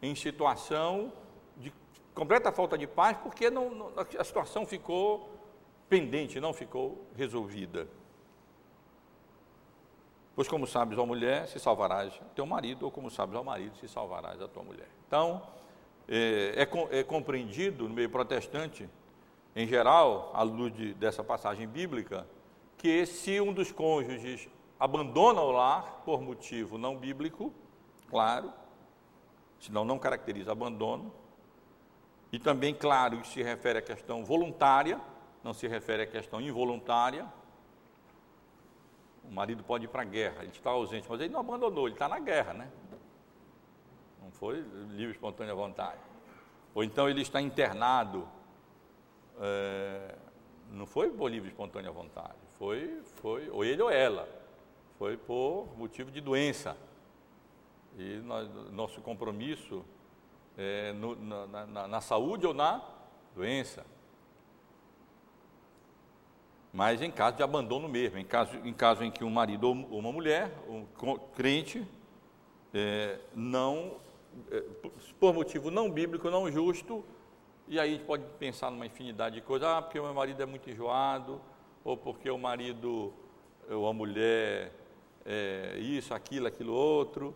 em 0.00 0.14
situação 0.14 1.12
de 1.58 1.72
completa 2.14 2.50
falta 2.50 2.78
de 2.78 2.86
paz, 2.86 3.18
porque 3.18 3.50
não, 3.50 3.70
não, 3.70 3.92
a 4.18 4.24
situação 4.24 4.64
ficou 4.64 5.28
pendente, 5.90 6.40
não 6.40 6.54
ficou 6.54 7.06
resolvida. 7.14 7.86
Pois 10.34 10.48
como 10.48 10.66
sabes, 10.66 10.96
ó 10.96 11.04
mulher, 11.04 11.46
se 11.48 11.60
salvarás 11.60 12.18
teu 12.34 12.46
marido, 12.46 12.86
ou 12.86 12.90
como 12.90 13.10
sabes, 13.10 13.34
ó 13.34 13.42
marido, 13.42 13.76
se 13.76 13.86
salvarás 13.86 14.40
a 14.40 14.48
tua 14.48 14.62
mulher. 14.62 14.88
Então, 15.06 15.42
é, 16.08 16.66
é, 16.66 16.98
é 17.00 17.04
compreendido 17.04 17.86
no 17.86 17.94
meio 17.94 18.08
protestante 18.08 18.88
em 19.54 19.66
geral, 19.66 20.30
à 20.34 20.42
luz 20.42 20.72
de, 20.74 20.94
dessa 20.94 21.24
passagem 21.24 21.66
bíblica, 21.66 22.26
que 22.78 23.04
se 23.06 23.40
um 23.40 23.52
dos 23.52 23.72
cônjuges 23.72 24.48
abandona 24.78 25.40
o 25.40 25.50
lar 25.50 26.02
por 26.04 26.20
motivo 26.20 26.78
não 26.78 26.96
bíblico, 26.96 27.52
claro, 28.08 28.52
senão 29.58 29.84
não 29.84 29.98
caracteriza 29.98 30.52
abandono, 30.52 31.12
E 32.32 32.38
também, 32.38 32.72
claro, 32.72 33.20
isso 33.20 33.32
se 33.32 33.42
refere 33.42 33.80
à 33.80 33.82
questão 33.82 34.24
voluntária, 34.24 35.00
não 35.42 35.52
se 35.52 35.66
refere 35.66 36.02
à 36.02 36.06
questão 36.06 36.40
involuntária. 36.40 37.26
O 39.24 39.32
marido 39.32 39.62
pode 39.64 39.84
ir 39.84 39.88
para 39.88 40.02
a 40.02 40.04
guerra, 40.04 40.42
ele 40.42 40.52
está 40.52 40.70
ausente, 40.70 41.06
mas 41.08 41.20
ele 41.20 41.32
não 41.32 41.40
abandonou, 41.40 41.86
ele 41.86 41.94
está 41.94 42.08
na 42.08 42.18
guerra, 42.18 42.54
né? 42.54 42.70
Não 44.22 44.30
foi 44.30 44.64
livre, 44.90 45.12
espontânea 45.12 45.54
vontade. 45.54 45.98
Ou 46.74 46.84
então 46.84 47.08
ele 47.08 47.20
está 47.20 47.40
internado, 47.40 48.28
é, 49.40 50.14
não 50.70 50.86
foi 50.86 51.10
por 51.10 51.30
livre, 51.30 51.48
espontânea 51.48 51.90
vontade, 51.90 52.38
foi, 52.58 53.00
foi, 53.16 53.48
ou 53.50 53.64
ele 53.64 53.82
ou 53.82 53.90
ela, 53.90 54.28
foi 54.98 55.16
por 55.16 55.68
motivo 55.76 56.10
de 56.10 56.20
doença. 56.20 56.76
E 57.98 58.18
nós, 58.18 58.48
nosso 58.70 59.00
compromisso 59.00 59.84
é 60.56 60.92
no, 60.92 61.16
na, 61.16 61.66
na, 61.66 61.88
na 61.88 62.00
saúde 62.00 62.46
ou 62.46 62.54
na 62.54 62.80
doença 63.34 63.84
mas 66.72 67.02
em 67.02 67.10
caso 67.10 67.36
de 67.36 67.42
abandono 67.42 67.88
mesmo, 67.88 68.18
em 68.18 68.24
caso 68.24 68.56
em, 68.64 68.72
caso 68.72 69.02
em 69.02 69.10
que 69.10 69.24
um 69.24 69.30
marido 69.30 69.64
ou 69.64 69.98
uma 69.98 70.12
mulher, 70.12 70.52
um 70.68 70.84
crente, 71.34 71.84
é, 72.72 73.18
não, 73.34 73.96
é, 74.50 74.62
por 75.18 75.34
motivo 75.34 75.70
não 75.70 75.90
bíblico, 75.90 76.30
não 76.30 76.50
justo, 76.50 77.04
e 77.70 77.78
aí 77.78 77.90
a 77.90 77.92
gente 77.92 78.04
pode 78.04 78.24
pensar 78.36 78.68
numa 78.68 78.84
infinidade 78.84 79.36
de 79.36 79.42
coisas, 79.42 79.68
ah, 79.68 79.80
porque 79.80 79.96
o 80.00 80.02
meu 80.02 80.12
marido 80.12 80.42
é 80.42 80.44
muito 80.44 80.68
enjoado, 80.68 81.40
ou 81.84 81.96
porque 81.96 82.28
o 82.28 82.36
marido 82.36 83.14
ou 83.70 83.86
a 83.86 83.92
mulher 83.92 84.72
é, 85.24 85.76
isso, 85.78 86.12
aquilo, 86.12 86.48
aquilo 86.48 86.72
outro, 86.72 87.32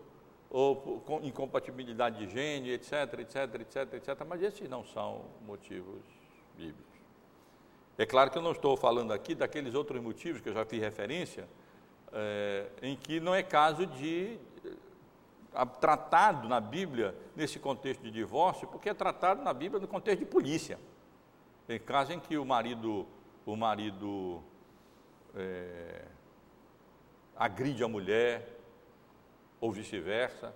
ou 0.51 1.01
incompatibilidade 1.23 2.27
de 2.27 2.33
gênero, 2.33 2.73
etc, 2.73 3.21
etc, 3.21 3.61
etc, 3.61 3.95
etc, 3.95 4.27
mas 4.29 4.43
esses 4.43 4.69
não 4.69 4.85
são 4.85 5.25
motivos 5.47 6.03
bíblicos. 6.57 6.83
É 7.97 8.05
claro 8.05 8.29
que 8.29 8.37
eu 8.37 8.43
não 8.43 8.51
estou 8.51 8.77
falando 8.77 9.13
aqui 9.13 9.37
daqueles 9.37 9.73
outros 9.73 10.03
motivos 10.03 10.41
que 10.41 10.49
eu 10.49 10.53
já 10.53 10.65
fiz 10.65 10.81
referência, 10.81 11.49
é, 12.13 12.67
em 12.83 12.97
que 12.97 13.21
não 13.21 13.33
é 13.33 13.43
caso 13.45 13.87
de 13.87 14.37
tratado 15.81 16.49
na 16.49 16.61
Bíblia 16.61 17.15
nesse 17.37 17.59
contexto 17.59 18.03
de 18.03 18.11
divórcio, 18.11 18.67
porque 18.69 18.89
é 18.89 18.95
tratado 18.95 19.43
na 19.43 19.53
Bíblia 19.53 19.81
no 19.81 19.89
contexto 19.89 20.21
de 20.21 20.27
polícia. 20.27 20.79
Tem 21.67 21.79
casos 21.79 22.15
em 22.15 22.21
que 22.21 22.37
o 22.37 22.45
marido, 22.45 23.07
o 23.47 23.57
marido 23.57 24.43
é, 25.35 26.05
agride 27.37 27.83
a 27.83 27.89
mulher, 27.89 28.51
ou 29.61 29.73
vice-versa, 29.73 30.55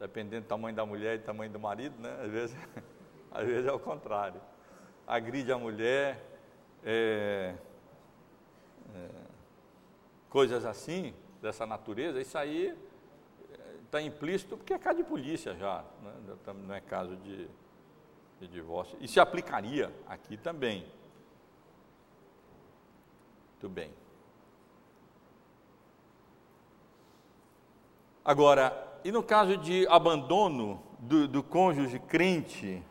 dependendo 0.00 0.44
do 0.44 0.48
tamanho 0.48 0.74
da 0.74 0.84
mulher 0.84 1.16
e 1.16 1.18
do 1.18 1.24
tamanho 1.24 1.52
do 1.52 1.60
marido, 1.60 2.00
né? 2.00 2.18
Às 2.24 2.30
vezes, 2.30 2.56
às 3.30 3.46
vezes 3.46 3.66
é 3.66 3.72
o 3.72 3.78
contrário 3.78 4.40
agride 5.06 5.52
a 5.52 5.58
mulher, 5.58 6.22
é, 6.84 7.54
é, 8.94 9.08
coisas 10.28 10.64
assim, 10.64 11.14
dessa 11.40 11.66
natureza, 11.66 12.20
isso 12.20 12.36
aí 12.38 12.76
está 13.94 14.02
implícito 14.02 14.56
porque 14.56 14.74
é 14.74 14.78
caso 14.78 14.98
de 14.98 15.04
polícia 15.04 15.54
já, 15.54 15.84
né? 16.02 16.36
não 16.66 16.74
é 16.74 16.80
caso 16.80 17.16
de, 17.16 17.48
de 18.40 18.48
divórcio. 18.48 18.98
E 19.00 19.06
se 19.06 19.20
aplicaria 19.20 19.92
aqui 20.08 20.36
também. 20.36 20.84
Muito 23.52 23.68
bem. 23.68 23.90
Agora, 28.24 29.00
e 29.04 29.12
no 29.12 29.22
caso 29.22 29.56
de 29.56 29.86
abandono 29.88 30.82
do, 30.98 31.28
do 31.28 31.42
cônjuge 31.42 31.98
crente, 32.00 32.82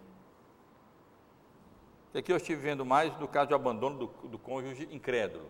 aqui 2.16 2.32
eu 2.32 2.38
estive 2.38 2.62
vendo 2.62 2.86
mais 2.86 3.18
no 3.20 3.28
caso 3.28 3.48
de 3.48 3.54
abandono 3.54 3.98
do, 3.98 4.28
do 4.30 4.40
cônjuge 4.40 4.88
incrédulo. 4.92 5.48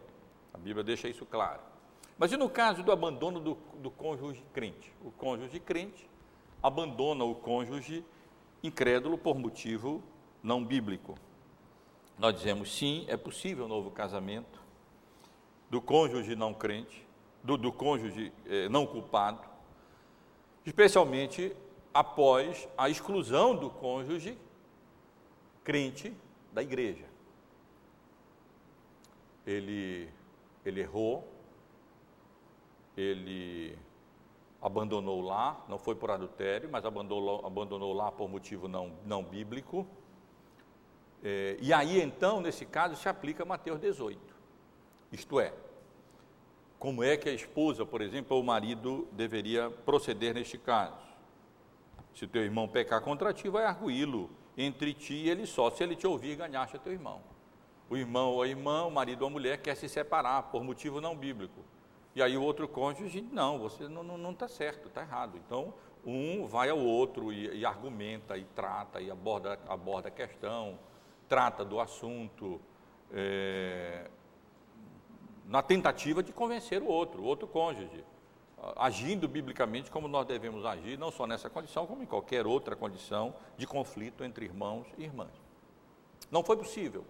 A 0.54 0.58
Bíblia 0.58 0.84
deixa 0.84 1.08
isso 1.08 1.26
claro. 1.26 1.73
Mas 2.18 2.32
e 2.32 2.38
no 2.38 2.50
caso 2.50 2.84
do 2.84 2.92
abandono 2.92 3.40
do, 3.40 3.58
do 3.76 3.90
cônjuge 3.90 4.44
crente? 4.54 4.94
O 5.04 5.12
cônjuge 5.12 5.60
crente 5.60 6.08
abandona 6.62 7.24
o 7.24 7.36
cônjuge 7.36 8.06
incrédulo 8.64 9.18
por 9.18 9.38
motivo 9.38 10.02
não 10.42 10.64
bíblico. 10.64 11.16
Nós 12.18 12.36
dizemos 12.36 12.74
sim, 12.74 13.06
é 13.08 13.18
possível 13.18 13.66
um 13.66 13.68
novo 13.68 13.92
casamento 13.92 14.62
do 15.70 15.82
cônjuge 15.82 16.36
não 16.36 16.54
crente, 16.54 17.06
do, 17.44 17.58
do 17.58 17.72
cônjuge 17.72 18.32
eh, 18.46 18.70
não 18.70 18.86
culpado, 18.86 19.42
especialmente 20.66 21.56
após 21.94 22.68
a 22.78 22.90
exclusão 22.90 23.56
do 23.56 23.70
cônjuge 23.70 24.38
crente 25.64 26.14
da 26.52 26.62
igreja. 26.62 27.06
Ele, 29.46 30.10
ele 30.64 30.82
errou, 30.82 31.28
ele 32.96 33.78
abandonou 34.62 35.22
lá, 35.22 35.64
não 35.68 35.78
foi 35.78 35.96
por 35.96 36.10
adultério, 36.10 36.70
mas 36.72 36.86
abandonou, 36.86 37.46
abandonou 37.46 37.94
lá 37.94 38.12
por 38.12 38.30
motivo 38.30 38.68
não, 38.68 38.94
não 39.06 39.24
bíblico. 39.24 39.86
É, 41.24 41.58
e 41.62 41.74
aí, 41.74 42.02
então, 42.02 42.42
nesse 42.42 42.66
caso, 42.66 42.96
se 42.96 43.10
aplica 43.10 43.44
Mateus 43.44 43.80
18. 43.80 44.20
Isto 45.12 45.40
é, 45.40 45.54
como 46.80 47.04
é 47.04 47.16
que 47.16 47.30
a 47.30 47.34
esposa, 47.34 47.86
por 47.86 48.02
exemplo, 48.02 48.36
ou 48.36 48.44
o 48.44 48.46
marido 48.46 49.08
deveria 49.12 49.70
proceder 49.70 50.34
neste 50.34 50.58
caso? 50.58 51.02
Se 52.14 52.28
teu 52.28 52.44
irmão 52.44 52.68
pecar 52.68 53.02
contra 53.02 53.34
ti, 53.34 53.50
vai 53.50 53.66
arguí-lo 53.66 54.30
entre 54.58 54.94
ti 54.94 55.14
e 55.14 55.30
ele 55.30 55.46
só. 55.46 55.72
Se 55.72 55.84
ele 55.84 55.96
te 55.96 56.06
ouvir, 56.06 56.36
ganhaste 56.36 56.78
teu 56.80 56.92
irmão. 56.92 57.22
O 57.90 57.98
irmão 57.98 58.32
ou 58.32 58.42
a 58.42 58.48
irmã, 58.48 58.84
o 58.84 58.92
marido 58.92 59.22
ou 59.22 59.28
a 59.28 59.32
mulher 59.32 59.62
quer 59.62 59.76
se 59.76 59.88
separar 59.90 60.44
por 60.44 60.64
motivo 60.64 61.02
não 61.02 61.16
bíblico. 61.16 61.64
E 62.16 62.22
aí 62.22 62.38
o 62.38 62.44
outro 62.44 62.68
cônjuge, 62.68 63.22
não, 63.32 63.58
você 63.58 63.88
não 63.88 64.32
está 64.32 64.48
certo, 64.48 64.88
está 64.88 65.02
errado. 65.02 65.38
Então, 65.38 65.74
um 66.06 66.46
vai 66.46 66.70
ao 66.70 66.78
outro 66.78 67.32
e, 67.32 67.60
e, 67.60 67.66
argumenta, 67.66 68.38
e 68.38 68.44
trata, 68.56 69.02
e 69.02 69.10
aborda, 69.10 69.60
aborda 69.68 70.10
a 70.10 70.12
questão, 70.12 70.78
trata 71.28 71.66
do 71.66 71.80
assunto, 71.80 72.62
é, 73.12 74.10
na 75.46 75.62
tentativa 75.62 76.22
de 76.22 76.32
convencer 76.32 76.82
o 76.82 76.88
outro, 76.88 77.22
o 77.22 77.26
outro 77.26 77.48
cônjuge 77.48 78.04
agindo 78.78 79.28
biblicamente 79.28 79.92
como 79.92 80.08
nós 80.08 80.26
devemos 80.26 80.66
agir, 80.66 80.98
não 80.98 81.12
só 81.12 81.28
nessa 81.28 81.50
condição, 81.50 81.86
como 81.86 82.02
em 82.02 82.06
qualquer 82.06 82.48
outra 82.48 82.76
condição 82.76 83.36
de 83.58 83.68
conflito 83.68 84.24
entre 84.24 84.46
irmãos 84.46 84.88
e 84.98 85.04
irmãs. 85.04 85.32
Não 86.32 86.44
foi 86.44 86.56
possível. 86.56 87.06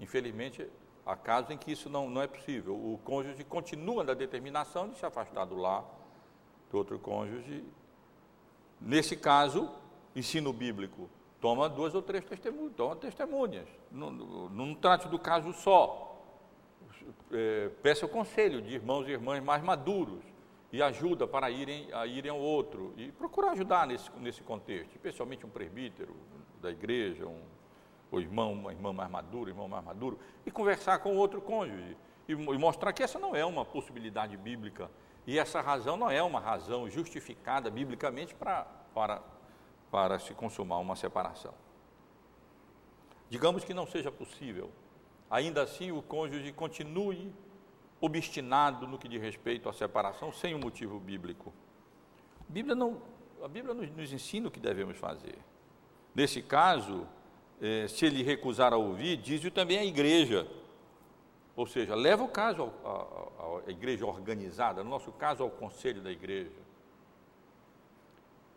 Infelizmente, 0.00 0.66
há 1.08 1.16
casos 1.16 1.50
em 1.50 1.56
que 1.56 1.72
isso 1.72 1.88
não, 1.88 2.10
não 2.10 2.20
é 2.20 2.26
possível. 2.26 2.74
O 2.74 3.00
cônjuge 3.02 3.42
continua 3.42 4.04
na 4.04 4.12
determinação 4.12 4.90
de 4.90 4.98
se 4.98 5.06
afastar 5.06 5.46
do 5.46 5.56
lar 5.56 5.82
do 6.70 6.76
outro 6.76 6.98
cônjuge. 6.98 7.64
Nesse 8.78 9.16
caso, 9.16 9.70
ensino 10.14 10.52
bíblico 10.52 11.08
toma 11.40 11.66
duas 11.68 11.94
ou 11.94 12.02
três 12.02 12.24
testemunhas, 12.24 12.74
toma 12.76 12.94
testemunhas. 12.96 13.66
Não, 13.90 14.10
não, 14.10 14.48
não 14.50 14.74
trate 14.74 15.08
do 15.08 15.18
caso 15.18 15.52
só 15.54 16.22
é, 17.32 17.70
peça 17.82 18.04
o 18.04 18.08
conselho 18.08 18.60
de 18.60 18.74
irmãos 18.74 19.08
e 19.08 19.12
irmãs 19.12 19.42
mais 19.42 19.62
maduros 19.62 20.22
e 20.70 20.82
ajuda 20.82 21.26
para 21.26 21.50
irem, 21.50 21.88
a 21.94 22.06
irem 22.06 22.30
ao 22.30 22.38
outro 22.38 22.92
e 22.98 23.10
procurar 23.12 23.52
ajudar 23.52 23.86
nesse, 23.86 24.10
nesse 24.18 24.42
contexto, 24.42 24.90
especialmente 24.94 25.46
um 25.46 25.48
presbítero 25.48 26.14
da 26.60 26.70
igreja, 26.70 27.26
um, 27.26 27.40
o 28.10 28.18
irmão, 28.18 28.52
uma 28.52 28.72
irmã 28.72 28.92
mais 28.92 29.10
madura, 29.10 29.50
irmão 29.50 29.68
mais 29.68 29.84
maduro, 29.84 30.18
e 30.44 30.50
conversar 30.50 30.98
com 30.98 31.16
outro 31.16 31.40
cônjuge 31.40 31.96
e, 32.28 32.32
e 32.32 32.58
mostrar 32.58 32.92
que 32.92 33.02
essa 33.02 33.18
não 33.18 33.34
é 33.34 33.44
uma 33.44 33.64
possibilidade 33.64 34.36
bíblica 34.36 34.90
e 35.26 35.38
essa 35.38 35.60
razão 35.60 35.96
não 35.96 36.10
é 36.10 36.22
uma 36.22 36.40
razão 36.40 36.88
justificada 36.88 37.70
biblicamente 37.70 38.34
para, 38.34 38.64
para, 38.94 39.22
para 39.90 40.18
se 40.18 40.32
consumar 40.34 40.78
uma 40.78 40.96
separação. 40.96 41.52
Digamos 43.28 43.64
que 43.64 43.74
não 43.74 43.86
seja 43.86 44.10
possível 44.10 44.70
ainda 45.30 45.62
assim 45.62 45.92
o 45.92 46.02
cônjuge 46.02 46.52
continue 46.52 47.32
obstinado 48.00 48.86
no 48.86 48.98
que 48.98 49.08
diz 49.08 49.20
respeito 49.20 49.68
à 49.68 49.72
separação 49.72 50.32
sem 50.32 50.54
um 50.54 50.58
motivo 50.58 50.98
bíblico. 50.98 51.52
A 52.48 52.52
Bíblia, 52.52 52.74
não, 52.74 53.02
a 53.42 53.48
Bíblia 53.48 53.74
nos, 53.74 53.90
nos 53.90 54.12
ensina 54.12 54.48
o 54.48 54.50
que 54.50 54.60
devemos 54.60 54.96
fazer. 54.96 55.38
Nesse 56.14 56.40
caso, 56.40 57.06
eh, 57.60 57.86
se 57.88 58.06
ele 58.06 58.22
recusar 58.22 58.72
a 58.72 58.76
ouvir, 58.76 59.16
diz-o 59.16 59.50
também 59.50 59.78
a 59.78 59.84
igreja. 59.84 60.46
Ou 61.56 61.66
seja, 61.66 61.94
leva 61.94 62.22
o 62.22 62.28
caso 62.28 62.72
à 63.66 63.70
igreja 63.70 64.06
organizada, 64.06 64.84
no 64.84 64.90
nosso 64.90 65.10
caso 65.10 65.42
ao 65.42 65.50
conselho 65.50 66.00
da 66.00 66.10
igreja. 66.10 66.68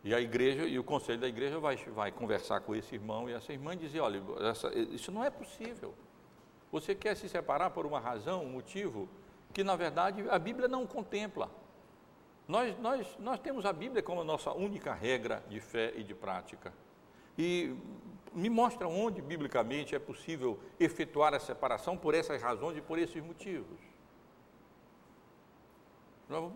E 0.04 0.14
a 0.14 0.20
igreja 0.20 0.64
e 0.66 0.78
o 0.78 0.84
conselho 0.84 1.20
da 1.20 1.28
igreja 1.28 1.58
vai, 1.58 1.76
vai 1.76 2.12
conversar 2.12 2.60
com 2.60 2.74
esse 2.74 2.94
irmão 2.94 3.28
e 3.28 3.32
essa 3.32 3.52
irmã 3.52 3.74
e 3.74 3.76
dizer, 3.76 4.00
olha, 4.00 4.20
essa, 4.48 4.72
isso 4.74 5.12
não 5.12 5.24
é 5.24 5.30
possível. 5.30 5.94
Você 6.72 6.94
quer 6.94 7.16
se 7.16 7.28
separar 7.28 7.70
por 7.70 7.86
uma 7.86 8.00
razão, 8.00 8.44
um 8.44 8.50
motivo 8.50 9.08
que 9.52 9.62
na 9.62 9.76
verdade 9.76 10.24
a 10.28 10.38
Bíblia 10.38 10.66
não 10.66 10.86
contempla. 10.86 11.50
Nós, 12.48 12.76
nós, 12.80 13.06
nós 13.18 13.38
temos 13.38 13.64
a 13.64 13.72
Bíblia 13.72 14.02
como 14.02 14.20
a 14.20 14.24
nossa 14.24 14.52
única 14.52 14.92
regra 14.92 15.44
de 15.48 15.60
fé 15.60 15.92
e 15.96 16.02
de 16.02 16.14
prática. 16.14 16.72
E 17.38 17.74
me 18.34 18.48
mostra 18.48 18.88
onde, 18.88 19.20
biblicamente, 19.20 19.94
é 19.94 19.98
possível 19.98 20.58
efetuar 20.78 21.34
a 21.34 21.40
separação 21.40 21.96
por 21.96 22.14
essas 22.14 22.40
razões 22.42 22.76
e 22.76 22.80
por 22.80 22.98
esses 22.98 23.22
motivos. 23.22 23.78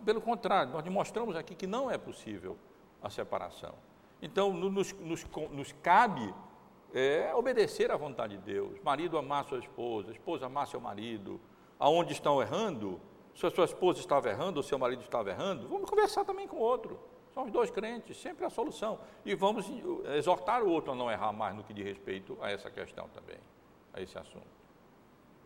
Pelo 0.03 0.21
contrário, 0.21 0.71
nós 0.71 0.83
mostramos 0.87 1.35
aqui 1.35 1.53
que 1.53 1.67
não 1.67 1.89
é 1.91 1.97
possível 1.97 2.57
a 3.01 3.09
separação. 3.09 3.75
Então, 4.21 4.51
nos, 4.51 4.93
nos, 4.93 5.25
nos 5.51 5.71
cabe 5.83 6.33
é, 6.93 7.33
obedecer 7.35 7.91
à 7.91 7.97
vontade 7.97 8.37
de 8.37 8.43
Deus. 8.43 8.79
Marido 8.83 9.17
amar 9.17 9.45
sua 9.45 9.59
esposa, 9.59 10.11
esposa 10.11 10.47
amar 10.47 10.67
seu 10.67 10.79
marido. 10.79 11.39
Aonde 11.79 12.13
estão 12.13 12.41
errando, 12.41 12.99
se 13.35 13.45
a 13.45 13.51
sua 13.51 13.65
esposa 13.65 13.99
estava 13.99 14.29
errando 14.29 14.57
ou 14.57 14.63
seu 14.63 14.79
marido 14.79 15.03
estava 15.03 15.29
errando, 15.29 15.67
vamos 15.67 15.87
conversar 15.87 16.25
também 16.25 16.47
com 16.47 16.57
o 16.57 16.61
outro. 16.61 16.99
Somos 17.37 17.51
dois 17.51 17.69
crentes, 17.69 18.17
sempre 18.17 18.43
a 18.45 18.49
solução. 18.49 18.99
E 19.23 19.35
vamos 19.35 19.69
exortar 20.15 20.63
o 20.63 20.71
outro 20.71 20.93
a 20.93 20.95
não 20.95 21.11
errar 21.11 21.31
mais 21.31 21.55
no 21.55 21.63
que 21.63 21.71
diz 21.71 21.85
respeito 21.85 22.35
a 22.41 22.49
essa 22.49 22.67
questão 22.71 23.07
também, 23.09 23.37
a 23.93 24.01
esse 24.01 24.17
assunto. 24.17 24.47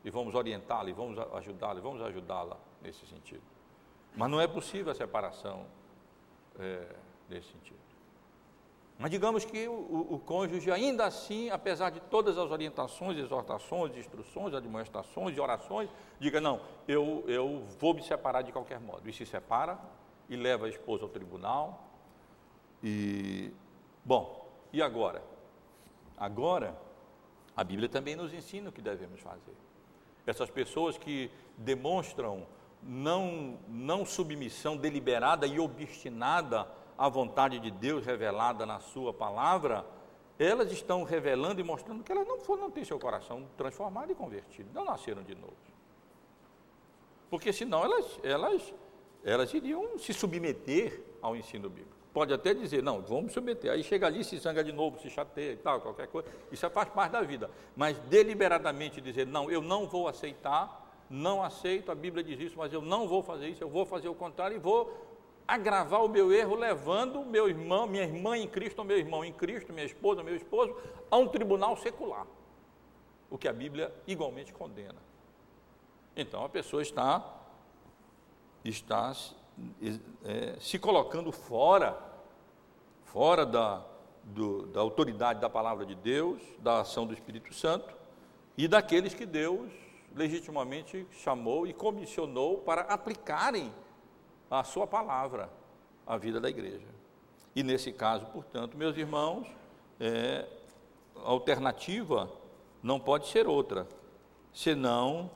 E 0.01 0.09
vamos 0.09 0.33
orientá-la, 0.33 0.89
e 0.89 0.93
vamos 0.93 1.19
ajudá-la, 1.19 1.79
e 1.79 1.81
vamos 1.81 2.01
ajudá-la 2.01 2.55
nesse 2.81 3.05
sentido. 3.07 3.43
Mas 4.15 4.31
não 4.31 4.39
é 4.39 4.47
possível 4.47 4.89
a 4.89 4.95
separação 4.95 5.65
é, 6.57 6.95
nesse 7.27 7.51
sentido. 7.51 7.77
Mas 8.97 9.11
digamos 9.11 9.43
que 9.43 9.67
o, 9.67 9.73
o, 9.73 10.13
o, 10.13 10.19
cônjuge, 10.19 10.71
ainda 10.71 11.05
assim, 11.05 11.49
apesar 11.49 11.89
de 11.89 11.99
todas 11.99 12.37
as 12.37 12.51
orientações, 12.51 13.17
exortações, 13.17 13.97
instruções, 13.97 14.53
administrações 14.53 15.35
e 15.35 15.41
orações, 15.41 15.89
diga: 16.21 16.39
não, 16.39 16.61
eu, 16.87 17.25
eu 17.27 17.65
vou 17.77 17.93
me 17.93 18.01
separar 18.01 18.43
de 18.43 18.53
qualquer 18.53 18.79
modo. 18.79 19.09
E 19.09 19.11
se 19.11 19.25
separa 19.25 19.77
e 20.32 20.36
leva 20.38 20.65
a 20.65 20.69
esposa 20.69 21.03
ao 21.03 21.09
tribunal. 21.09 21.88
E, 22.82 23.51
bom, 24.03 24.49
e 24.71 24.82
agora? 24.82 25.21
Agora, 26.17 26.75
a 27.55 27.63
Bíblia 27.63 27.89
também 27.89 28.15
nos 28.15 28.34
ensina 28.34 28.69
o 28.69 28.71
que 28.71 28.82
devemos 28.82 29.19
fazer. 29.19 29.55
Essas 30.25 30.49
pessoas 30.49 30.97
que 30.97 31.29
demonstram 31.57 32.47
não, 32.82 33.59
não 33.67 34.05
submissão 34.05 34.77
deliberada 34.77 35.45
e 35.45 35.59
obstinada 35.59 36.65
à 36.97 37.09
vontade 37.09 37.59
de 37.59 37.69
Deus 37.69 38.05
revelada 38.05 38.65
na 38.65 38.79
Sua 38.79 39.13
palavra, 39.13 39.86
elas 40.39 40.71
estão 40.71 41.03
revelando 41.03 41.59
e 41.59 41.63
mostrando 41.63 42.03
que 42.03 42.11
elas 42.11 42.25
não, 42.25 42.39
foram, 42.39 42.63
não 42.63 42.71
têm 42.71 42.86
seu 42.86 42.97
coração 42.97 43.47
transformado 43.57 44.11
e 44.11 44.15
convertido, 44.15 44.69
não 44.73 44.86
nasceram 44.86 45.23
de 45.23 45.36
novo. 45.36 45.57
Porque 47.29 47.51
senão 47.51 47.84
elas, 47.84 48.19
elas, 48.23 48.73
elas 49.24 49.53
iriam 49.53 49.97
se 49.97 50.13
submeter 50.13 51.01
ao 51.22 51.36
ensino 51.36 51.69
bíblico. 51.69 51.97
Pode 52.13 52.34
até 52.34 52.53
dizer, 52.53 52.84
não, 52.84 53.01
vamos 53.01 53.32
submeter. 53.32 53.72
Aí 53.72 53.84
chega 53.84 54.07
ali, 54.07 54.24
se 54.24 54.38
zanga 54.38 54.63
de 54.63 54.72
novo, 54.72 54.99
se 54.99 55.09
chateia 55.09 55.53
e 55.53 55.57
tal, 55.57 55.80
qualquer 55.80 56.07
coisa. 56.07 56.28
Isso 56.51 56.69
faz 56.69 56.89
parte 56.89 57.11
da 57.11 57.22
vida. 57.22 57.49
Mas 57.76 57.97
deliberadamente 57.99 58.99
dizer, 58.99 59.26
não, 59.26 59.49
eu 59.49 59.61
não 59.61 59.88
vou 59.88 60.07
aceitar 60.07 60.82
não 61.11 61.43
aceito, 61.43 61.91
a 61.91 61.95
Bíblia 61.95 62.24
diz 62.24 62.39
isso, 62.39 62.57
mas 62.57 62.72
eu 62.72 62.82
não 62.82 63.05
vou 63.05 63.22
fazer 63.22 63.49
isso, 63.49 63.61
eu 63.61 63.69
vou 63.69 63.86
fazer 63.86 64.07
o 64.07 64.15
contrário 64.15 64.55
e 64.55 64.59
vou 64.59 65.11
agravar 65.45 66.03
o 66.05 66.07
meu 66.07 66.32
erro 66.32 66.55
levando 66.55 67.26
meu 67.26 67.49
irmão, 67.49 67.86
minha 67.86 68.03
irmã 68.03 68.38
em 68.38 68.47
Cristo, 68.47 68.80
ou 68.80 68.86
meu 68.86 68.97
irmão 68.97 69.24
em 69.26 69.34
Cristo, 69.34 69.74
minha 69.74 69.86
esposa, 69.86 70.24
meu 70.24 70.36
esposo, 70.36 70.74
a 71.09 71.17
um 71.17 71.28
tribunal 71.28 71.76
secular. 71.76 72.26
O 73.30 73.38
que 73.38 73.47
a 73.47 73.53
Bíblia 73.53 73.93
igualmente 74.07 74.53
condena. 74.53 75.01
Então 76.15 76.45
a 76.45 76.49
pessoa 76.49 76.82
está, 76.82 77.40
está 78.64 79.14
é, 80.24 80.55
se 80.59 80.78
colocando 80.80 81.32
fora, 81.32 81.97
fora 83.05 83.45
da, 83.45 83.84
do, 84.24 84.68
da 84.68 84.82
autoridade 84.82 85.39
da 85.39 85.49
palavra 85.49 85.86
de 85.86 85.95
Deus, 85.95 86.41
da 86.59 86.82
ação 86.82 87.05
do 87.05 87.14
Espírito 87.14 87.53
Santo 87.53 87.93
e 88.57 88.68
daqueles 88.68 89.14
que 89.14 89.26
Deus 89.26 89.72
legitimamente 90.16 91.07
chamou 91.12 91.66
e 91.66 91.74
comissionou 91.74 92.57
para 92.59 92.82
aplicarem 92.82 93.74
a 94.49 94.64
sua 94.64 94.86
palavra 94.86 95.49
à 96.05 96.18
vida 96.18 96.39
da 96.39 96.49
igreja. 96.49 96.88
E 97.55 97.64
nesse 97.64 97.91
caso, 97.91 98.26
portanto, 98.28 98.78
meus 98.78 98.97
irmãos, 98.97 99.47
é, 99.99 100.47
a 101.16 101.30
alternativa 101.30 102.32
não 102.84 102.99
pode 102.99 103.28
ser 103.28 103.47
outra, 103.47 103.88
senão 104.53 105.30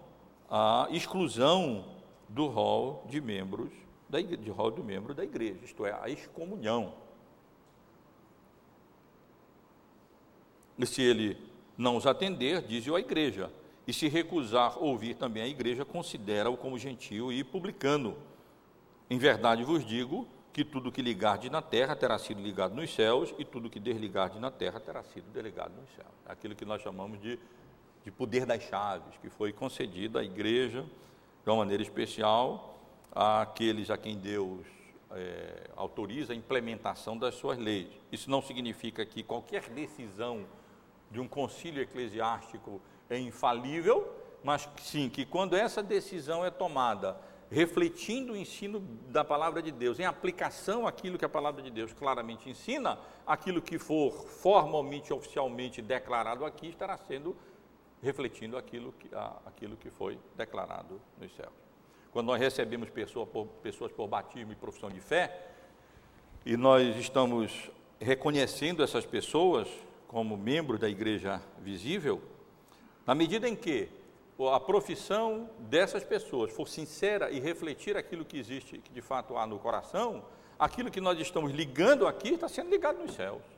a 0.50 0.88
exclusão 0.92 1.95
do 2.30 2.48
rol 2.48 3.06
de 3.10 3.22
membros 3.22 3.72
da 4.10 4.20
igreja, 4.20 4.42
de 4.42 4.50
rol 4.50 4.72
do 4.72 4.84
membro 4.84 5.14
da 5.14 5.24
igreja, 5.24 5.60
isto 5.64 5.86
é, 5.86 5.98
a 6.02 6.10
excomunhão. 6.10 6.94
E 10.78 10.86
se 10.86 11.02
ele 11.02 11.38
não 11.78 11.96
os 11.96 12.06
atender, 12.06 12.62
diz-o 12.62 12.96
a 12.96 13.00
igreja, 13.00 13.52
e 13.88 13.94
se 13.94 14.08
recusar 14.08 14.82
ouvir 14.82 15.16
também 15.16 15.44
a 15.44 15.48
igreja, 15.48 15.86
considera-o 15.86 16.58
como 16.58 16.78
gentio 16.78 17.32
e 17.32 17.44
publicano. 17.44 18.16
Em 19.10 19.18
verdade 19.18 19.64
vos 19.64 19.86
digo 19.86 20.28
que 20.52 20.64
tudo 20.64 20.92
que 20.92 21.02
ligarde 21.02 21.50
na 21.50 21.62
terra 21.62 21.96
terá 21.96 22.18
sido 22.18 22.42
ligado 22.42 22.74
nos 22.74 22.94
céus, 22.94 23.34
e 23.38 23.46
tudo 23.46 23.70
que 23.70 23.80
desligarde 23.80 24.40
na 24.40 24.50
terra 24.50 24.80
terá 24.80 25.04
sido 25.04 25.26
delegado 25.32 25.74
nos 25.76 25.90
céus. 25.96 26.08
Aquilo 26.26 26.56
que 26.56 26.66
nós 26.66 26.82
chamamos 26.82 27.22
de, 27.22 27.38
de 28.04 28.12
poder 28.12 28.46
das 28.46 28.64
chaves, 28.64 29.18
que 29.22 29.30
foi 29.30 29.54
concedido 29.54 30.18
à 30.18 30.24
igreja 30.24 30.86
de 31.46 31.52
uma 31.52 31.58
maneira 31.58 31.84
especial 31.84 32.76
àqueles 33.14 33.92
a 33.92 33.98
quem 33.98 34.18
Deus 34.18 34.66
é, 35.12 35.70
autoriza 35.76 36.34
a 36.34 36.36
implementação 36.36 37.16
das 37.16 37.36
suas 37.36 37.60
leis. 37.60 37.88
Isso 38.12 38.32
não 38.32 38.42
significa 38.42 39.06
que 39.06 39.22
qualquer 39.22 39.70
decisão 39.70 40.44
de 41.12 41.20
um 41.20 41.28
concílio 41.28 41.84
eclesiástico 41.84 42.82
é 43.08 43.20
infalível, 43.20 44.12
mas 44.44 44.68
sim 44.82 45.08
que 45.08 45.24
quando 45.24 45.56
essa 45.56 45.84
decisão 45.84 46.44
é 46.44 46.50
tomada 46.50 47.16
refletindo 47.52 48.34
o 48.34 48.36
ensino 48.36 48.80
da 49.08 49.24
palavra 49.24 49.62
de 49.62 49.72
Deus, 49.72 50.00
em 50.00 50.04
aplicação 50.04 50.88
àquilo 50.88 51.18
que 51.18 51.26
a 51.26 51.30
palavra 51.30 51.62
de 51.62 51.70
Deus 51.70 51.94
claramente 51.94 52.50
ensina, 52.50 52.98
aquilo 53.26 53.62
que 53.62 53.78
for 53.78 54.12
formalmente, 54.12 55.14
oficialmente 55.14 55.80
declarado 55.80 56.44
aqui 56.44 56.70
estará 56.70 56.98
sendo 56.98 57.38
refletindo 58.06 58.56
aquilo 58.56 58.94
que, 58.94 59.10
aquilo 59.46 59.76
que 59.76 59.90
foi 59.90 60.20
declarado 60.38 61.02
nos 61.20 61.36
céus. 61.36 61.54
Quando 62.12 62.28
nós 62.28 62.40
recebemos 62.40 62.90
pessoa 62.90 63.26
por, 63.26 63.48
pessoas 63.64 63.92
por 63.92 64.08
batismo 64.08 64.52
e 64.54 64.56
profissão 64.56 64.90
de 64.90 65.02
fé, 65.02 65.48
e 66.46 66.56
nós 66.56 66.96
estamos 66.98 67.72
reconhecendo 68.00 68.84
essas 68.84 69.06
pessoas 69.06 69.68
como 70.08 70.38
membros 70.38 70.80
da 70.80 70.88
igreja 70.88 71.42
visível, 71.60 72.22
na 73.06 73.16
medida 73.16 73.50
em 73.50 73.56
que 73.56 73.90
a 74.54 74.60
profissão 74.60 75.50
dessas 75.60 76.04
pessoas 76.04 76.52
for 76.52 76.68
sincera 76.68 77.32
e 77.32 77.40
refletir 77.40 77.98
aquilo 77.98 78.24
que 78.24 78.38
existe, 78.38 78.78
que 78.78 78.92
de 78.92 79.02
fato 79.02 79.36
há 79.36 79.48
no 79.48 79.58
coração, 79.58 80.24
aquilo 80.60 80.92
que 80.92 81.02
nós 81.02 81.20
estamos 81.20 81.52
ligando 81.52 82.06
aqui 82.06 82.30
está 82.30 82.48
sendo 82.48 82.70
ligado 82.70 83.00
nos 83.00 83.16
céus. 83.16 83.55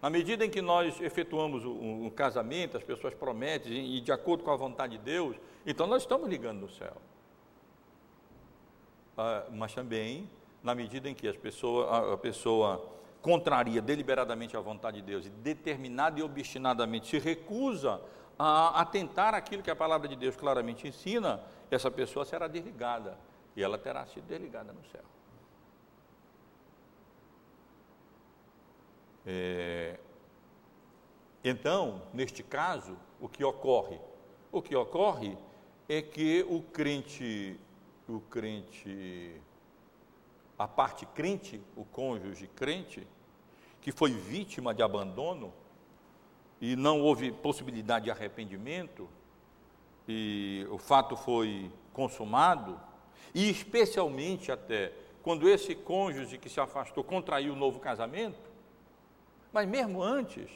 Na 0.00 0.10
medida 0.10 0.44
em 0.44 0.50
que 0.50 0.60
nós 0.60 1.00
efetuamos 1.00 1.64
um, 1.64 2.10
casamento, 2.10 2.76
as 2.76 2.84
pessoas 2.84 3.14
prometem, 3.14 3.96
e 3.96 4.00
de 4.00 4.12
acordo 4.12 4.44
com 4.44 4.50
a 4.50 4.56
vontade 4.56 4.98
de 4.98 5.02
Deus, 5.02 5.36
então 5.64 5.86
nós 5.86 6.02
estamos 6.02 6.28
ligando 6.28 6.60
no 6.60 6.70
céu. 6.70 6.96
Ah, 9.16 9.44
mas 9.50 9.74
também, 9.74 10.28
na 10.62 10.74
medida 10.74 11.08
em 11.08 11.14
que 11.14 11.26
as 11.26 11.36
pessoas, 11.36 11.88
a, 11.88 12.12
a 12.12 12.16
pessoa 12.18 12.92
contraria 13.22 13.80
deliberadamente 13.80 14.56
a 14.56 14.60
vontade 14.60 14.98
de 14.98 15.02
Deus 15.02 15.26
e 15.26 15.30
determinada 15.30 16.20
e 16.20 16.22
obstinadamente 16.22 17.08
se 17.08 17.18
recusa 17.18 18.00
a 18.38 18.80
atentar 18.80 19.34
aquilo 19.34 19.62
que 19.62 19.70
a 19.70 19.76
palavra 19.76 20.06
de 20.06 20.14
Deus 20.14 20.36
claramente 20.36 20.86
ensina, 20.86 21.40
essa 21.70 21.90
pessoa 21.90 22.24
será 22.24 22.46
desligada 22.46 23.18
e 23.56 23.62
ela 23.62 23.78
terá 23.78 24.06
sido 24.06 24.26
desligada 24.26 24.72
no 24.72 24.84
céu. 24.92 25.02
É, 29.26 29.98
então, 31.42 32.02
neste 32.14 32.42
caso, 32.42 32.96
o 33.20 33.28
que 33.28 33.42
ocorre? 33.42 33.98
O 34.52 34.62
que 34.62 34.76
ocorre 34.76 35.36
é 35.88 36.00
que 36.00 36.46
o 36.48 36.62
crente, 36.62 37.58
o 38.08 38.20
crente, 38.20 39.40
a 40.58 40.68
parte 40.68 41.04
crente, 41.06 41.60
o 41.76 41.84
cônjuge 41.84 42.46
crente, 42.48 43.06
que 43.80 43.92
foi 43.92 44.12
vítima 44.12 44.72
de 44.72 44.82
abandono 44.82 45.52
e 46.60 46.74
não 46.74 47.02
houve 47.02 47.30
possibilidade 47.30 48.06
de 48.06 48.10
arrependimento, 48.10 49.08
e 50.08 50.66
o 50.70 50.78
fato 50.78 51.16
foi 51.16 51.70
consumado, 51.92 52.80
e 53.34 53.50
especialmente 53.50 54.50
até 54.50 54.92
quando 55.22 55.48
esse 55.48 55.74
cônjuge 55.74 56.38
que 56.38 56.48
se 56.48 56.60
afastou 56.60 57.02
contraiu 57.02 57.52
um 57.52 57.56
novo 57.56 57.80
casamento, 57.80 58.55
mas 59.56 59.66
mesmo 59.66 60.02
antes, 60.02 60.50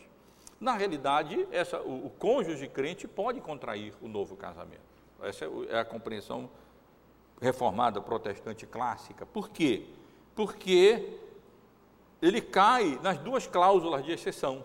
na 0.61 0.74
realidade, 0.74 1.48
essa, 1.51 1.80
o, 1.80 2.09
o 2.09 2.11
cônjuge 2.11 2.68
crente 2.68 3.09
pode 3.09 3.40
contrair 3.40 3.94
o 4.03 4.07
novo 4.07 4.36
casamento. 4.36 4.82
Essa 5.22 5.46
é, 5.46 5.48
é 5.70 5.78
a 5.78 5.84
compreensão 5.86 6.51
reformada 7.40 7.98
protestante 8.03 8.66
clássica. 8.66 9.24
Por 9.24 9.48
quê? 9.48 9.86
Porque 10.34 11.18
ele 12.20 12.42
cai 12.42 13.01
nas 13.03 13.16
duas 13.16 13.46
cláusulas 13.46 14.05
de 14.05 14.12
exceção. 14.12 14.62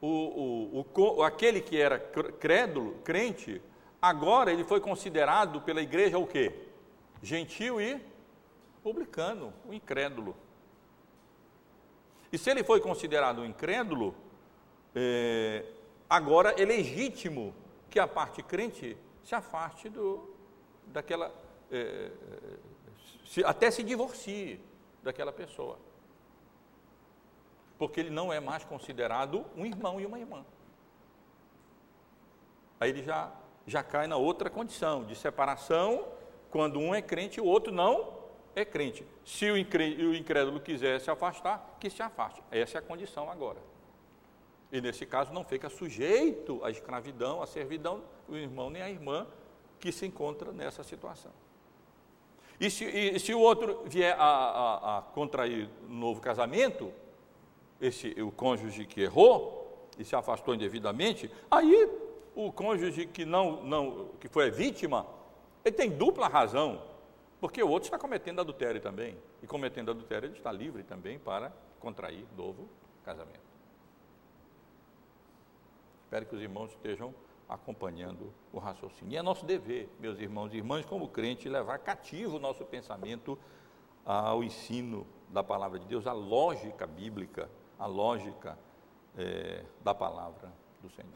O, 0.00 0.80
o, 0.80 0.86
o, 0.96 1.22
aquele 1.22 1.60
que 1.60 1.80
era 1.80 2.00
crédulo, 2.40 2.96
crente, 3.04 3.62
agora 4.02 4.52
ele 4.52 4.64
foi 4.64 4.80
considerado 4.80 5.60
pela 5.60 5.80
igreja 5.80 6.18
o 6.18 6.26
quê? 6.26 6.52
Gentil 7.22 7.80
e 7.80 8.00
publicano, 8.82 9.52
o 9.64 9.72
incrédulo. 9.72 10.34
E 12.34 12.38
se 12.38 12.50
ele 12.50 12.64
foi 12.64 12.80
considerado 12.80 13.42
um 13.42 13.44
incrédulo, 13.44 14.12
é, 14.92 15.64
agora 16.10 16.60
é 16.60 16.64
legítimo 16.64 17.54
que 17.88 18.00
a 18.00 18.08
parte 18.08 18.42
crente 18.42 18.98
se 19.22 19.36
afaste 19.36 19.88
do, 19.88 20.34
daquela. 20.88 21.32
É, 21.70 22.10
se, 23.24 23.44
até 23.44 23.70
se 23.70 23.84
divorcie 23.84 24.60
daquela 25.00 25.32
pessoa. 25.32 25.78
Porque 27.78 28.00
ele 28.00 28.10
não 28.10 28.32
é 28.32 28.40
mais 28.40 28.64
considerado 28.64 29.44
um 29.56 29.64
irmão 29.64 30.00
e 30.00 30.04
uma 30.04 30.18
irmã. 30.18 30.44
Aí 32.80 32.90
ele 32.90 33.04
já, 33.04 33.32
já 33.64 33.84
cai 33.84 34.08
na 34.08 34.16
outra 34.16 34.50
condição 34.50 35.04
de 35.04 35.14
separação, 35.14 36.08
quando 36.50 36.80
um 36.80 36.92
é 36.92 37.00
crente 37.00 37.38
e 37.38 37.40
o 37.40 37.46
outro 37.46 37.72
não 37.72 38.23
é 38.54 38.64
crente. 38.64 39.04
Se 39.24 39.50
o 39.50 39.56
incrédulo 39.56 40.60
quiser 40.60 41.00
se 41.00 41.10
afastar, 41.10 41.76
que 41.80 41.90
se 41.90 42.02
afaste. 42.02 42.42
Essa 42.50 42.78
é 42.78 42.80
a 42.80 42.82
condição 42.82 43.30
agora. 43.30 43.58
E 44.72 44.80
nesse 44.80 45.06
caso 45.06 45.32
não 45.32 45.44
fica 45.44 45.68
sujeito 45.68 46.64
à 46.64 46.70
escravidão, 46.70 47.42
à 47.42 47.46
servidão, 47.46 48.02
o 48.28 48.34
irmão 48.36 48.70
nem 48.70 48.82
a 48.82 48.90
irmã 48.90 49.26
que 49.78 49.92
se 49.92 50.06
encontra 50.06 50.50
nessa 50.52 50.82
situação. 50.82 51.30
E 52.58 52.70
se, 52.70 52.84
e, 52.84 53.18
se 53.18 53.34
o 53.34 53.40
outro 53.40 53.82
vier 53.86 54.16
a, 54.18 54.24
a, 54.24 54.98
a, 54.98 55.02
contrair 55.02 55.68
um 55.88 55.94
novo 55.94 56.20
casamento, 56.20 56.92
esse, 57.80 58.20
o 58.20 58.30
cônjuge 58.30 58.86
que 58.86 59.02
errou 59.02 59.88
e 59.98 60.04
se 60.04 60.16
afastou 60.16 60.54
indevidamente, 60.54 61.30
aí 61.50 61.88
o 62.34 62.50
cônjuge 62.52 63.06
que 63.06 63.24
não, 63.24 63.62
não 63.62 64.08
que 64.20 64.28
foi 64.28 64.50
vítima, 64.50 65.06
ele 65.64 65.74
tem 65.74 65.90
dupla 65.90 66.28
razão, 66.28 66.82
porque 67.44 67.62
o 67.62 67.68
outro 67.68 67.88
está 67.88 67.98
cometendo 67.98 68.40
adultério 68.40 68.80
também. 68.80 69.18
E 69.42 69.46
cometendo 69.46 69.90
adultério, 69.90 70.28
ele 70.28 70.34
está 70.34 70.50
livre 70.50 70.82
também 70.82 71.18
para 71.18 71.52
contrair 71.78 72.24
novo 72.34 72.66
casamento. 73.04 73.38
Espero 76.04 76.24
que 76.24 76.34
os 76.34 76.40
irmãos 76.40 76.70
estejam 76.70 77.14
acompanhando 77.46 78.32
o 78.50 78.58
raciocínio. 78.58 79.12
E 79.12 79.18
é 79.18 79.22
nosso 79.22 79.44
dever, 79.44 79.90
meus 80.00 80.18
irmãos 80.18 80.54
e 80.54 80.56
irmãs, 80.56 80.86
como 80.86 81.06
crente, 81.06 81.46
levar 81.46 81.80
cativo 81.80 82.38
o 82.38 82.40
nosso 82.40 82.64
pensamento 82.64 83.38
ao 84.06 84.42
ensino 84.42 85.06
da 85.28 85.44
palavra 85.44 85.78
de 85.78 85.84
Deus, 85.86 86.06
à 86.06 86.14
lógica 86.14 86.86
bíblica, 86.86 87.50
à 87.78 87.84
lógica 87.84 88.58
é, 89.18 89.66
da 89.82 89.94
palavra 89.94 90.50
do 90.80 90.88
Senhor. 90.88 91.12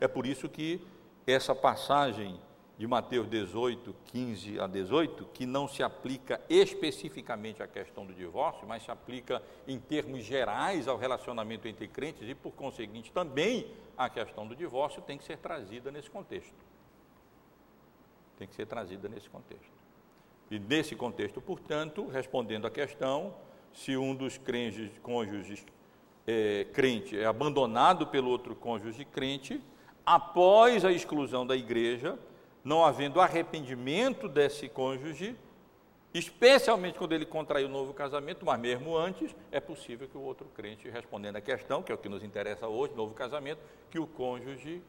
É 0.00 0.08
por 0.08 0.26
isso 0.26 0.48
que 0.48 0.84
essa 1.24 1.54
passagem 1.54 2.40
de 2.78 2.86
Mateus 2.86 3.28
18, 3.28 3.92
15 4.04 4.60
a 4.60 4.68
18, 4.68 5.24
que 5.34 5.44
não 5.44 5.66
se 5.66 5.82
aplica 5.82 6.40
especificamente 6.48 7.60
à 7.60 7.66
questão 7.66 8.06
do 8.06 8.14
divórcio, 8.14 8.68
mas 8.68 8.84
se 8.84 8.90
aplica 8.90 9.42
em 9.66 9.80
termos 9.80 10.22
gerais 10.22 10.86
ao 10.86 10.96
relacionamento 10.96 11.66
entre 11.66 11.88
crentes 11.88 12.28
e, 12.28 12.36
por 12.36 12.52
conseguinte, 12.52 13.10
também 13.10 13.66
à 13.96 14.08
questão 14.08 14.46
do 14.46 14.54
divórcio, 14.54 15.02
tem 15.02 15.18
que 15.18 15.24
ser 15.24 15.38
trazida 15.38 15.90
nesse 15.90 16.08
contexto. 16.08 16.54
Tem 18.38 18.46
que 18.46 18.54
ser 18.54 18.66
trazida 18.66 19.08
nesse 19.08 19.28
contexto. 19.28 19.72
E 20.48 20.60
nesse 20.60 20.94
contexto, 20.94 21.40
portanto, 21.40 22.06
respondendo 22.06 22.68
à 22.68 22.70
questão, 22.70 23.34
se 23.74 23.96
um 23.96 24.14
dos 24.14 24.38
crentes, 24.38 24.96
cônjuges 25.02 25.66
é, 26.28 26.64
crente 26.72 27.18
é 27.18 27.24
abandonado 27.24 28.06
pelo 28.06 28.30
outro 28.30 28.54
cônjuge 28.54 29.04
crente, 29.04 29.60
após 30.06 30.84
a 30.84 30.92
exclusão 30.92 31.44
da 31.44 31.56
igreja, 31.56 32.16
não 32.68 32.84
havendo 32.84 33.18
arrependimento 33.18 34.28
desse 34.28 34.68
cônjuge, 34.68 35.34
especialmente 36.12 36.98
quando 36.98 37.14
ele 37.14 37.24
contraiu 37.24 37.66
um 37.66 37.70
novo 37.70 37.94
casamento, 37.94 38.44
mas 38.44 38.60
mesmo 38.60 38.94
antes, 38.94 39.34
é 39.50 39.58
possível 39.58 40.06
que 40.06 40.18
o 40.18 40.20
outro 40.20 40.46
crente, 40.54 40.86
respondendo 40.90 41.36
à 41.36 41.40
questão, 41.40 41.82
que 41.82 41.90
é 41.90 41.94
o 41.94 41.98
que 41.98 42.10
nos 42.10 42.22
interessa 42.22 42.68
hoje, 42.68 42.94
novo 42.94 43.14
casamento, 43.14 43.58
que 43.90 43.98
o 43.98 44.06
cônjuge, 44.06 44.82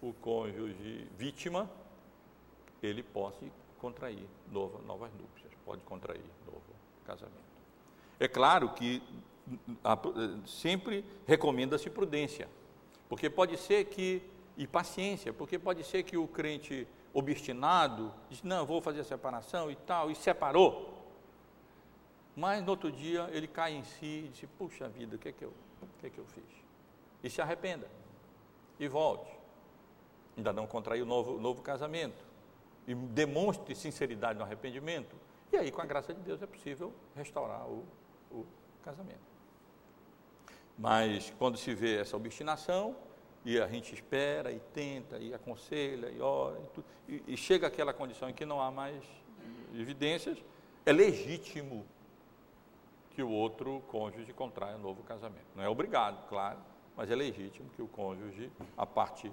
o 0.00 0.14
cônjuge 0.14 1.06
vítima, 1.18 1.70
ele 2.82 3.02
possa 3.02 3.44
contrair 3.78 4.26
nova, 4.50 4.80
novas 4.86 5.12
núpcias, 5.12 5.52
pode 5.62 5.82
contrair 5.82 6.24
novo 6.46 6.62
casamento. 7.04 7.36
É 8.18 8.26
claro 8.26 8.70
que 8.70 9.02
sempre 10.46 11.04
recomenda-se 11.26 11.90
prudência, 11.90 12.48
porque 13.10 13.28
pode 13.28 13.58
ser 13.58 13.84
que, 13.84 14.22
e 14.56 14.66
paciência, 14.66 15.34
porque 15.34 15.58
pode 15.58 15.84
ser 15.84 16.02
que 16.02 16.16
o 16.16 16.26
crente 16.26 16.88
obstinado, 17.18 18.12
disse, 18.28 18.46
não, 18.46 18.66
vou 18.66 18.82
fazer 18.82 19.00
a 19.00 19.04
separação 19.04 19.70
e 19.70 19.74
tal, 19.74 20.10
e 20.10 20.14
separou. 20.14 20.94
Mas 22.36 22.62
no 22.62 22.72
outro 22.72 22.92
dia 22.92 23.26
ele 23.32 23.48
cai 23.48 23.72
em 23.72 23.82
si 23.82 24.26
e 24.26 24.28
disse, 24.28 24.46
puxa 24.46 24.86
vida, 24.86 25.16
o 25.16 25.18
que 25.18 25.30
é 25.30 25.32
que 25.32 25.42
eu, 25.42 25.52
o 25.80 25.98
que 25.98 26.08
é 26.08 26.10
que 26.10 26.18
eu 26.18 26.26
fiz? 26.26 26.44
E 27.24 27.30
se 27.30 27.40
arrependa. 27.40 27.88
E 28.78 28.86
volte. 28.86 29.34
Ainda 30.36 30.52
não 30.52 30.66
contraiu 30.66 31.06
novo, 31.06 31.40
novo 31.40 31.62
casamento. 31.62 32.22
E 32.86 32.94
demonstre 32.94 33.74
sinceridade 33.74 34.38
no 34.38 34.44
arrependimento. 34.44 35.16
E 35.50 35.56
aí, 35.56 35.72
com 35.72 35.80
a 35.80 35.86
graça 35.86 36.12
de 36.12 36.20
Deus, 36.20 36.42
é 36.42 36.46
possível 36.46 36.92
restaurar 37.14 37.66
o, 37.66 37.82
o 38.30 38.44
casamento. 38.84 39.24
Mas 40.76 41.32
quando 41.38 41.56
se 41.56 41.74
vê 41.74 41.96
essa 41.96 42.14
obstinação, 42.14 42.94
e 43.46 43.60
a 43.60 43.68
gente 43.68 43.94
espera 43.94 44.50
e 44.50 44.58
tenta 44.74 45.18
e 45.18 45.32
aconselha 45.32 46.10
e 46.10 46.20
ora 46.20 46.60
e, 47.08 47.14
e, 47.14 47.22
e 47.28 47.36
chega 47.36 47.68
àquela 47.68 47.94
condição 47.94 48.28
em 48.28 48.34
que 48.34 48.44
não 48.44 48.60
há 48.60 48.72
mais 48.72 49.04
evidências, 49.72 50.36
é 50.84 50.92
legítimo 50.92 51.86
que 53.10 53.22
o 53.22 53.30
outro 53.30 53.84
cônjuge 53.86 54.32
contraia 54.32 54.76
um 54.76 54.80
novo 54.80 55.04
casamento. 55.04 55.46
Não 55.54 55.62
é 55.62 55.68
obrigado, 55.68 56.28
claro, 56.28 56.58
mas 56.96 57.08
é 57.08 57.14
legítimo 57.14 57.70
que 57.70 57.80
o 57.80 57.86
cônjuge, 57.86 58.50
a 58.76 58.84
parte 58.84 59.30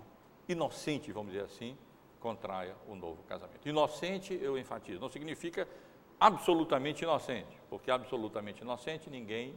inocente, 0.48 1.12
vamos 1.12 1.32
dizer 1.34 1.46
assim, 1.46 1.76
contraia 2.20 2.76
um 2.88 2.96
novo 2.96 3.24
casamento. 3.24 3.68
Inocente, 3.68 4.38
eu 4.40 4.60
enfatizo, 4.60 5.02
não 5.02 5.10
significa 5.10 5.68
absolutamente 6.20 7.04
inocente, 7.04 7.60
porque 7.68 7.90
absolutamente 7.90 8.62
inocente 8.62 9.10
ninguém 9.10 9.56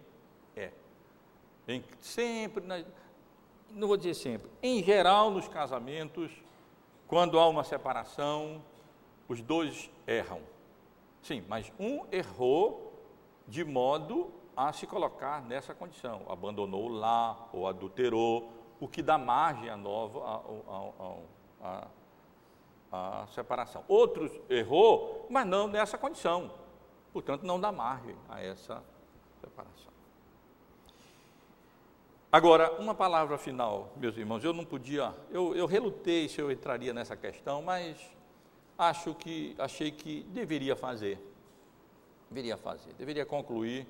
é. 0.57 0.73
Em, 1.69 1.85
sempre, 2.01 2.65
não 3.71 3.89
vou 3.89 3.97
dizer 3.97 4.15
sempre, 4.15 4.51
em 4.63 4.83
geral 4.83 5.31
nos 5.31 5.49
casamentos, 5.49 6.31
quando 7.07 7.39
há 7.39 7.49
uma 7.49 7.65
separação, 7.65 8.63
os 9.29 9.41
dois 9.41 9.91
erram. 10.07 10.41
Sim, 11.23 11.45
mas 11.49 11.73
um 11.79 12.07
errou 12.11 12.93
de 13.47 13.65
modo 13.65 14.33
a 14.57 14.73
se 14.73 14.87
colocar 14.87 15.43
nessa 15.43 15.75
condição, 15.75 16.23
abandonou 16.29 16.89
lá 16.89 17.49
ou 17.53 17.67
adulterou, 17.67 18.51
o 18.81 18.89
que 18.89 19.03
dá 19.03 19.19
margem 19.19 19.69
à 19.69 19.77
nova 19.77 20.43
a, 21.63 21.89
a, 22.93 23.23
a, 23.23 23.27
separação. 23.29 23.85
Outros 23.89 24.33
errou, 24.49 25.27
mas 25.31 25.47
não 25.47 25.69
nessa 25.69 25.99
condição, 25.99 26.51
portanto 27.13 27.43
não 27.43 27.61
dá 27.61 27.71
margem 27.71 28.17
a 28.29 28.43
essa 28.43 28.83
separação. 29.41 29.96
Agora, 32.37 32.71
uma 32.79 32.95
palavra 32.95 33.39
final, 33.39 33.91
meus 33.97 34.15
irmãos, 34.15 34.45
eu 34.45 34.53
não 34.53 34.63
podia, 34.63 35.15
eu, 35.31 35.57
eu 35.57 35.65
relutei 35.65 36.29
se 36.29 36.39
eu 36.39 36.53
entraria 36.53 36.93
nessa 36.93 37.17
questão, 37.17 37.63
mas 37.63 37.97
acho 38.77 39.15
que, 39.15 39.57
achei 39.59 39.91
que 39.91 40.23
deveria 40.25 40.77
fazer, 40.77 41.19
deveria 42.29 42.59
fazer, 42.59 42.93
deveria 42.99 43.25
concluir 43.25 43.87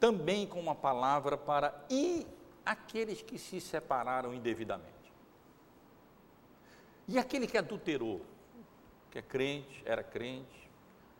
também 0.00 0.48
com 0.48 0.58
uma 0.58 0.74
palavra 0.74 1.36
para 1.38 1.72
e 1.88 2.26
aqueles 2.64 3.22
que 3.22 3.38
se 3.38 3.60
separaram 3.60 4.34
indevidamente. 4.34 5.12
E 7.06 7.20
aquele 7.20 7.46
que 7.46 7.56
adulterou, 7.56 8.20
que 9.12 9.20
é 9.20 9.22
crente, 9.22 9.80
era 9.86 10.02
crente, 10.02 10.68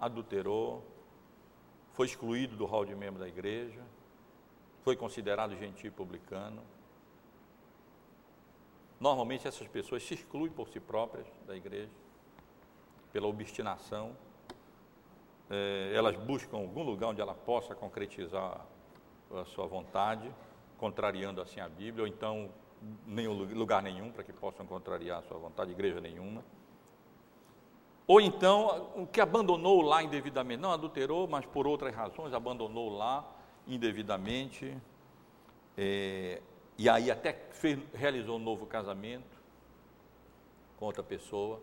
adulterou, 0.01 0.83
foi 1.93 2.07
excluído 2.07 2.57
do 2.57 2.65
hall 2.65 2.85
de 2.85 2.97
membro 2.97 3.21
da 3.21 3.29
igreja, 3.29 3.85
foi 4.87 4.95
considerado 4.95 5.57
gentil 5.57 5.91
publicano. 5.91 6.63
Normalmente 9.01 9.49
essas 9.49 9.67
pessoas 9.67 10.05
se 10.05 10.15
excluem 10.15 10.49
por 10.49 10.69
si 10.69 10.79
próprias 10.79 11.27
da 11.45 11.57
igreja, 11.57 11.91
pela 13.13 13.27
obstinação. 13.27 14.17
É, 15.51 15.91
elas 15.93 16.15
buscam 16.15 16.59
algum 16.59 16.85
lugar 16.85 17.09
onde 17.09 17.21
ela 17.21 17.35
possa 17.35 17.75
concretizar 17.75 18.65
a 19.35 19.45
sua 19.47 19.67
vontade, 19.67 20.33
contrariando 20.79 21.41
assim 21.41 21.59
a 21.59 21.69
Bíblia, 21.69 22.05
ou 22.05 22.07
então 22.07 22.49
nenhum 23.05 23.33
lugar 23.55 23.83
nenhum 23.83 24.13
para 24.13 24.23
que 24.23 24.33
possam 24.33 24.65
contrariar 24.65 25.19
a 25.19 25.23
sua 25.23 25.37
vontade, 25.37 25.73
igreja 25.73 26.01
nenhuma. 26.01 26.45
Ou 28.07 28.21
então, 28.21 28.89
o 28.95 29.05
que 29.05 29.21
abandonou 29.21 29.83
lá 29.83 30.01
indevidamente, 30.01 30.63
não 30.63 30.71
adulterou, 30.71 31.27
mas 31.27 31.45
por 31.45 31.67
outras 31.67 31.93
razões 31.93 32.33
abandonou 32.33 32.89
lá 32.89 33.33
indevidamente, 33.67 34.77
é, 35.77 36.41
e 36.79 36.89
aí 36.89 37.11
até 37.11 37.33
fez, 37.51 37.79
realizou 37.95 38.37
um 38.37 38.43
novo 38.43 38.67
casamento 38.67 39.37
com 40.77 40.87
outra 40.87 41.03
pessoa, 41.03 41.61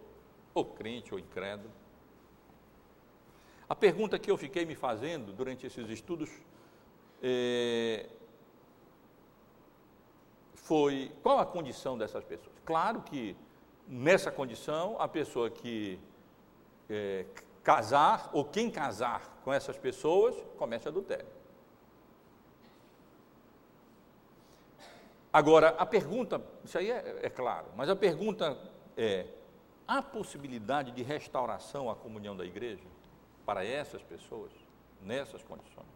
ou 0.54 0.66
crente 0.66 1.14
ou 1.14 1.20
incrédulo. 1.20 1.72
A 3.68 3.76
pergunta 3.76 4.20
que 4.20 4.30
eu 4.30 4.38
fiquei 4.38 4.66
me 4.66 4.76
fazendo 4.76 5.32
durante 5.34 5.66
esses 5.66 5.90
estudos 5.90 6.30
é, 7.22 8.08
foi 10.56 11.12
qual 11.22 11.40
a 11.40 11.46
condição 11.46 11.98
dessas 11.98 12.24
pessoas? 12.24 12.56
Claro 12.66 13.02
que 13.02 13.36
nessa 13.88 14.32
condição 14.32 14.96
a 15.00 15.08
pessoa 15.08 15.50
que 15.50 16.00
é, 16.90 17.26
casar 17.64 18.30
ou 18.34 18.46
quem 18.46 18.70
casar 18.70 19.40
com 19.44 19.54
essas 19.54 19.78
pessoas 19.78 20.36
comete 20.58 20.88
adultério. 20.88 21.43
Agora, 25.34 25.70
a 25.80 25.86
pergunta, 25.86 26.40
isso 26.64 26.78
aí 26.78 26.92
é, 26.92 27.22
é 27.24 27.30
claro, 27.30 27.66
mas 27.76 27.90
a 27.90 27.96
pergunta 27.96 28.56
é: 28.96 29.26
há 29.88 30.00
possibilidade 30.00 30.92
de 30.92 31.02
restauração 31.02 31.90
à 31.90 31.96
comunhão 31.96 32.38
da 32.38 32.46
igreja 32.46 32.88
para 33.44 33.66
essas 33.66 34.04
pessoas, 34.04 34.52
nessas 35.02 35.42
condições? 35.42 35.88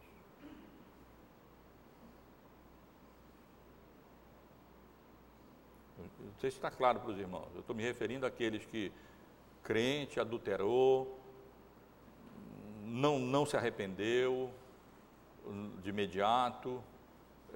Não 6.18 6.40
sei 6.40 6.50
se 6.50 6.56
está 6.56 6.70
claro 6.70 7.00
para 7.00 7.10
os 7.10 7.18
irmãos. 7.18 7.48
Eu 7.54 7.60
estou 7.60 7.74
me 7.74 7.82
referindo 7.82 8.26
àqueles 8.26 8.64
que 8.66 8.92
crente, 9.62 10.18
adulterou, 10.18 11.18
não, 12.84 13.18
não 13.18 13.46
se 13.46 13.56
arrependeu 13.56 14.50
de 15.82 15.90
imediato, 15.90 16.82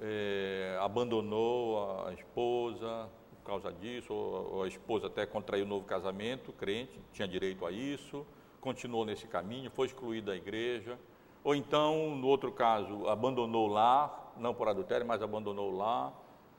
é, 0.03 0.77
abandonou 0.81 2.05
a 2.05 2.13
esposa 2.13 3.09
por 3.41 3.47
causa 3.47 3.71
disso, 3.71 4.13
ou, 4.13 4.63
a 4.63 4.67
esposa 4.67 5.07
até 5.07 5.25
contraiu 5.25 5.65
um 5.65 5.69
novo 5.69 5.85
casamento, 5.85 6.51
crente, 6.51 6.99
tinha 7.13 7.27
direito 7.27 7.65
a 7.65 7.71
isso, 7.71 8.25
continuou 8.59 9.05
nesse 9.05 9.27
caminho, 9.27 9.71
foi 9.71 9.87
excluído 9.87 10.27
da 10.27 10.35
igreja, 10.35 10.99
ou 11.43 11.55
então, 11.55 12.15
no 12.15 12.27
outro 12.27 12.51
caso, 12.51 13.07
abandonou 13.07 13.67
lá, 13.67 14.31
não 14.37 14.53
por 14.53 14.67
adultério, 14.67 15.05
mas 15.05 15.21
abandonou 15.21 15.75
lá, 15.75 16.13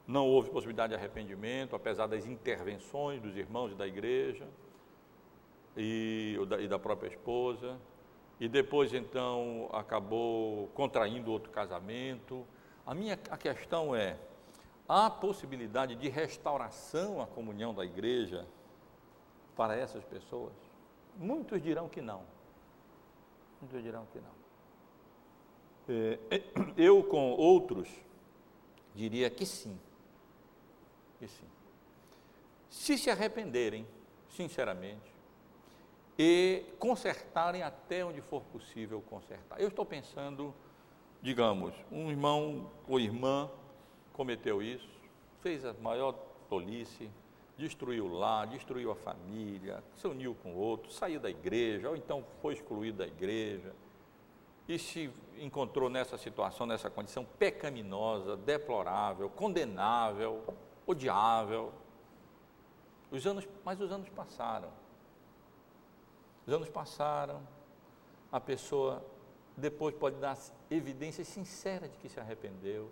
não 0.07 0.27
houve 0.27 0.51
possibilidade 0.51 0.91
de 0.91 0.99
arrependimento, 0.99 1.75
apesar 1.75 2.07
das 2.07 2.27
intervenções 2.27 3.21
dos 3.21 3.35
irmãos 3.37 3.73
e 3.73 3.75
da 3.75 3.87
igreja 3.87 4.47
e, 5.77 6.39
e 6.61 6.69
da 6.69 6.79
própria 6.79 7.09
esposa, 7.09 7.79
e 8.39 8.47
depois 8.47 8.93
então 8.93 9.71
acabou 9.73 10.69
contraindo 10.75 11.31
outro 11.33 11.51
casamento. 11.51 12.47
A 12.87 12.95
minha 12.95 13.19
a 13.31 13.37
questão 13.37 13.95
é: 13.95 14.17
há 14.89 15.09
possibilidade 15.11 15.95
de 15.95 16.09
restauração 16.09 17.21
à 17.21 17.27
comunhão 17.27 17.75
da 17.75 17.85
igreja 17.85 18.47
para 19.57 19.77
essas 19.77 20.05
pessoas? 20.05 20.53
Muitos 21.17 21.63
dirão 21.63 21.89
que 21.89 22.01
não. 22.01 22.23
Muitos 23.61 23.83
dirão 23.83 24.07
que 24.13 24.19
não. 24.19 24.45
É, 25.89 26.19
eu, 26.77 27.03
com 27.05 27.33
outros, 27.33 27.89
diria 28.95 29.31
que 29.31 29.47
sim. 29.47 29.79
Que 31.19 31.29
sim. 31.29 31.47
Se 32.69 32.99
se 32.99 33.11
arrependerem, 33.11 33.87
sinceramente, 34.29 35.15
e 36.19 36.65
consertarem 36.79 37.63
até 37.63 38.05
onde 38.05 38.21
for 38.21 38.43
possível 38.45 39.01
consertar. 39.03 39.61
Eu 39.61 39.69
estou 39.69 39.85
pensando, 39.85 40.55
digamos, 41.25 41.73
um 41.91 42.11
irmão 42.11 42.71
ou 42.87 43.01
irmã 43.01 43.51
cometeu 44.13 44.63
isso, 44.63 44.87
fez 45.41 45.65
a 45.65 45.73
maior 45.73 46.13
tolice, 46.51 47.11
destruiu 47.57 48.07
lá, 48.07 48.45
destruiu 48.45 48.93
a 48.93 48.95
família, 48.95 49.83
se 49.95 50.07
uniu 50.07 50.37
com 50.43 50.55
outro, 50.55 50.93
saiu 50.93 51.19
da 51.19 51.31
igreja, 51.31 51.89
ou 51.89 51.97
então 51.97 52.23
foi 52.43 52.53
excluído 52.53 52.99
da 52.99 53.07
igreja, 53.07 53.75
e 54.69 54.79
se 54.79 55.11
encontrou 55.39 55.89
nessa 55.89 56.19
situação, 56.19 56.67
nessa 56.67 56.91
condição 56.91 57.25
pecaminosa, 57.25 58.37
deplorável, 58.37 59.31
condenável, 59.31 60.45
odiável. 60.87 61.73
Os 63.11 63.27
anos, 63.27 63.49
mas 63.65 63.81
os 63.81 63.91
anos 63.91 64.11
passaram. 64.11 64.69
Os 66.47 66.53
anos 66.53 66.69
passaram, 66.69 67.41
a 68.31 68.39
pessoa 68.39 69.03
depois 69.57 69.95
pode 69.95 70.17
dar 70.17 70.37
evidência 70.71 71.25
sincera 71.25 71.89
de 71.89 71.97
que 71.99 72.09
se 72.09 72.19
arrependeu. 72.19 72.91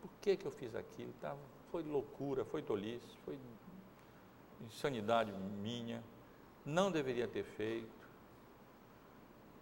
Por 0.00 0.10
que, 0.20 0.36
que 0.36 0.46
eu 0.46 0.50
fiz 0.50 0.74
aquilo? 0.74 1.12
Tá, 1.20 1.36
foi 1.70 1.82
loucura, 1.82 2.44
foi 2.44 2.62
tolice, 2.62 3.16
foi 3.24 3.38
insanidade 4.60 5.32
minha, 5.32 6.02
não 6.64 6.90
deveria 6.90 7.28
ter 7.28 7.44
feito. 7.44 8.00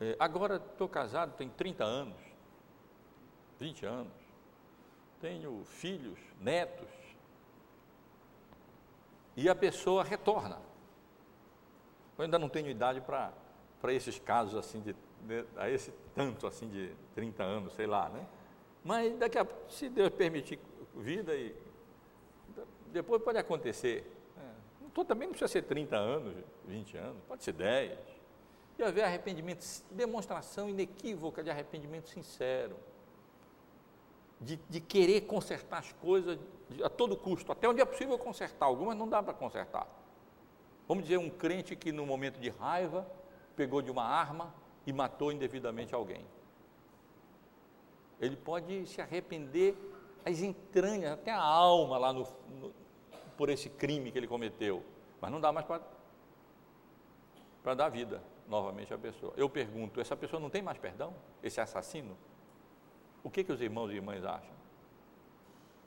É, 0.00 0.16
agora 0.18 0.56
estou 0.56 0.88
casado, 0.88 1.36
tenho 1.36 1.50
30 1.50 1.84
anos, 1.84 2.20
20 3.58 3.84
anos, 3.84 4.12
tenho 5.20 5.64
filhos, 5.64 6.18
netos, 6.40 6.88
e 9.36 9.48
a 9.48 9.54
pessoa 9.54 10.02
retorna. 10.02 10.60
Eu 12.16 12.24
ainda 12.24 12.38
não 12.38 12.48
tenho 12.48 12.68
idade 12.68 13.00
para 13.00 13.32
esses 13.92 14.18
casos 14.18 14.54
assim, 14.56 14.80
de, 14.80 14.96
a 15.56 15.68
esse 15.68 15.92
tanto 16.14 16.46
assim 16.46 16.68
de 16.68 16.92
30 17.14 17.42
anos, 17.42 17.74
sei 17.74 17.86
lá, 17.86 18.08
né? 18.08 18.26
Mas 18.84 19.16
daqui 19.18 19.38
a 19.38 19.46
se 19.68 19.88
Deus 19.88 20.10
permitir 20.10 20.58
vida 20.94 21.34
e 21.34 21.54
depois 22.86 23.22
pode 23.22 23.38
acontecer. 23.38 24.10
É, 24.36 25.04
também 25.04 25.28
não 25.28 25.32
precisa 25.32 25.48
ser 25.48 25.62
30 25.62 25.96
anos, 25.96 26.34
20 26.66 26.96
anos, 26.96 27.22
pode 27.26 27.44
ser 27.44 27.52
10. 27.52 27.98
E 28.78 28.82
haver 28.82 29.04
arrependimento, 29.04 29.64
demonstração 29.90 30.68
inequívoca 30.68 31.42
de 31.42 31.50
arrependimento 31.50 32.08
sincero. 32.08 32.76
De, 34.40 34.56
de 34.68 34.80
querer 34.80 35.22
consertar 35.22 35.78
as 35.78 35.92
coisas 35.94 36.38
a 36.84 36.88
todo 36.88 37.16
custo, 37.16 37.50
até 37.50 37.68
onde 37.68 37.80
é 37.80 37.84
possível 37.84 38.16
consertar, 38.16 38.66
algumas 38.66 38.96
não 38.96 39.08
dá 39.08 39.20
para 39.20 39.34
consertar. 39.34 39.86
Vamos 40.86 41.04
dizer, 41.04 41.18
um 41.18 41.28
crente 41.28 41.74
que 41.74 41.90
no 41.90 42.06
momento 42.06 42.38
de 42.38 42.48
raiva 42.48 43.06
pegou 43.56 43.82
de 43.82 43.90
uma 43.90 44.04
arma 44.04 44.54
e 44.88 44.92
matou 44.92 45.30
indevidamente 45.30 45.94
alguém. 45.94 46.24
Ele 48.18 48.36
pode 48.36 48.86
se 48.86 49.02
arrepender 49.02 49.76
as 50.24 50.40
entranhas, 50.40 51.12
até 51.12 51.30
a 51.30 51.42
alma 51.42 51.98
lá 51.98 52.10
no, 52.10 52.26
no, 52.58 52.72
por 53.36 53.50
esse 53.50 53.68
crime 53.68 54.10
que 54.10 54.16
ele 54.16 54.26
cometeu, 54.26 54.82
mas 55.20 55.30
não 55.30 55.42
dá 55.42 55.52
mais 55.52 55.66
para 57.62 57.74
dar 57.74 57.90
vida 57.90 58.22
novamente 58.48 58.94
à 58.94 58.96
pessoa. 58.96 59.34
Eu 59.36 59.50
pergunto, 59.50 60.00
essa 60.00 60.16
pessoa 60.16 60.40
não 60.40 60.48
tem 60.48 60.62
mais 60.62 60.78
perdão? 60.78 61.14
Esse 61.42 61.60
assassino? 61.60 62.16
O 63.22 63.28
que, 63.28 63.44
que 63.44 63.52
os 63.52 63.60
irmãos 63.60 63.90
e 63.90 63.96
irmãs 63.96 64.24
acham? 64.24 64.56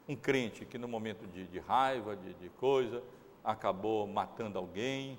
Um 0.07 0.15
crente 0.15 0.63
que 0.63 0.77
no 0.77 0.87
momento 0.87 1.25
de, 1.25 1.47
de 1.47 1.57
raiva, 1.57 2.15
de, 2.15 2.35
de 2.35 2.49
coisa, 2.49 3.01
acabou 3.43 4.05
matando 4.05 4.59
alguém 4.59 5.17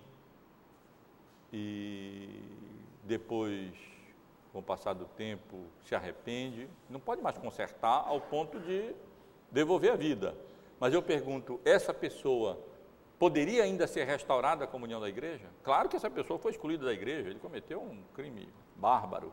e 1.53 2.63
depois, 3.03 3.73
com 4.53 4.61
o 4.61 4.63
passar 4.63 4.93
do 4.93 5.05
tempo, 5.05 5.67
se 5.85 5.95
arrepende, 5.95 6.69
não 6.89 7.01
pode 7.01 7.21
mais 7.21 7.37
consertar 7.37 8.07
ao 8.07 8.21
ponto 8.21 8.61
de 8.61 8.95
devolver 9.51 9.93
a 9.93 9.97
vida. 9.97 10.35
Mas 10.79 10.95
eu 10.95 11.03
pergunto, 11.03 11.61
essa 11.65 11.93
pessoa 11.93 12.59
poderia 13.19 13.63
ainda 13.63 13.87
ser 13.87 14.05
restaurada 14.05 14.65
a 14.65 14.67
comunhão 14.67 15.01
da 15.01 15.09
igreja? 15.09 15.47
Claro 15.63 15.89
que 15.89 15.97
essa 15.97 16.11
pessoa 16.11 16.39
foi 16.39 16.53
excluída 16.53 16.85
da 16.85 16.93
igreja, 16.93 17.29
ele 17.31 17.39
cometeu 17.39 17.81
um 17.81 18.03
crime 18.15 18.49
bárbaro. 18.77 19.33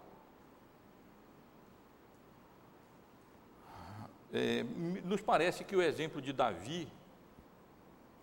É, 4.31 4.63
nos 5.03 5.21
parece 5.21 5.63
que 5.63 5.75
o 5.75 5.81
exemplo 5.81 6.21
de 6.21 6.31
Davi 6.31 6.87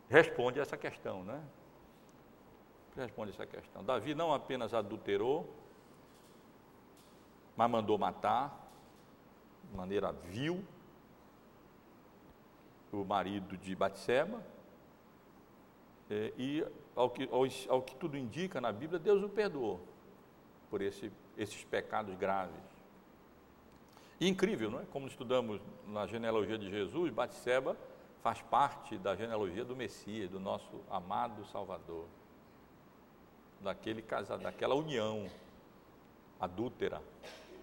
responde 0.08 0.60
a 0.60 0.62
essa 0.62 0.76
questão, 0.76 1.24
né? 1.24 1.42
Responde 2.96 3.32
essa 3.32 3.46
questão. 3.46 3.84
Davi 3.84 4.14
não 4.14 4.32
apenas 4.32 4.72
adulterou, 4.72 5.54
mas 7.54 7.70
mandou 7.70 7.98
matar 7.98 8.70
de 9.64 9.76
maneira 9.76 10.12
vil 10.12 10.64
o 12.92 13.04
marido 13.04 13.56
de 13.56 13.74
Batseba. 13.74 14.42
É, 16.08 16.32
e 16.38 16.66
ao 16.94 17.10
que, 17.10 17.28
ao, 17.30 17.42
ao 17.68 17.82
que 17.82 17.94
tudo 17.96 18.16
indica 18.16 18.60
na 18.60 18.72
Bíblia, 18.72 18.98
Deus 18.98 19.22
o 19.22 19.28
perdoou 19.28 19.80
por 20.70 20.80
esse, 20.80 21.12
esses 21.36 21.64
pecados 21.64 22.14
graves. 22.16 22.54
E 24.18 24.28
incrível, 24.28 24.70
não 24.70 24.80
é? 24.80 24.84
Como 24.90 25.06
estudamos 25.06 25.60
na 25.86 26.06
genealogia 26.06 26.56
de 26.56 26.70
Jesus, 26.70 27.12
Batseba 27.12 27.76
faz 28.22 28.40
parte 28.40 28.96
da 28.96 29.14
genealogia 29.14 29.64
do 29.64 29.76
Messias, 29.76 30.30
do 30.30 30.40
nosso 30.40 30.80
amado 30.90 31.44
Salvador. 31.46 32.06
Daquele 33.60 34.02
casado, 34.02 34.42
daquela 34.42 34.74
união 34.74 35.28
adúltera 36.40 37.02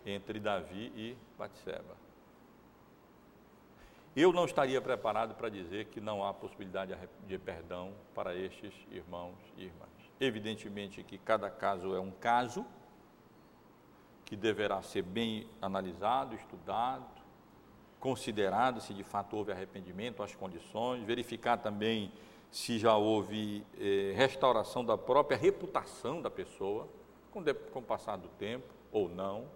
entre 0.05 0.39
Davi 0.39 0.91
e 0.95 1.17
Batseba. 1.37 1.95
Eu 4.15 4.31
não 4.31 4.45
estaria 4.45 4.79
preparado 4.79 5.33
para 5.33 5.49
dizer 5.49 5.85
que 5.85 5.99
não 5.99 6.23
há 6.23 6.31
possibilidade 6.33 6.95
de 7.25 7.37
perdão 7.39 7.93
para 8.13 8.35
estes 8.35 8.73
irmãos 8.91 9.35
e 9.57 9.63
irmãs. 9.63 9.89
Evidentemente 10.19 11.03
que 11.03 11.17
cada 11.17 11.49
caso 11.49 11.95
é 11.95 11.99
um 11.99 12.11
caso 12.11 12.63
que 14.23 14.35
deverá 14.35 14.81
ser 14.83 15.01
bem 15.01 15.47
analisado, 15.59 16.35
estudado, 16.35 17.05
considerado 17.99 18.81
se 18.81 18.93
de 18.93 19.03
fato 19.03 19.35
houve 19.35 19.51
arrependimento, 19.51 20.21
as 20.21 20.35
condições, 20.35 21.03
verificar 21.03 21.57
também 21.57 22.11
se 22.53 22.77
já 22.77 22.95
houve 22.95 23.65
eh, 23.79 24.13
restauração 24.15 24.85
da 24.85 24.95
própria 24.95 25.35
reputação 25.35 26.21
da 26.21 26.29
pessoa, 26.29 26.87
com, 27.31 27.41
de, 27.41 27.51
com 27.51 27.79
o 27.79 27.83
passar 27.83 28.15
do 28.15 28.27
tempo 28.27 28.71
ou 28.91 29.09
não. 29.09 29.47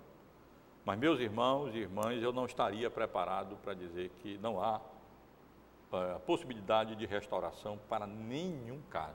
Mas, 0.83 0.97
meus 0.97 1.19
irmãos 1.19 1.75
e 1.75 1.77
irmãs, 1.77 2.23
eu 2.23 2.33
não 2.33 2.47
estaria 2.47 2.89
preparado 2.89 3.55
para 3.57 3.75
dizer 3.75 4.09
que 4.23 4.39
não 4.39 4.59
há 4.59 4.77
uh, 4.77 6.19
possibilidade 6.21 6.95
de 6.95 7.05
restauração 7.05 7.79
para 7.87 8.07
nenhum 8.07 8.81
caso, 8.89 9.13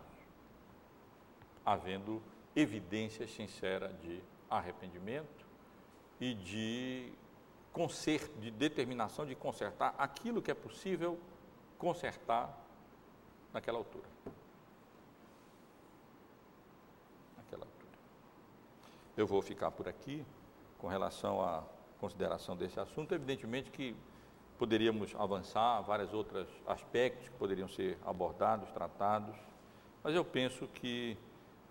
havendo 1.67 2.23
evidências 2.55 3.33
sinceras 3.33 3.91
de 4.01 4.23
arrependimento 4.49 5.45
e 6.21 6.35
de 6.35 7.13
de 8.39 8.51
determinação 8.51 9.25
de 9.25 9.35
consertar 9.35 9.95
aquilo 9.97 10.43
que 10.43 10.51
é 10.51 10.55
possível 10.55 11.19
consertar 11.79 12.62
naquela 13.53 13.79
altura. 13.79 14.09
Naquela 17.37 17.65
altura. 17.65 17.99
Eu 19.17 19.27
vou 19.27 19.43
ficar 19.43 19.71
por 19.71 19.89
aqui 19.89 20.25
com 20.79 20.89
relação 20.89 21.43
à 21.43 21.63
consideração 22.01 22.57
desse 22.57 22.81
assunto. 22.81 23.15
Evidentemente 23.15 23.71
que 23.71 23.95
poderíamos 24.59 25.15
avançar, 25.17 25.81
vários 25.83 26.13
outros 26.13 26.47
aspectos 26.67 27.29
que 27.29 27.35
poderiam 27.37 27.69
ser 27.69 27.99
abordados, 28.05 28.71
tratados, 28.71 29.37
mas 30.03 30.15
eu 30.15 30.25
penso 30.25 30.67
que 30.69 31.17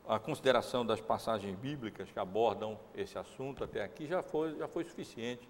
a 0.08 0.20
consideração 0.20 0.86
das 0.86 1.00
passagens 1.00 1.56
bíblicas 1.58 2.12
que 2.12 2.20
abordam 2.20 2.78
esse 2.96 3.18
assunto 3.18 3.64
até 3.64 3.84
aqui 3.84 4.08
já 4.08 4.24
foi, 4.24 4.58
já 4.58 4.68
foi 4.68 4.84
suficiente 4.84 5.48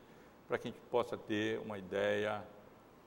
para 0.48 0.58
que 0.58 0.68
a 0.68 0.72
gente 0.72 0.82
possa 0.92 1.18
ter 1.18 1.60
uma 1.60 1.78
ideia 1.78 2.44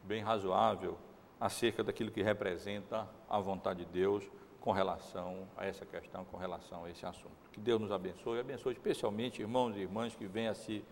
bem 0.02 0.22
razoável 0.22 0.98
acerca 1.44 1.84
daquilo 1.84 2.10
que 2.10 2.22
representa 2.22 3.06
a 3.28 3.38
vontade 3.38 3.84
de 3.84 3.92
Deus 3.92 4.26
com 4.62 4.72
relação 4.72 5.46
a 5.58 5.66
essa 5.66 5.84
questão, 5.84 6.24
com 6.24 6.38
relação 6.38 6.86
a 6.86 6.90
esse 6.90 7.04
assunto. 7.04 7.50
Que 7.52 7.60
Deus 7.60 7.78
nos 7.78 7.92
abençoe 7.92 8.38
e 8.38 8.40
abençoe 8.40 8.72
especialmente 8.72 9.42
irmãos 9.42 9.76
e 9.76 9.80
irmãs 9.80 10.14
que 10.14 10.26
venham 10.26 10.52
a 10.52 10.54
se 10.54 10.82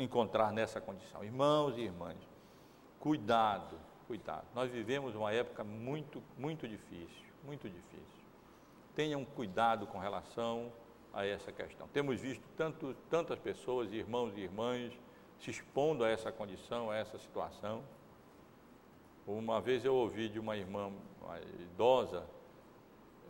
encontrar 0.00 0.52
nessa 0.52 0.80
condição. 0.80 1.22
Irmãos 1.22 1.78
e 1.78 1.82
irmãs, 1.82 2.16
cuidado, 2.98 3.78
cuidado. 4.08 4.48
Nós 4.52 4.68
vivemos 4.68 5.14
uma 5.14 5.32
época 5.32 5.62
muito, 5.62 6.20
muito 6.36 6.66
difícil, 6.66 7.28
muito 7.44 7.70
difícil. 7.70 8.24
Tenham 8.96 9.24
cuidado 9.24 9.86
com 9.86 10.00
relação 10.00 10.72
a 11.14 11.24
essa 11.24 11.52
questão. 11.52 11.86
Temos 11.86 12.20
visto 12.20 12.42
tanto, 12.56 12.96
tantas 13.08 13.38
pessoas, 13.38 13.92
irmãos 13.92 14.36
e 14.36 14.40
irmãs, 14.40 14.92
se 15.38 15.52
expondo 15.52 16.02
a 16.02 16.08
essa 16.08 16.32
condição, 16.32 16.90
a 16.90 16.96
essa 16.96 17.16
situação. 17.16 17.84
Uma 19.32 19.62
vez 19.62 19.82
eu 19.82 19.94
ouvi 19.94 20.28
de 20.28 20.38
uma 20.38 20.58
irmã 20.58 20.92
idosa, 21.58 22.22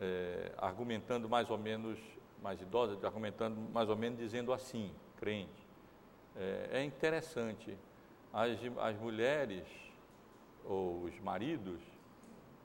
é, 0.01 0.53
argumentando 0.59 1.29
mais 1.29 1.49
ou 1.49 1.57
menos, 1.57 1.97
mais 2.43 2.61
idosa, 2.61 2.99
argumentando 3.07 3.57
mais 3.73 3.89
ou 3.89 3.97
menos 3.97 4.19
dizendo 4.19 4.53
assim, 4.53 4.93
crente, 5.16 5.65
é, 6.35 6.70
é 6.73 6.85
interessante, 6.85 7.79
as, 8.33 8.59
as 8.81 8.97
mulheres 8.99 9.65
ou 10.65 11.05
os 11.05 11.20
maridos 11.20 11.81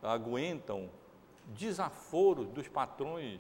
aguentam 0.02 0.90
desaforos 1.46 2.48
dos 2.50 2.68
patrões 2.68 3.40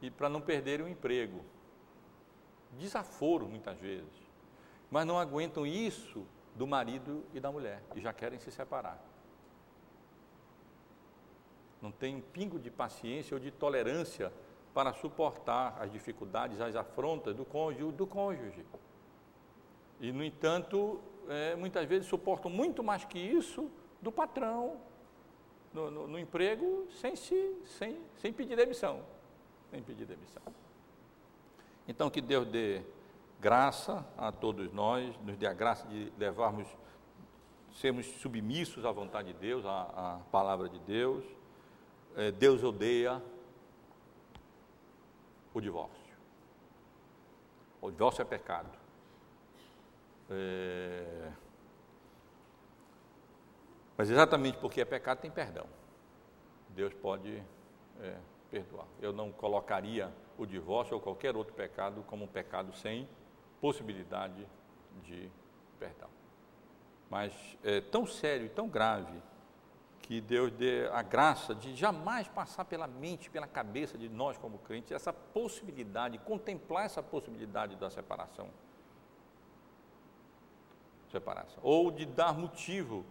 e 0.00 0.10
para 0.10 0.28
não 0.28 0.40
perderem 0.40 0.84
o 0.84 0.88
emprego. 0.88 1.44
Desaforo 2.72 3.46
muitas 3.46 3.78
vezes. 3.78 4.20
Mas 4.90 5.06
não 5.06 5.16
aguentam 5.16 5.64
isso 5.64 6.26
do 6.56 6.66
marido 6.66 7.24
e 7.32 7.38
da 7.38 7.52
mulher 7.52 7.84
e 7.94 8.00
já 8.00 8.12
querem 8.12 8.40
se 8.40 8.50
separar 8.50 9.11
não 11.82 11.90
tem 11.90 12.14
um 12.14 12.20
pingo 12.20 12.60
de 12.60 12.70
paciência 12.70 13.34
ou 13.34 13.40
de 13.40 13.50
tolerância 13.50 14.32
para 14.72 14.94
suportar 14.94 15.76
as 15.80 15.90
dificuldades, 15.90 16.60
as 16.60 16.76
afrontas 16.76 17.34
do 17.34 17.44
cônjuge. 17.44 17.92
Do 17.92 18.06
cônjuge. 18.06 18.64
E, 20.00 20.12
no 20.12 20.24
entanto, 20.24 21.00
é, 21.28 21.56
muitas 21.56 21.84
vezes 21.86 22.06
suportam 22.06 22.50
muito 22.50 22.82
mais 22.84 23.04
que 23.04 23.18
isso 23.18 23.68
do 24.00 24.12
patrão 24.12 24.80
no, 25.74 25.90
no, 25.90 26.08
no 26.08 26.18
emprego 26.18 26.86
sem, 27.00 27.16
se, 27.16 27.56
sem, 27.64 27.98
sem 28.16 28.32
pedir 28.32 28.56
demissão. 28.56 29.02
Sem 29.70 29.82
pedir 29.82 30.06
demissão. 30.06 30.42
Então, 31.86 32.08
que 32.08 32.20
Deus 32.20 32.46
dê 32.46 32.80
graça 33.40 34.06
a 34.16 34.30
todos 34.30 34.72
nós, 34.72 35.14
nos 35.24 35.36
dê 35.36 35.46
a 35.46 35.52
graça 35.52 35.86
de 35.88 36.12
levarmos, 36.16 36.68
sermos 37.72 38.06
submissos 38.06 38.84
à 38.84 38.92
vontade 38.92 39.32
de 39.32 39.38
Deus, 39.38 39.66
à, 39.66 39.82
à 39.82 40.20
palavra 40.30 40.68
de 40.68 40.78
Deus 40.80 41.41
é, 42.16 42.30
Deus 42.30 42.62
odeia 42.62 43.22
o 45.54 45.60
divórcio. 45.60 46.16
O 47.80 47.90
divórcio 47.90 48.22
é 48.22 48.24
pecado. 48.24 48.70
É... 50.30 51.32
Mas 53.96 54.10
exatamente 54.10 54.56
porque 54.58 54.80
é 54.80 54.84
pecado 54.84 55.20
tem 55.20 55.30
perdão. 55.30 55.66
Deus 56.70 56.94
pode 56.94 57.42
é, 58.00 58.16
perdoar. 58.50 58.86
Eu 59.00 59.12
não 59.12 59.30
colocaria 59.30 60.12
o 60.38 60.46
divórcio 60.46 60.94
ou 60.94 61.00
qualquer 61.00 61.36
outro 61.36 61.52
pecado 61.54 62.02
como 62.04 62.24
um 62.24 62.28
pecado 62.28 62.72
sem 62.74 63.08
possibilidade 63.60 64.46
de 65.02 65.30
perdão. 65.78 66.08
Mas 67.10 67.58
é 67.62 67.80
tão 67.80 68.06
sério 68.06 68.46
e 68.46 68.48
tão 68.48 68.68
grave 68.68 69.22
que 70.12 70.20
Deus 70.20 70.52
dê 70.52 70.86
a 70.92 71.00
graça 71.00 71.54
de 71.54 71.74
jamais 71.74 72.28
passar 72.28 72.66
pela 72.66 72.86
mente, 72.86 73.30
pela 73.30 73.46
cabeça 73.46 73.96
de 73.96 74.10
nós 74.10 74.36
como 74.36 74.58
crentes, 74.58 74.92
essa 74.92 75.10
possibilidade, 75.10 76.18
contemplar 76.18 76.84
essa 76.84 77.02
possibilidade 77.02 77.76
da 77.76 77.88
separação. 77.88 78.50
Separação. 81.10 81.60
Ou 81.62 81.90
de 81.90 82.04
dar 82.04 82.34
motivo 82.34 83.06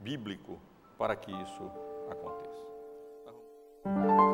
bíblico 0.00 0.58
para 0.98 1.14
que 1.14 1.30
isso 1.30 1.70
aconteça. 2.10 2.64
Tá 3.84 4.29